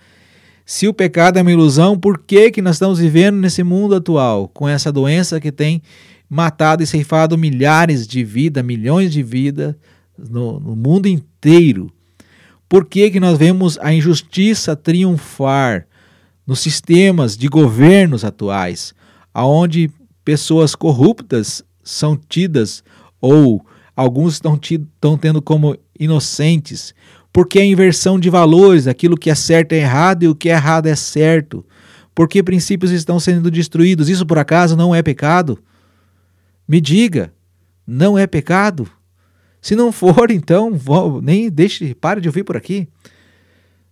Se 0.64 0.88
o 0.88 0.94
pecado 0.94 1.40
é 1.40 1.42
uma 1.42 1.52
ilusão, 1.52 1.98
por 1.98 2.20
que, 2.20 2.52
que 2.52 2.62
nós 2.62 2.76
estamos 2.76 3.00
vivendo 3.00 3.38
nesse 3.38 3.64
mundo 3.64 3.96
atual, 3.96 4.48
com 4.48 4.70
essa 4.70 4.92
doença 4.92 5.40
que 5.40 5.52
tem 5.52 5.82
matado 6.30 6.84
e 6.84 6.86
ceifado 6.86 7.36
milhares 7.36 8.06
de 8.06 8.24
vidas, 8.24 8.64
milhões 8.64 9.12
de 9.12 9.24
vidas 9.24 9.74
no, 10.16 10.60
no 10.60 10.76
mundo 10.76 11.08
inteiro? 11.08 11.92
Por 12.70 12.86
que, 12.86 13.10
que 13.10 13.20
nós 13.20 13.40
vemos 13.40 13.76
a 13.80 13.92
injustiça 13.92 14.76
triunfar 14.76 15.88
nos 16.46 16.60
sistemas 16.60 17.36
de 17.36 17.48
governos 17.48 18.24
atuais, 18.24 18.94
aonde 19.34 19.90
pessoas 20.24 20.76
corruptas 20.76 21.64
são 21.84 22.16
tidas 22.16 22.84
ou 23.20 23.66
alguns 23.96 24.34
estão, 24.34 24.60
estão 24.62 25.18
tendo 25.18 25.42
como 25.42 25.78
inocentes, 25.98 26.94
porque 27.32 27.60
a 27.60 27.66
inversão 27.66 28.20
de 28.20 28.30
valores, 28.30 28.88
aquilo 28.88 29.18
que 29.18 29.30
é 29.30 29.36
certo 29.36 29.74
é 29.74 29.78
errado 29.78 30.24
e 30.24 30.28
o 30.28 30.36
que 30.36 30.50
é 30.50 30.54
errado 30.54 30.88
é 30.88 30.96
certo, 30.96 31.66
porque 32.14 32.42
princípios 32.42 32.92
estão 32.92 33.20
sendo 33.20 33.52
destruídos. 33.52 34.10
Isso 34.10 34.26
por 34.26 34.38
acaso 34.38 34.76
não 34.76 34.96
é 34.96 35.04
pecado? 35.04 35.60
Me 36.68 36.80
diga, 36.80 37.34
não 37.86 38.18
é 38.18 38.26
pecado? 38.26 38.90
Se 39.62 39.76
não 39.76 39.92
for, 39.92 40.30
então 40.32 40.72
nem 41.22 41.50
deixe, 41.50 41.94
pare 41.94 42.22
de 42.22 42.30
ouvir 42.30 42.44
por 42.44 42.56
aqui. 42.56 42.88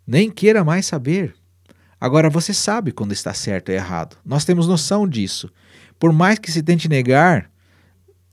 Nem 0.06 0.30
queira 0.30 0.64
mais 0.64 0.86
saber. 0.86 1.34
Agora 2.00 2.30
você 2.30 2.54
sabe 2.54 2.92
quando 2.92 3.14
está 3.14 3.34
certo 3.34 3.70
e 3.70 3.76
errado. 3.76 4.18
Nós 4.26 4.44
temos 4.44 4.68
noção 4.68 5.08
disso. 5.08 5.50
Por 5.98 6.12
mais 6.12 6.38
que 6.38 6.52
se 6.52 6.62
tente 6.62 6.90
negar, 6.90 7.50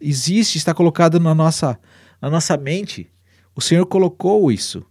existe, 0.01 0.59
está 0.59 0.73
colocado 0.73 1.21
na 1.21 1.35
nossa, 1.35 1.79
na 2.21 2.31
nossa 2.31 2.57
mente. 2.57 3.11
O 3.55 3.61
Senhor 3.61 3.85
colocou 3.87 4.51
isso. 4.51 4.85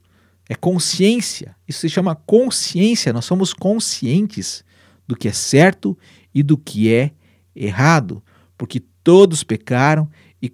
É 0.48 0.56
consciência. 0.56 1.56
Isso 1.68 1.82
se 1.82 1.90
chama 1.90 2.16
consciência. 2.16 3.14
Nós 3.14 3.26
somos 3.26 3.54
conscientes 3.54 4.64
do 5.08 5.16
que 5.16 5.28
é 5.28 5.34
certo 5.34 5.98
e 6.34 6.44
do 6.44 6.58
que 6.58 6.94
é 6.94 7.12
errado, 7.56 8.24
porque 8.58 8.82
todos 9.04 9.44
pecaram 9.44 10.10
e, 10.42 10.52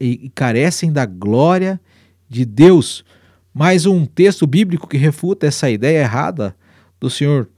e 0.00 0.30
carecem 0.30 0.92
da 0.92 1.06
glória 1.06 1.80
de 2.28 2.44
Deus. 2.44 3.04
Mais 3.52 3.86
um 3.86 4.06
texto 4.06 4.46
bíblico 4.46 4.88
que 4.88 4.96
refuta 4.96 5.46
essa 5.46 5.70
ideia 5.70 6.00
errada 6.00 6.56
do 7.00 7.10
Senhor 7.10 7.48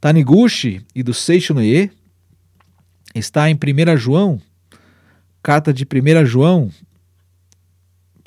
Taniguchi 0.00 0.84
e 0.94 1.02
do 1.02 1.12
Seixonoye 1.12 1.90
está 3.14 3.50
em 3.50 3.54
1 3.54 3.96
João 3.96 4.40
carta 5.42 5.72
de 5.72 5.84
1 5.84 6.26
João, 6.26 6.70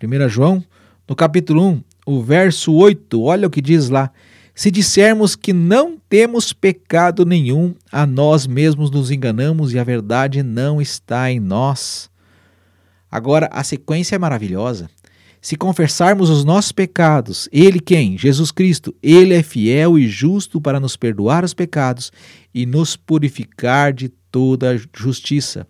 1 0.02 0.30
João, 0.30 0.64
no 1.08 1.16
capítulo 1.16 1.64
1, 1.64 1.84
o 2.06 2.22
verso 2.22 2.74
8, 2.74 3.22
olha 3.22 3.48
o 3.48 3.52
que 3.52 3.62
diz 3.62 3.90
lá. 3.90 4.12
Se 4.56 4.70
dissermos 4.70 5.36
que 5.36 5.52
não 5.52 5.98
temos 6.10 6.54
pecado 6.54 7.26
nenhum, 7.26 7.74
a 7.92 8.06
nós 8.06 8.46
mesmos 8.46 8.92
nos 8.92 9.10
enganamos 9.10 9.74
e 9.74 9.80
a 9.80 9.84
verdade 9.84 10.44
não 10.44 10.82
está 10.82 11.32
em 11.32 11.40
nós. 11.40 12.10
Agora, 13.10 13.50
a 13.52 13.64
sequência 13.64 14.16
é 14.16 14.20
maravilhosa. 14.20 14.90
Se 15.42 15.56
confessarmos 15.56 16.30
os 16.30 16.46
nossos 16.46 16.72
pecados, 16.72 17.50
Ele 17.52 17.80
quem? 17.80 18.18
Jesus 18.18 18.52
Cristo. 18.52 18.96
Ele 19.04 19.34
é 19.34 19.44
fiel 19.44 20.00
e 20.00 20.08
justo 20.08 20.62
para 20.62 20.80
nos 20.80 20.96
perdoar 20.96 21.44
os 21.44 21.54
pecados 21.54 22.12
e 22.54 22.66
nos 22.66 22.96
purificar 22.96 23.92
de 23.92 24.10
toda 24.32 24.80
justiça. 24.96 25.68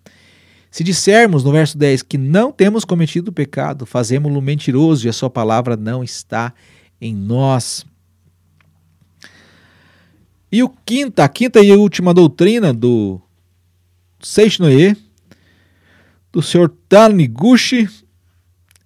Se 0.74 0.84
dissermos 0.84 1.44
no 1.44 1.52
verso 1.52 1.78
10 1.78 2.02
que 2.02 2.18
não 2.18 2.52
temos 2.52 2.84
cometido 2.84 3.32
pecado, 3.32 3.86
fazemos-lo 3.86 4.42
mentiroso 4.42 5.06
e 5.06 5.10
a 5.10 5.14
sua 5.14 5.30
palavra 5.30 5.78
não 5.78 6.04
está 6.04 6.52
em 7.00 7.14
nós. 7.14 7.86
E 10.52 10.64
o 10.64 10.70
quinta, 10.70 11.24
a 11.24 11.30
quinta 11.30 11.60
e 11.60 11.72
última 11.74 12.12
doutrina 12.12 12.74
do 12.74 13.22
Seishnoye, 14.20 14.98
do 16.32 16.42
Sr. 16.42 16.70
Taniguchi, 16.90 17.88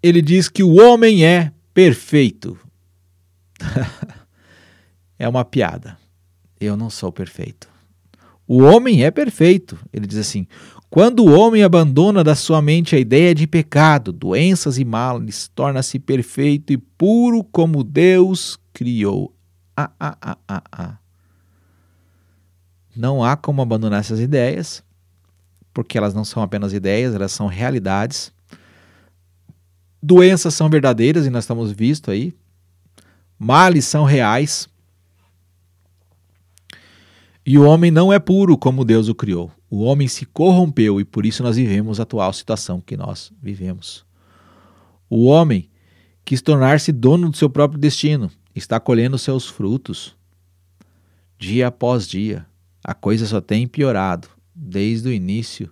ele 0.03 0.21
diz 0.21 0.49
que 0.49 0.63
o 0.63 0.81
homem 0.81 1.25
é 1.25 1.53
perfeito. 1.73 2.59
é 5.17 5.25
uma 5.25 5.45
piada. 5.45 5.97
Eu 6.59 6.75
não 6.75 6.89
sou 6.89 7.13
perfeito. 7.13 7.69
O 8.45 8.61
homem 8.61 9.05
é 9.05 9.11
perfeito. 9.11 9.79
Ele 9.93 10.05
diz 10.05 10.17
assim: 10.17 10.47
quando 10.89 11.25
o 11.25 11.37
homem 11.37 11.63
abandona 11.63 12.23
da 12.23 12.33
sua 12.33 12.61
mente 12.61 12.95
a 12.95 12.99
ideia 12.99 13.35
de 13.35 13.45
pecado, 13.45 14.13
doenças 14.13 14.77
e 14.77 14.85
males, 14.85 15.49
torna-se 15.53 15.99
perfeito 15.99 16.71
e 16.71 16.77
puro 16.77 17.43
como 17.43 17.83
Deus 17.83 18.57
criou. 18.71 19.33
Ah, 19.75 19.91
ah, 19.99 20.17
ah, 20.21 20.37
ah, 20.47 20.63
ah. 20.71 20.97
Não 22.95 23.23
há 23.23 23.35
como 23.35 23.61
abandonar 23.61 23.99
essas 23.99 24.19
ideias, 24.19 24.81
porque 25.73 25.97
elas 25.97 26.13
não 26.13 26.23
são 26.23 26.41
apenas 26.41 26.73
ideias, 26.73 27.13
elas 27.13 27.33
são 27.33 27.47
realidades. 27.47 28.31
Doenças 30.01 30.53
são 30.53 30.69
verdadeiras 30.69 31.25
e 31.25 31.29
nós 31.29 31.43
estamos 31.43 31.71
visto 31.71 32.09
aí. 32.09 32.33
Males 33.37 33.85
são 33.85 34.05
reais. 34.05 34.69
E 37.45 37.57
o 37.57 37.65
homem 37.65 37.91
não 37.91 38.11
é 38.11 38.19
puro 38.19 38.57
como 38.57 38.85
Deus 38.85 39.09
o 39.09 39.15
criou. 39.15 39.51
O 39.69 39.83
homem 39.83 40.07
se 40.07 40.25
corrompeu 40.25 40.99
e 40.99 41.05
por 41.05 41.25
isso 41.25 41.43
nós 41.43 41.57
vivemos 41.57 41.99
a 41.99 42.03
atual 42.03 42.31
situação 42.31 42.79
que 42.79 42.95
nós 42.95 43.31
vivemos. 43.41 44.05
O 45.09 45.25
homem 45.25 45.69
quis 46.23 46.41
tornar-se 46.41 46.91
dono 46.91 47.29
do 47.29 47.37
seu 47.37 47.49
próprio 47.49 47.79
destino, 47.79 48.31
está 48.55 48.79
colhendo 48.79 49.17
seus 49.17 49.47
frutos. 49.47 50.15
Dia 51.37 51.67
após 51.67 52.07
dia, 52.07 52.45
a 52.83 52.93
coisa 52.93 53.25
só 53.25 53.41
tem 53.41 53.67
piorado 53.67 54.27
desde 54.55 55.09
o 55.09 55.13
início 55.13 55.69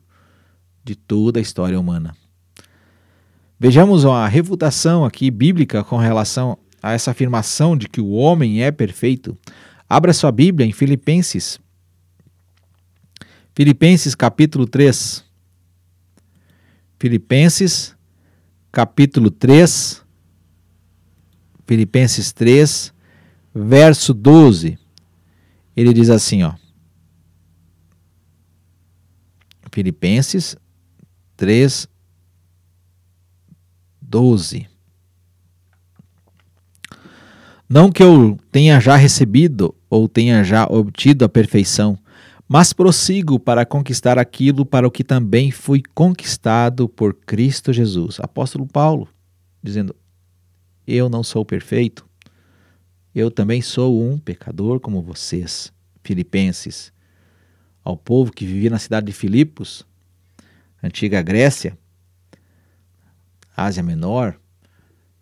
de 0.83 0.95
toda 0.95 1.39
a 1.39 1.41
história 1.41 1.79
humana. 1.79 2.15
Vejamos 3.59 4.05
a 4.05 4.27
refutação 4.27 5.05
aqui 5.05 5.31
bíblica 5.31 5.83
com 5.83 5.97
relação 5.97 6.57
a 6.83 6.91
essa 6.91 7.11
afirmação 7.11 7.75
de 7.75 7.87
que 7.87 8.01
o 8.01 8.11
homem 8.11 8.61
é 8.61 8.71
perfeito. 8.71 9.35
Abra 9.89 10.13
sua 10.13 10.31
Bíblia 10.31 10.67
em 10.67 10.71
Filipenses 10.71 11.59
Filipenses 13.55 14.13
capítulo 14.13 14.67
3. 14.67 15.23
Filipenses 16.99 17.95
capítulo 18.69 19.31
3. 19.31 20.03
Filipenses 21.65 22.33
3, 22.33 22.93
verso 23.53 24.13
12. 24.13 24.77
Ele 25.73 25.93
diz 25.93 26.09
assim, 26.09 26.43
ó. 26.43 26.53
Filipenses 29.71 30.57
3, 31.37 31.87
12. 34.01 34.67
Não 37.69 37.89
que 37.89 38.03
eu 38.03 38.37
tenha 38.51 38.81
já 38.81 38.97
recebido 38.97 39.73
ou 39.89 40.09
tenha 40.09 40.43
já 40.43 40.65
obtido 40.65 41.23
a 41.23 41.29
perfeição, 41.29 41.97
mas 42.47 42.73
prossigo 42.73 43.39
para 43.39 43.65
conquistar 43.65 44.19
aquilo 44.19 44.65
para 44.65 44.87
o 44.87 44.91
que 44.91 45.03
também 45.03 45.49
fui 45.49 45.81
conquistado 45.93 46.87
por 46.87 47.13
Cristo 47.13 47.73
Jesus. 47.73 48.19
Apóstolo 48.19 48.67
Paulo, 48.67 49.09
dizendo: 49.61 49.95
Eu 50.85 51.09
não 51.09 51.23
sou 51.23 51.43
perfeito, 51.43 52.07
eu 53.13 53.31
também 53.31 53.61
sou 53.61 54.01
um 54.01 54.17
pecador 54.17 54.79
como 54.79 55.01
vocês. 55.01 55.73
Filipenses, 56.03 56.93
ao 57.83 57.97
povo 57.97 58.31
que 58.31 58.45
vivia 58.45 58.69
na 58.69 58.77
cidade 58.77 59.07
de 59.07 59.11
Filipos, 59.11 59.83
antiga 60.83 61.19
Grécia, 61.23 61.75
Ásia 63.57 63.81
Menor, 63.81 64.39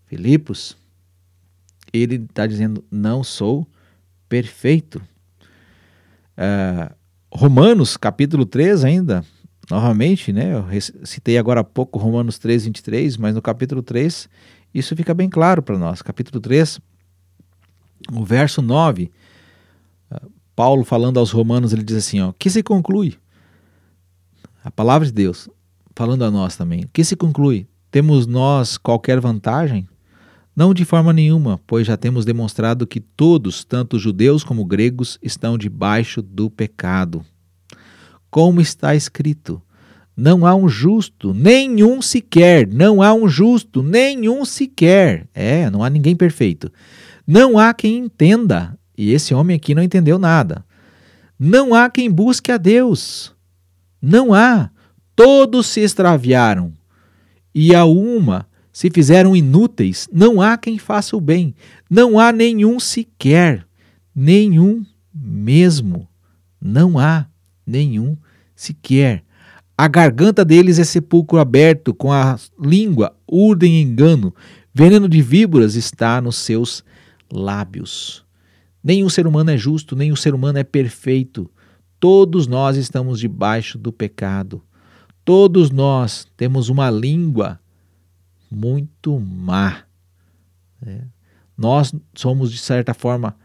Filipos, 0.08 0.76
ele 1.94 2.16
está 2.16 2.46
dizendo: 2.46 2.84
Não 2.92 3.24
sou 3.24 3.66
perfeito. 4.28 5.02
Uh, 6.36 6.94
Romanos, 7.36 7.98
capítulo 7.98 8.46
3 8.46 8.84
ainda, 8.84 9.26
novamente, 9.70 10.32
né? 10.32 10.54
Eu 10.54 10.66
citei 11.04 11.38
agora 11.38 11.62
há 11.62 11.64
pouco 11.64 11.98
Romanos 11.98 12.38
3, 12.38 12.66
23, 12.66 13.18
mas 13.18 13.34
no 13.34 13.42
capítulo 13.42 13.82
3 13.82 14.30
isso 14.72 14.96
fica 14.96 15.16
bem 15.16 15.28
claro 15.28 15.64
para 15.64 15.78
nós. 15.78 16.04
Capítulo 16.04 16.40
3, 16.40 16.80
o 18.12 18.24
verso 18.24 18.62
9, 18.62 19.12
ah, 20.12 20.22
Paulo 20.56 20.84
falando 20.84 21.20
aos 21.20 21.32
romanos, 21.32 21.74
ele 21.74 21.84
diz 21.84 21.98
assim, 21.98 22.22
ó, 22.22 22.32
que 22.38 22.52
se 22.52 22.62
conclui? 22.62 23.18
A 24.64 24.70
palavra 24.70 25.08
de 25.08 25.12
Deus, 25.12 25.50
falando 25.96 26.24
a 26.24 26.30
nós 26.30 26.56
também, 26.56 26.88
que 26.94 27.04
se 27.04 27.16
conclui? 27.16 27.68
Temos 27.90 28.28
nós 28.28 28.78
qualquer 28.78 29.20
vantagem? 29.20 29.88
Não 30.56 30.74
de 30.74 30.86
forma 30.86 31.12
nenhuma, 31.12 31.60
pois 31.66 31.88
já 31.88 31.98
temos 31.98 32.26
demonstrado 32.26 32.86
que 32.86 33.00
todos, 33.00 33.64
tanto 33.64 33.98
judeus 33.98 34.44
como 34.44 34.66
gregos, 34.66 35.18
estão 35.22 35.58
debaixo 35.58 36.22
do 36.22 36.50
pecado. 36.50 37.26
Como 38.30 38.62
está 38.62 38.94
escrito: 38.94 39.62
não 40.16 40.46
há 40.46 40.54
um 40.54 40.70
justo, 40.70 41.34
nenhum 41.34 42.02
sequer, 42.02 42.68
não 42.68 43.02
há 43.02 43.14
um 43.14 43.28
justo, 43.28 43.82
nenhum 43.82 44.46
sequer. 44.46 45.28
É, 45.34 45.70
não 45.72 45.84
há 45.84 45.90
ninguém 45.90 46.16
perfeito. 46.16 46.72
Não 47.26 47.58
há 47.58 47.74
quem 47.74 47.98
entenda, 47.98 48.78
e 48.96 49.12
esse 49.12 49.34
homem 49.34 49.56
aqui 49.56 49.74
não 49.74 49.82
entendeu 49.82 50.20
nada. 50.20 50.64
Não 51.40 51.74
há 51.74 51.90
quem 51.90 52.12
busque 52.12 52.52
a 52.52 52.58
Deus. 52.58 53.34
Não 54.00 54.34
há. 54.34 54.70
Todos 55.16 55.68
se 55.68 55.80
extraviaram. 55.82 56.74
E 57.56 57.74
a 57.74 57.86
uma 57.86 58.48
se 58.74 58.90
fizeram 58.90 59.36
inúteis, 59.36 60.10
não 60.12 60.42
há 60.42 60.58
quem 60.58 60.80
faça 60.80 61.16
o 61.16 61.22
bem, 61.22 61.54
não 61.88 62.18
há 62.18 62.32
nenhum 62.32 62.80
sequer, 62.80 63.68
nenhum 64.16 64.84
mesmo, 65.14 66.08
não 66.60 66.98
há 66.98 67.28
nenhum 67.66 68.18
sequer. 68.56 69.24
A 69.78 69.88
garganta 69.88 70.44
deles 70.44 70.80
é 70.80 70.84
sepulcro 70.84 71.38
aberto, 71.38 71.94
com 71.94 72.12
a 72.12 72.38
língua 72.60 73.16
urdem 73.28 73.80
engano, 73.80 74.34
veneno 74.74 75.08
de 75.08 75.22
víboras 75.22 75.76
está 75.76 76.20
nos 76.20 76.38
seus 76.38 76.84
lábios. 77.32 78.26
Nenhum 78.84 79.08
ser 79.08 79.28
humano 79.28 79.52
é 79.52 79.58
justo, 79.58 79.96
nenhum 79.96 80.16
ser 80.16 80.34
humano 80.34 80.58
é 80.58 80.64
perfeito. 80.64 81.50
Todos 82.00 82.48
nós 82.48 82.76
estamos 82.76 83.20
debaixo 83.20 83.78
do 83.78 83.94
pecado. 83.94 84.64
Todos 85.24 85.70
nós 85.70 86.28
temos 86.36 86.70
uma 86.70 86.90
língua 86.90 87.60
muito 88.54 89.20
má. 89.20 89.84
Né? 90.82 91.08
Nós 91.58 91.94
somos, 92.14 92.52
de 92.52 92.58
certa 92.58 92.94
forma, 92.94 93.36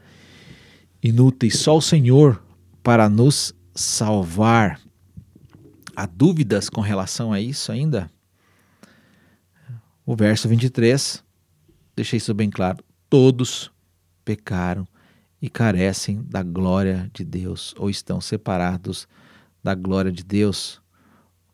inúteis. 1.02 1.58
Só 1.58 1.76
o 1.76 1.82
Senhor 1.82 2.42
para 2.82 3.08
nos 3.08 3.54
salvar. 3.74 4.80
Há 5.94 6.06
dúvidas 6.06 6.68
com 6.68 6.80
relação 6.80 7.32
a 7.32 7.40
isso 7.40 7.72
ainda? 7.72 8.10
O 10.06 10.14
verso 10.16 10.48
23 10.48 11.22
deixa 11.94 12.16
isso 12.16 12.32
bem 12.32 12.48
claro. 12.48 12.84
Todos 13.10 13.70
pecaram 14.24 14.86
e 15.40 15.48
carecem 15.48 16.22
da 16.22 16.42
glória 16.42 17.10
de 17.12 17.24
Deus, 17.24 17.74
ou 17.76 17.90
estão 17.90 18.20
separados 18.20 19.08
da 19.62 19.74
glória 19.74 20.12
de 20.12 20.22
Deus. 20.22 20.80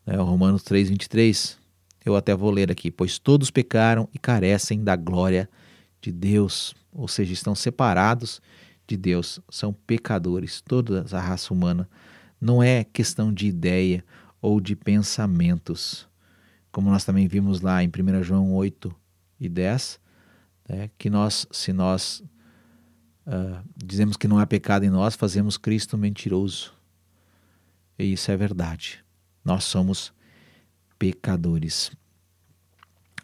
É, 0.06 0.20
o 0.20 0.24
Romanos 0.24 0.62
3, 0.62 0.90
23. 0.90 1.63
Eu 2.04 2.14
até 2.16 2.34
vou 2.34 2.50
ler 2.50 2.70
aqui, 2.70 2.90
pois 2.90 3.18
todos 3.18 3.50
pecaram 3.50 4.08
e 4.12 4.18
carecem 4.18 4.84
da 4.84 4.94
glória 4.94 5.48
de 6.00 6.12
Deus, 6.12 6.74
ou 6.92 7.08
seja, 7.08 7.32
estão 7.32 7.54
separados 7.54 8.42
de 8.86 8.96
Deus, 8.96 9.40
são 9.48 9.72
pecadores, 9.72 10.60
toda 10.60 11.06
a 11.10 11.20
raça 11.20 11.54
humana. 11.54 11.88
Não 12.38 12.62
é 12.62 12.84
questão 12.84 13.32
de 13.32 13.46
ideia 13.46 14.04
ou 14.40 14.60
de 14.60 14.76
pensamentos, 14.76 16.06
como 16.70 16.90
nós 16.90 17.04
também 17.04 17.26
vimos 17.26 17.62
lá 17.62 17.82
em 17.82 17.88
1 17.88 18.22
João 18.22 18.52
8 18.52 18.94
e 19.40 19.48
10, 19.48 19.98
né, 20.68 20.90
que 20.98 21.08
nós, 21.08 21.46
se 21.50 21.72
nós 21.72 22.22
uh, 23.26 23.66
dizemos 23.74 24.18
que 24.18 24.28
não 24.28 24.38
há 24.38 24.46
pecado 24.46 24.84
em 24.84 24.90
nós, 24.90 25.14
fazemos 25.14 25.56
Cristo 25.56 25.96
mentiroso. 25.96 26.74
E 27.98 28.12
isso 28.12 28.30
é 28.30 28.36
verdade. 28.36 29.02
Nós 29.42 29.64
somos 29.64 30.12
pecadores. 30.98 31.92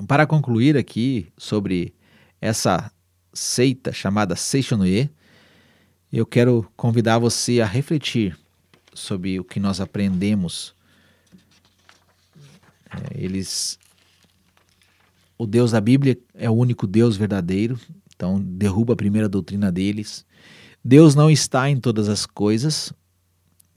Para 0.06 0.26
concluir 0.26 0.76
aqui 0.76 1.28
sobre 1.36 1.94
essa 2.40 2.90
seita 3.32 3.92
chamada 3.92 4.34
Seishonoye, 4.34 5.10
eu 6.12 6.26
quero 6.26 6.70
convidar 6.76 7.18
você 7.18 7.60
a 7.60 7.66
refletir 7.66 8.36
sobre 8.94 9.38
o 9.38 9.44
que 9.44 9.60
nós 9.60 9.80
aprendemos. 9.80 10.74
É, 12.90 13.22
eles, 13.22 13.78
o 15.38 15.46
Deus 15.46 15.70
da 15.70 15.80
Bíblia 15.80 16.18
é 16.34 16.50
o 16.50 16.54
único 16.54 16.86
Deus 16.86 17.16
verdadeiro, 17.16 17.78
então 18.14 18.40
derruba 18.40 18.94
a 18.94 18.96
primeira 18.96 19.28
doutrina 19.28 19.70
deles. 19.70 20.26
Deus 20.84 21.14
não 21.14 21.30
está 21.30 21.70
em 21.70 21.78
todas 21.78 22.08
as 22.08 22.26
coisas, 22.26 22.92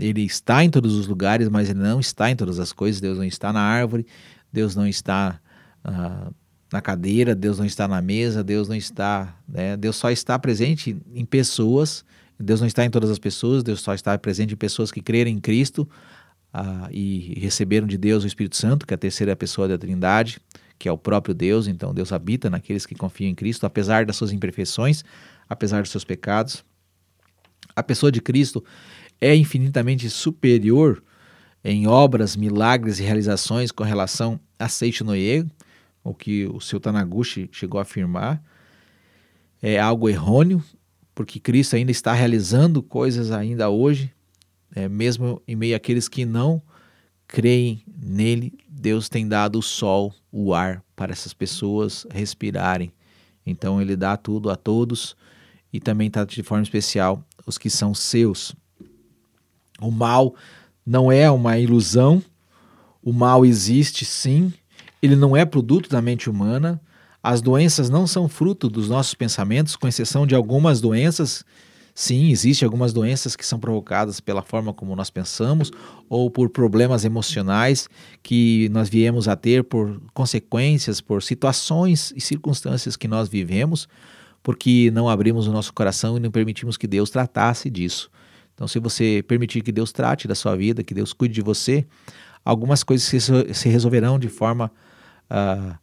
ele 0.05 0.21
está 0.21 0.63
em 0.63 0.69
todos 0.69 0.95
os 0.95 1.07
lugares, 1.07 1.49
mas 1.49 1.69
ele 1.69 1.79
não 1.79 1.99
está 1.99 2.29
em 2.29 2.35
todas 2.35 2.59
as 2.59 2.71
coisas. 2.71 2.99
Deus 3.01 3.17
não 3.17 3.25
está 3.25 3.53
na 3.53 3.61
árvore, 3.61 4.05
Deus 4.51 4.75
não 4.75 4.87
está 4.87 5.39
uh, 5.85 6.33
na 6.71 6.81
cadeira, 6.81 7.33
Deus 7.33 7.59
não 7.59 7.65
está 7.65 7.87
na 7.87 8.01
mesa, 8.01 8.43
Deus 8.43 8.67
não 8.67 8.75
está. 8.75 9.35
Né? 9.47 9.77
Deus 9.77 9.95
só 9.95 10.09
está 10.11 10.37
presente 10.37 10.97
em 11.13 11.25
pessoas 11.25 12.03
Deus 12.39 12.59
não 12.59 12.67
está 12.67 12.83
em 12.85 12.89
todas 12.89 13.09
as 13.09 13.19
pessoas, 13.19 13.63
Deus 13.63 13.81
só 13.81 13.93
está 13.93 14.17
presente 14.17 14.53
em 14.53 14.57
pessoas 14.57 14.91
que 14.91 15.01
crerem 15.01 15.35
em 15.35 15.39
Cristo 15.39 15.87
ah, 16.53 16.87
e 16.91 17.39
receberam 17.39 17.87
de 17.87 17.97
Deus 17.97 18.23
o 18.23 18.27
Espírito 18.27 18.55
Santo, 18.55 18.85
que 18.85 18.93
é 18.93 18.95
a 18.95 18.97
terceira 18.97 19.35
pessoa 19.35 19.67
da 19.67 19.77
Trindade, 19.77 20.39
que 20.77 20.89
é 20.89 20.91
o 20.91 20.97
próprio 20.97 21.33
Deus. 21.33 21.67
Então 21.67 21.93
Deus 21.93 22.11
habita 22.11 22.49
naqueles 22.49 22.85
que 22.85 22.95
confiam 22.95 23.29
em 23.29 23.35
Cristo, 23.35 23.65
apesar 23.65 24.05
das 24.05 24.15
suas 24.15 24.31
imperfeições, 24.31 25.03
apesar 25.47 25.81
dos 25.81 25.91
seus 25.91 26.03
pecados. 26.03 26.63
A 27.75 27.81
pessoa 27.81 28.11
de 28.11 28.21
Cristo 28.21 28.63
é 29.23 29.33
infinitamente 29.33 30.09
superior 30.09 31.01
em 31.63 31.87
obras, 31.87 32.35
milagres 32.35 32.99
e 32.99 33.03
realizações 33.03 33.71
com 33.71 33.81
relação 33.81 34.37
a 34.59 34.67
Seiichi 34.67 35.01
Noye, 35.01 35.45
o 36.03 36.13
que 36.13 36.45
o 36.47 36.59
seu 36.59 36.77
Tanaguchi 36.77 37.49
chegou 37.49 37.79
a 37.79 37.83
afirmar. 37.83 38.43
É 39.61 39.79
algo 39.79 40.09
errôneo, 40.09 40.61
porque 41.15 41.39
Cristo 41.39 41.77
ainda 41.77 41.89
está 41.89 42.11
realizando 42.11 42.83
coisas 42.83 43.31
ainda 43.31 43.69
hoje, 43.69 44.13
é, 44.75 44.89
mesmo 44.89 45.41
em 45.47 45.55
meio 45.55 45.73
àqueles 45.77 46.09
que 46.09 46.25
não 46.25 46.61
creem 47.25 47.81
nele, 47.87 48.51
Deus 48.67 49.07
tem 49.07 49.25
dado 49.25 49.57
o 49.57 49.63
sol, 49.63 50.13
o 50.29 50.53
ar 50.53 50.83
para 50.97 51.13
essas 51.13 51.33
pessoas 51.33 52.05
respirarem. 52.11 52.91
Então 53.45 53.81
ele 53.81 53.95
dá 53.95 54.17
tudo 54.17 54.49
a 54.49 54.57
todos 54.57 55.15
e 55.71 55.79
também 55.79 56.11
trata 56.11 56.35
de 56.35 56.43
forma 56.43 56.63
especial 56.63 57.25
os 57.47 57.57
que 57.57 57.69
são 57.69 57.93
seus. 57.93 58.53
O 59.83 59.91
mal 59.91 60.33
não 60.85 61.11
é 61.11 61.29
uma 61.29 61.57
ilusão, 61.57 62.21
o 63.01 63.11
mal 63.11 63.45
existe 63.45 64.05
sim, 64.05 64.53
ele 65.01 65.15
não 65.15 65.35
é 65.35 65.43
produto 65.43 65.89
da 65.89 66.01
mente 66.01 66.29
humana. 66.29 66.81
As 67.21 67.41
doenças 67.41 67.89
não 67.89 68.07
são 68.07 68.29
fruto 68.29 68.69
dos 68.69 68.89
nossos 68.89 69.13
pensamentos, 69.13 69.75
com 69.75 69.87
exceção 69.87 70.25
de 70.25 70.35
algumas 70.35 70.79
doenças. 70.79 71.43
Sim, 71.95 72.31
existem 72.31 72.65
algumas 72.65 72.91
doenças 72.91 73.35
que 73.35 73.45
são 73.45 73.59
provocadas 73.59 74.19
pela 74.19 74.41
forma 74.41 74.73
como 74.73 74.95
nós 74.95 75.09
pensamos 75.09 75.71
ou 76.09 76.31
por 76.31 76.49
problemas 76.49 77.05
emocionais 77.05 77.87
que 78.23 78.67
nós 78.69 78.89
viemos 78.89 79.27
a 79.27 79.35
ter 79.35 79.63
por 79.63 80.01
consequências, 80.13 81.01
por 81.01 81.21
situações 81.21 82.11
e 82.15 82.21
circunstâncias 82.21 82.95
que 82.95 83.07
nós 83.07 83.29
vivemos, 83.29 83.87
porque 84.41 84.89
não 84.91 85.07
abrimos 85.07 85.47
o 85.47 85.51
nosso 85.51 85.71
coração 85.71 86.17
e 86.17 86.19
não 86.19 86.31
permitimos 86.31 86.77
que 86.77 86.87
Deus 86.87 87.09
tratasse 87.09 87.69
disso. 87.69 88.09
Então, 88.53 88.67
se 88.67 88.79
você 88.79 89.23
permitir 89.27 89.61
que 89.61 89.71
Deus 89.71 89.91
trate 89.91 90.27
da 90.27 90.35
sua 90.35 90.55
vida, 90.55 90.83
que 90.83 90.93
Deus 90.93 91.13
cuide 91.13 91.33
de 91.33 91.41
você, 91.41 91.85
algumas 92.45 92.83
coisas 92.83 93.05
se, 93.05 93.69
resolverão 93.69 94.19
de 94.19 94.27
forma 94.27 94.71
uh, 95.29 95.75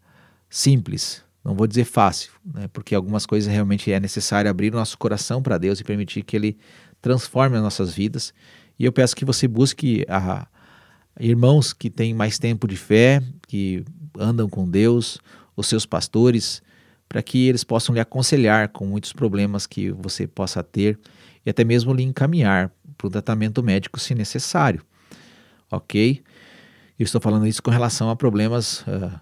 simples. 0.48 1.22
Não 1.44 1.54
vou 1.54 1.66
dizer 1.66 1.84
fácil, 1.84 2.32
né? 2.44 2.68
porque 2.72 2.94
algumas 2.94 3.24
coisas 3.24 3.50
realmente 3.50 3.90
é 3.90 3.98
necessário 3.98 4.50
abrir 4.50 4.72
o 4.72 4.76
nosso 4.76 4.96
coração 4.98 5.42
para 5.42 5.58
Deus 5.58 5.80
e 5.80 5.84
permitir 5.84 6.22
que 6.22 6.36
Ele 6.36 6.58
transforme 7.00 7.56
as 7.56 7.62
nossas 7.62 7.94
vidas. 7.94 8.34
E 8.78 8.84
eu 8.84 8.92
peço 8.92 9.16
que 9.16 9.24
você 9.24 9.48
busque 9.48 10.04
a, 10.08 10.46
irmãos 11.18 11.72
que 11.72 11.90
têm 11.90 12.14
mais 12.14 12.38
tempo 12.38 12.68
de 12.68 12.76
fé, 12.76 13.22
que 13.48 13.84
andam 14.18 14.48
com 14.48 14.68
Deus, 14.68 15.18
os 15.56 15.66
seus 15.66 15.86
pastores, 15.86 16.62
para 17.08 17.22
que 17.22 17.48
eles 17.48 17.64
possam 17.64 17.94
lhe 17.94 18.00
aconselhar 18.00 18.68
com 18.68 18.86
muitos 18.86 19.12
problemas 19.12 19.66
que 19.66 19.90
você 19.90 20.26
possa 20.26 20.62
ter 20.62 20.98
e 21.44 21.50
até 21.50 21.64
mesmo 21.64 21.92
lhe 21.92 22.02
encaminhar 22.02 22.70
para 22.96 23.06
o 23.06 23.10
tratamento 23.10 23.62
médico 23.62 23.98
se 23.98 24.14
necessário. 24.14 24.82
Ok? 25.70 26.22
Eu 26.98 27.04
estou 27.04 27.20
falando 27.20 27.46
isso 27.46 27.62
com 27.62 27.70
relação 27.70 28.10
a 28.10 28.16
problemas 28.16 28.82
uh, 28.82 29.18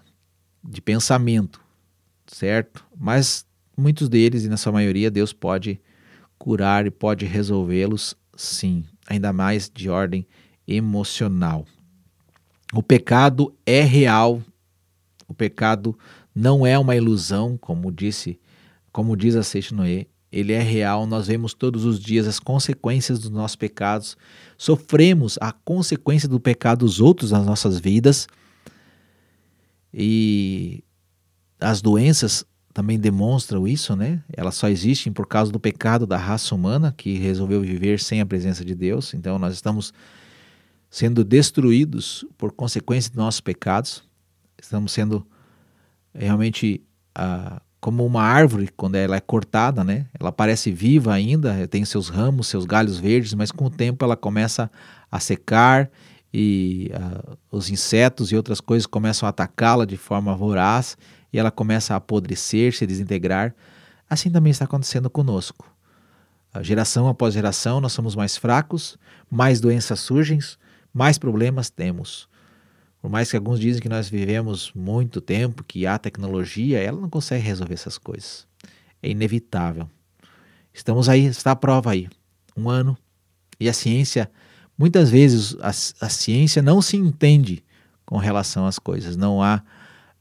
de 0.63 0.81
pensamento, 0.81 1.61
certo? 2.27 2.85
Mas 2.97 3.45
muitos 3.77 4.09
deles, 4.09 4.43
e 4.43 4.49
na 4.49 4.57
sua 4.57 4.73
maioria, 4.73 5.09
Deus 5.09 5.31
pode 5.31 5.79
curar 6.37 6.85
e 6.85 6.91
pode 6.91 7.25
resolvê-los 7.25 8.15
sim, 8.35 8.83
ainda 9.07 9.31
mais 9.31 9.69
de 9.73 9.89
ordem 9.89 10.27
emocional. 10.67 11.65
O 12.73 12.83
pecado 12.83 13.55
é 13.65 13.81
real, 13.81 14.41
o 15.27 15.33
pecado 15.33 15.97
não 16.35 16.65
é 16.65 16.77
uma 16.77 16.95
ilusão, 16.95 17.57
como 17.57 17.91
disse, 17.91 18.39
como 18.91 19.17
diz 19.17 19.35
a 19.35 19.43
Seixo 19.43 19.73
Noé, 19.73 20.05
ele 20.31 20.53
é 20.53 20.61
real, 20.61 21.07
nós 21.07 21.27
vemos 21.27 21.53
todos 21.53 21.85
os 21.85 21.99
dias 21.99 22.27
as 22.27 22.39
consequências 22.39 23.19
dos 23.19 23.31
nossos 23.31 23.55
pecados, 23.55 24.15
sofremos 24.57 25.37
a 25.41 25.51
consequência 25.51 26.29
do 26.29 26.39
pecado 26.39 26.85
dos 26.85 27.01
outros 27.01 27.31
nas 27.31 27.45
nossas 27.45 27.79
vidas. 27.79 28.27
E 29.91 30.83
as 31.59 31.81
doenças 31.81 32.45
também 32.73 32.99
demonstram 32.99 33.67
isso, 33.67 33.95
né? 33.95 34.23
Elas 34.31 34.55
só 34.55 34.69
existem 34.69 35.11
por 35.11 35.27
causa 35.27 35.51
do 35.51 35.59
pecado 35.59 36.05
da 36.05 36.17
raça 36.17 36.53
humana 36.53 36.93
que 36.95 37.17
resolveu 37.17 37.61
viver 37.61 37.99
sem 37.99 38.21
a 38.21 38.25
presença 38.25 38.63
de 38.63 38.75
Deus. 38.75 39.13
Então 39.15 39.39
nós 39.39 39.55
estamos 39.55 39.91
sendo 40.89 41.23
destruídos 41.23 42.23
por 42.37 42.51
consequência 42.51 43.09
dos 43.09 43.17
nossos 43.17 43.41
pecados. 43.41 44.03
Estamos 44.61 44.91
sendo 44.91 45.25
realmente 46.13 46.83
uh, 47.17 47.59
como 47.79 48.05
uma 48.05 48.23
árvore 48.23 48.69
quando 48.75 48.95
ela 48.95 49.15
é 49.15 49.19
cortada, 49.19 49.83
né? 49.83 50.05
Ela 50.19 50.31
parece 50.31 50.71
viva 50.71 51.13
ainda, 51.13 51.67
tem 51.67 51.85
seus 51.85 52.09
ramos, 52.09 52.47
seus 52.47 52.65
galhos 52.65 52.99
verdes, 52.99 53.33
mas 53.33 53.51
com 53.51 53.65
o 53.65 53.69
tempo 53.69 54.03
ela 54.03 54.17
começa 54.17 54.69
a 55.11 55.19
secar 55.19 55.89
e 56.33 56.91
uh, 56.93 57.37
os 57.51 57.69
insetos 57.69 58.31
e 58.31 58.35
outras 58.35 58.59
coisas 58.59 58.85
começam 58.85 59.25
a 59.25 59.29
atacá-la 59.29 59.85
de 59.85 59.97
forma 59.97 60.35
voraz 60.35 60.97
e 61.31 61.39
ela 61.39 61.49
começa 61.49 61.93
a 61.93 61.97
apodrecer, 61.97 62.73
se 62.75 62.85
desintegrar. 62.85 63.55
Assim 64.09 64.29
também 64.29 64.51
está 64.51 64.65
acontecendo 64.65 65.09
conosco. 65.09 65.65
A 66.53 66.61
geração 66.63 67.07
após 67.07 67.33
geração, 67.33 67.79
nós 67.79 67.93
somos 67.93 68.15
mais 68.15 68.35
fracos, 68.35 68.97
mais 69.29 69.61
doenças 69.61 69.99
surgem, 69.99 70.39
mais 70.93 71.17
problemas 71.17 71.69
temos. 71.69 72.27
Por 73.01 73.09
mais 73.09 73.31
que 73.31 73.37
alguns 73.37 73.59
dizem 73.59 73.81
que 73.81 73.89
nós 73.89 74.09
vivemos 74.09 74.71
muito 74.75 75.21
tempo, 75.21 75.63
que 75.63 75.87
há 75.87 75.97
tecnologia, 75.97 76.79
ela 76.79 76.99
não 76.99 77.09
consegue 77.09 77.43
resolver 77.43 77.73
essas 77.73 77.97
coisas. 77.97 78.45
É 79.01 79.09
inevitável. 79.09 79.89
Estamos 80.73 81.07
aí, 81.07 81.25
está 81.25 81.51
a 81.51 81.55
prova 81.55 81.91
aí. 81.91 82.09
Um 82.55 82.69
ano. 82.69 82.97
E 83.59 83.69
a 83.69 83.73
ciência, 83.73 84.29
muitas 84.77 85.09
vezes, 85.09 85.55
a, 85.61 85.69
a 85.69 86.09
ciência 86.09 86.61
não 86.61 86.81
se 86.81 86.97
entende 86.97 87.63
com 88.05 88.17
relação 88.17 88.65
às 88.65 88.77
coisas. 88.77 89.15
Não 89.15 89.41
há, 89.41 89.63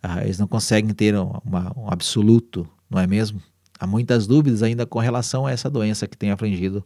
uh, 0.05 0.21
eles 0.21 0.39
não 0.39 0.47
conseguem 0.47 0.95
ter 0.95 1.17
uma, 1.17 1.73
um 1.77 1.91
absoluto, 1.91 2.69
não 2.89 3.01
é 3.01 3.07
mesmo? 3.07 3.43
Há 3.79 3.87
muitas 3.87 4.27
dúvidas 4.27 4.63
ainda 4.63 4.87
com 4.87 4.99
relação 4.99 5.47
a 5.47 5.51
essa 5.51 5.69
doença 5.69 6.07
que 6.07 6.17
tem 6.17 6.31
afligido 6.31 6.85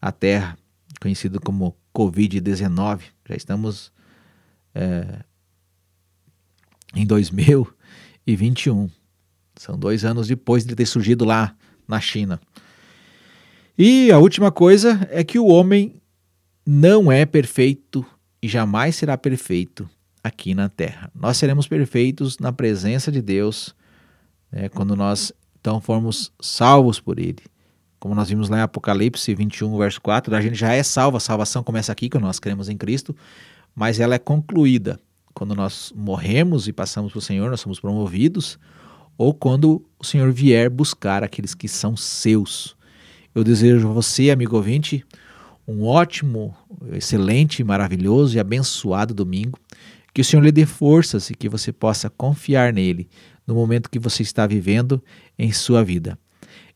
a 0.00 0.12
Terra, 0.12 0.56
conhecido 1.00 1.40
como 1.40 1.76
Covid-19. 1.94 3.00
Já 3.28 3.34
estamos 3.34 3.92
é, 4.74 5.24
em 6.94 7.06
2021. 7.06 8.90
São 9.56 9.78
dois 9.78 10.04
anos 10.04 10.28
depois 10.28 10.64
de 10.64 10.74
ter 10.74 10.86
surgido 10.86 11.24
lá 11.24 11.54
na 11.86 12.00
China. 12.00 12.40
E 13.76 14.10
a 14.12 14.18
última 14.18 14.50
coisa 14.50 15.06
é 15.10 15.24
que 15.24 15.38
o 15.38 15.46
homem 15.46 16.00
não 16.66 17.10
é 17.10 17.24
perfeito 17.24 18.04
e 18.42 18.48
jamais 18.48 18.96
será 18.96 19.16
perfeito 19.16 19.88
aqui 20.22 20.54
na 20.54 20.68
Terra. 20.68 21.10
Nós 21.14 21.36
seremos 21.36 21.66
perfeitos 21.66 22.38
na 22.38 22.52
presença 22.52 23.10
de 23.10 23.22
Deus 23.22 23.74
né, 24.52 24.68
quando 24.68 24.94
nós 24.94 25.32
então 25.60 25.80
formos 25.80 26.32
salvos 26.40 27.00
por 27.00 27.18
Ele. 27.18 27.42
Como 27.98 28.14
nós 28.14 28.30
vimos 28.30 28.48
lá 28.48 28.58
em 28.58 28.62
Apocalipse 28.62 29.34
21, 29.34 29.76
verso 29.76 30.00
4, 30.00 30.34
a 30.34 30.40
gente 30.40 30.54
já 30.54 30.72
é 30.72 30.82
salvo, 30.82 31.18
a 31.18 31.20
salvação 31.20 31.62
começa 31.62 31.92
aqui, 31.92 32.08
quando 32.08 32.24
nós 32.24 32.40
cremos 32.40 32.70
em 32.70 32.76
Cristo, 32.76 33.14
mas 33.74 34.00
ela 34.00 34.14
é 34.14 34.18
concluída 34.18 34.98
quando 35.34 35.54
nós 35.54 35.92
morremos 35.96 36.68
e 36.68 36.72
passamos 36.72 37.12
para 37.12 37.18
o 37.18 37.22
Senhor, 37.22 37.50
nós 37.50 37.60
somos 37.60 37.80
promovidos, 37.80 38.58
ou 39.16 39.32
quando 39.32 39.84
o 39.98 40.04
Senhor 40.04 40.30
vier 40.32 40.68
buscar 40.68 41.22
aqueles 41.22 41.54
que 41.54 41.68
são 41.68 41.96
seus. 41.96 42.76
Eu 43.34 43.44
desejo 43.44 43.88
a 43.88 43.92
você, 43.92 44.30
amigo 44.30 44.56
ouvinte, 44.56 45.04
um 45.66 45.84
ótimo, 45.84 46.54
excelente, 46.92 47.62
maravilhoso 47.62 48.36
e 48.36 48.40
abençoado 48.40 49.14
domingo. 49.14 49.58
Que 50.12 50.20
o 50.20 50.24
Senhor 50.24 50.42
lhe 50.42 50.50
dê 50.50 50.66
forças 50.66 51.30
e 51.30 51.34
que 51.34 51.48
você 51.48 51.72
possa 51.72 52.10
confiar 52.10 52.72
nele 52.72 53.08
no 53.46 53.54
momento 53.54 53.88
que 53.88 53.98
você 53.98 54.22
está 54.22 54.46
vivendo 54.46 55.02
em 55.38 55.52
sua 55.52 55.84
vida. 55.84 56.18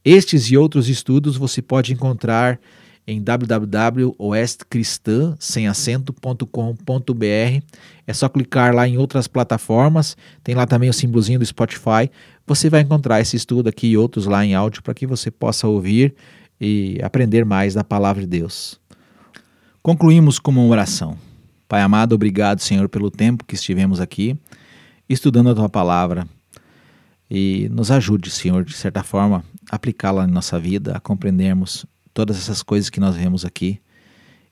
Estes 0.05 0.51
e 0.51 0.57
outros 0.57 0.89
estudos 0.89 1.37
você 1.37 1.61
pode 1.61 1.93
encontrar 1.93 2.61
em 3.07 3.23
www.oestcristã, 3.23 5.37
É 8.07 8.13
só 8.13 8.29
clicar 8.29 8.75
lá 8.75 8.89
em 8.89 8.97
outras 8.97 9.27
plataformas, 9.27 10.17
tem 10.43 10.55
lá 10.55 10.67
também 10.67 10.89
o 10.89 10.93
símbolozinho 10.93 11.39
do 11.39 11.47
Spotify. 11.47 12.11
Você 12.47 12.71
vai 12.71 12.81
encontrar 12.81 13.21
esse 13.21 13.37
estudo 13.37 13.69
aqui 13.69 13.89
e 13.89 13.97
outros 13.97 14.27
lá 14.27 14.45
em 14.45 14.55
áudio 14.55 14.83
para 14.83 14.95
que 14.95 15.07
você 15.07 15.31
possa 15.31 15.69
ouvir 15.69 16.15
e 16.61 16.99
aprender 17.03 17.45
mais 17.45 17.75
da 17.75 17.85
palavra 17.85 18.23
de 18.23 18.29
Deus. 18.29 18.81
Concluímos 19.83 20.39
com 20.39 20.51
uma 20.51 20.65
oração. 20.65 21.19
Pai 21.69 21.83
amado, 21.83 22.15
obrigado, 22.15 22.61
Senhor, 22.61 22.89
pelo 22.89 23.11
tempo 23.11 23.45
que 23.45 23.55
estivemos 23.55 24.01
aqui 24.01 24.39
estudando 25.09 25.51
a 25.51 25.55
tua 25.55 25.69
palavra. 25.69 26.27
E 27.31 27.69
nos 27.71 27.91
ajude, 27.91 28.31
Senhor, 28.31 28.65
de 28.65 28.75
certa 28.75 29.03
forma, 29.03 29.45
aplicá-la 29.71 30.25
em 30.25 30.31
nossa 30.31 30.59
vida, 30.59 30.97
a 30.97 31.01
compreendermos 31.01 31.85
todas 32.15 32.39
essas 32.39 32.63
coisas 32.63 32.89
que 32.89 33.01
nós 33.01 33.17
vemos 33.17 33.45
aqui 33.45 33.81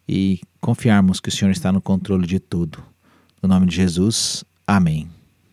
e 0.06 0.40
confiarmos 0.60 1.20
que 1.20 1.28
o 1.28 1.32
Senhor 1.32 1.52
está 1.52 1.72
no 1.72 1.80
controle 1.80 2.26
de 2.26 2.40
tudo. 2.40 2.82
No 3.40 3.48
nome 3.48 3.66
de 3.66 3.76
Jesus, 3.76 4.44
amém. 4.66 5.08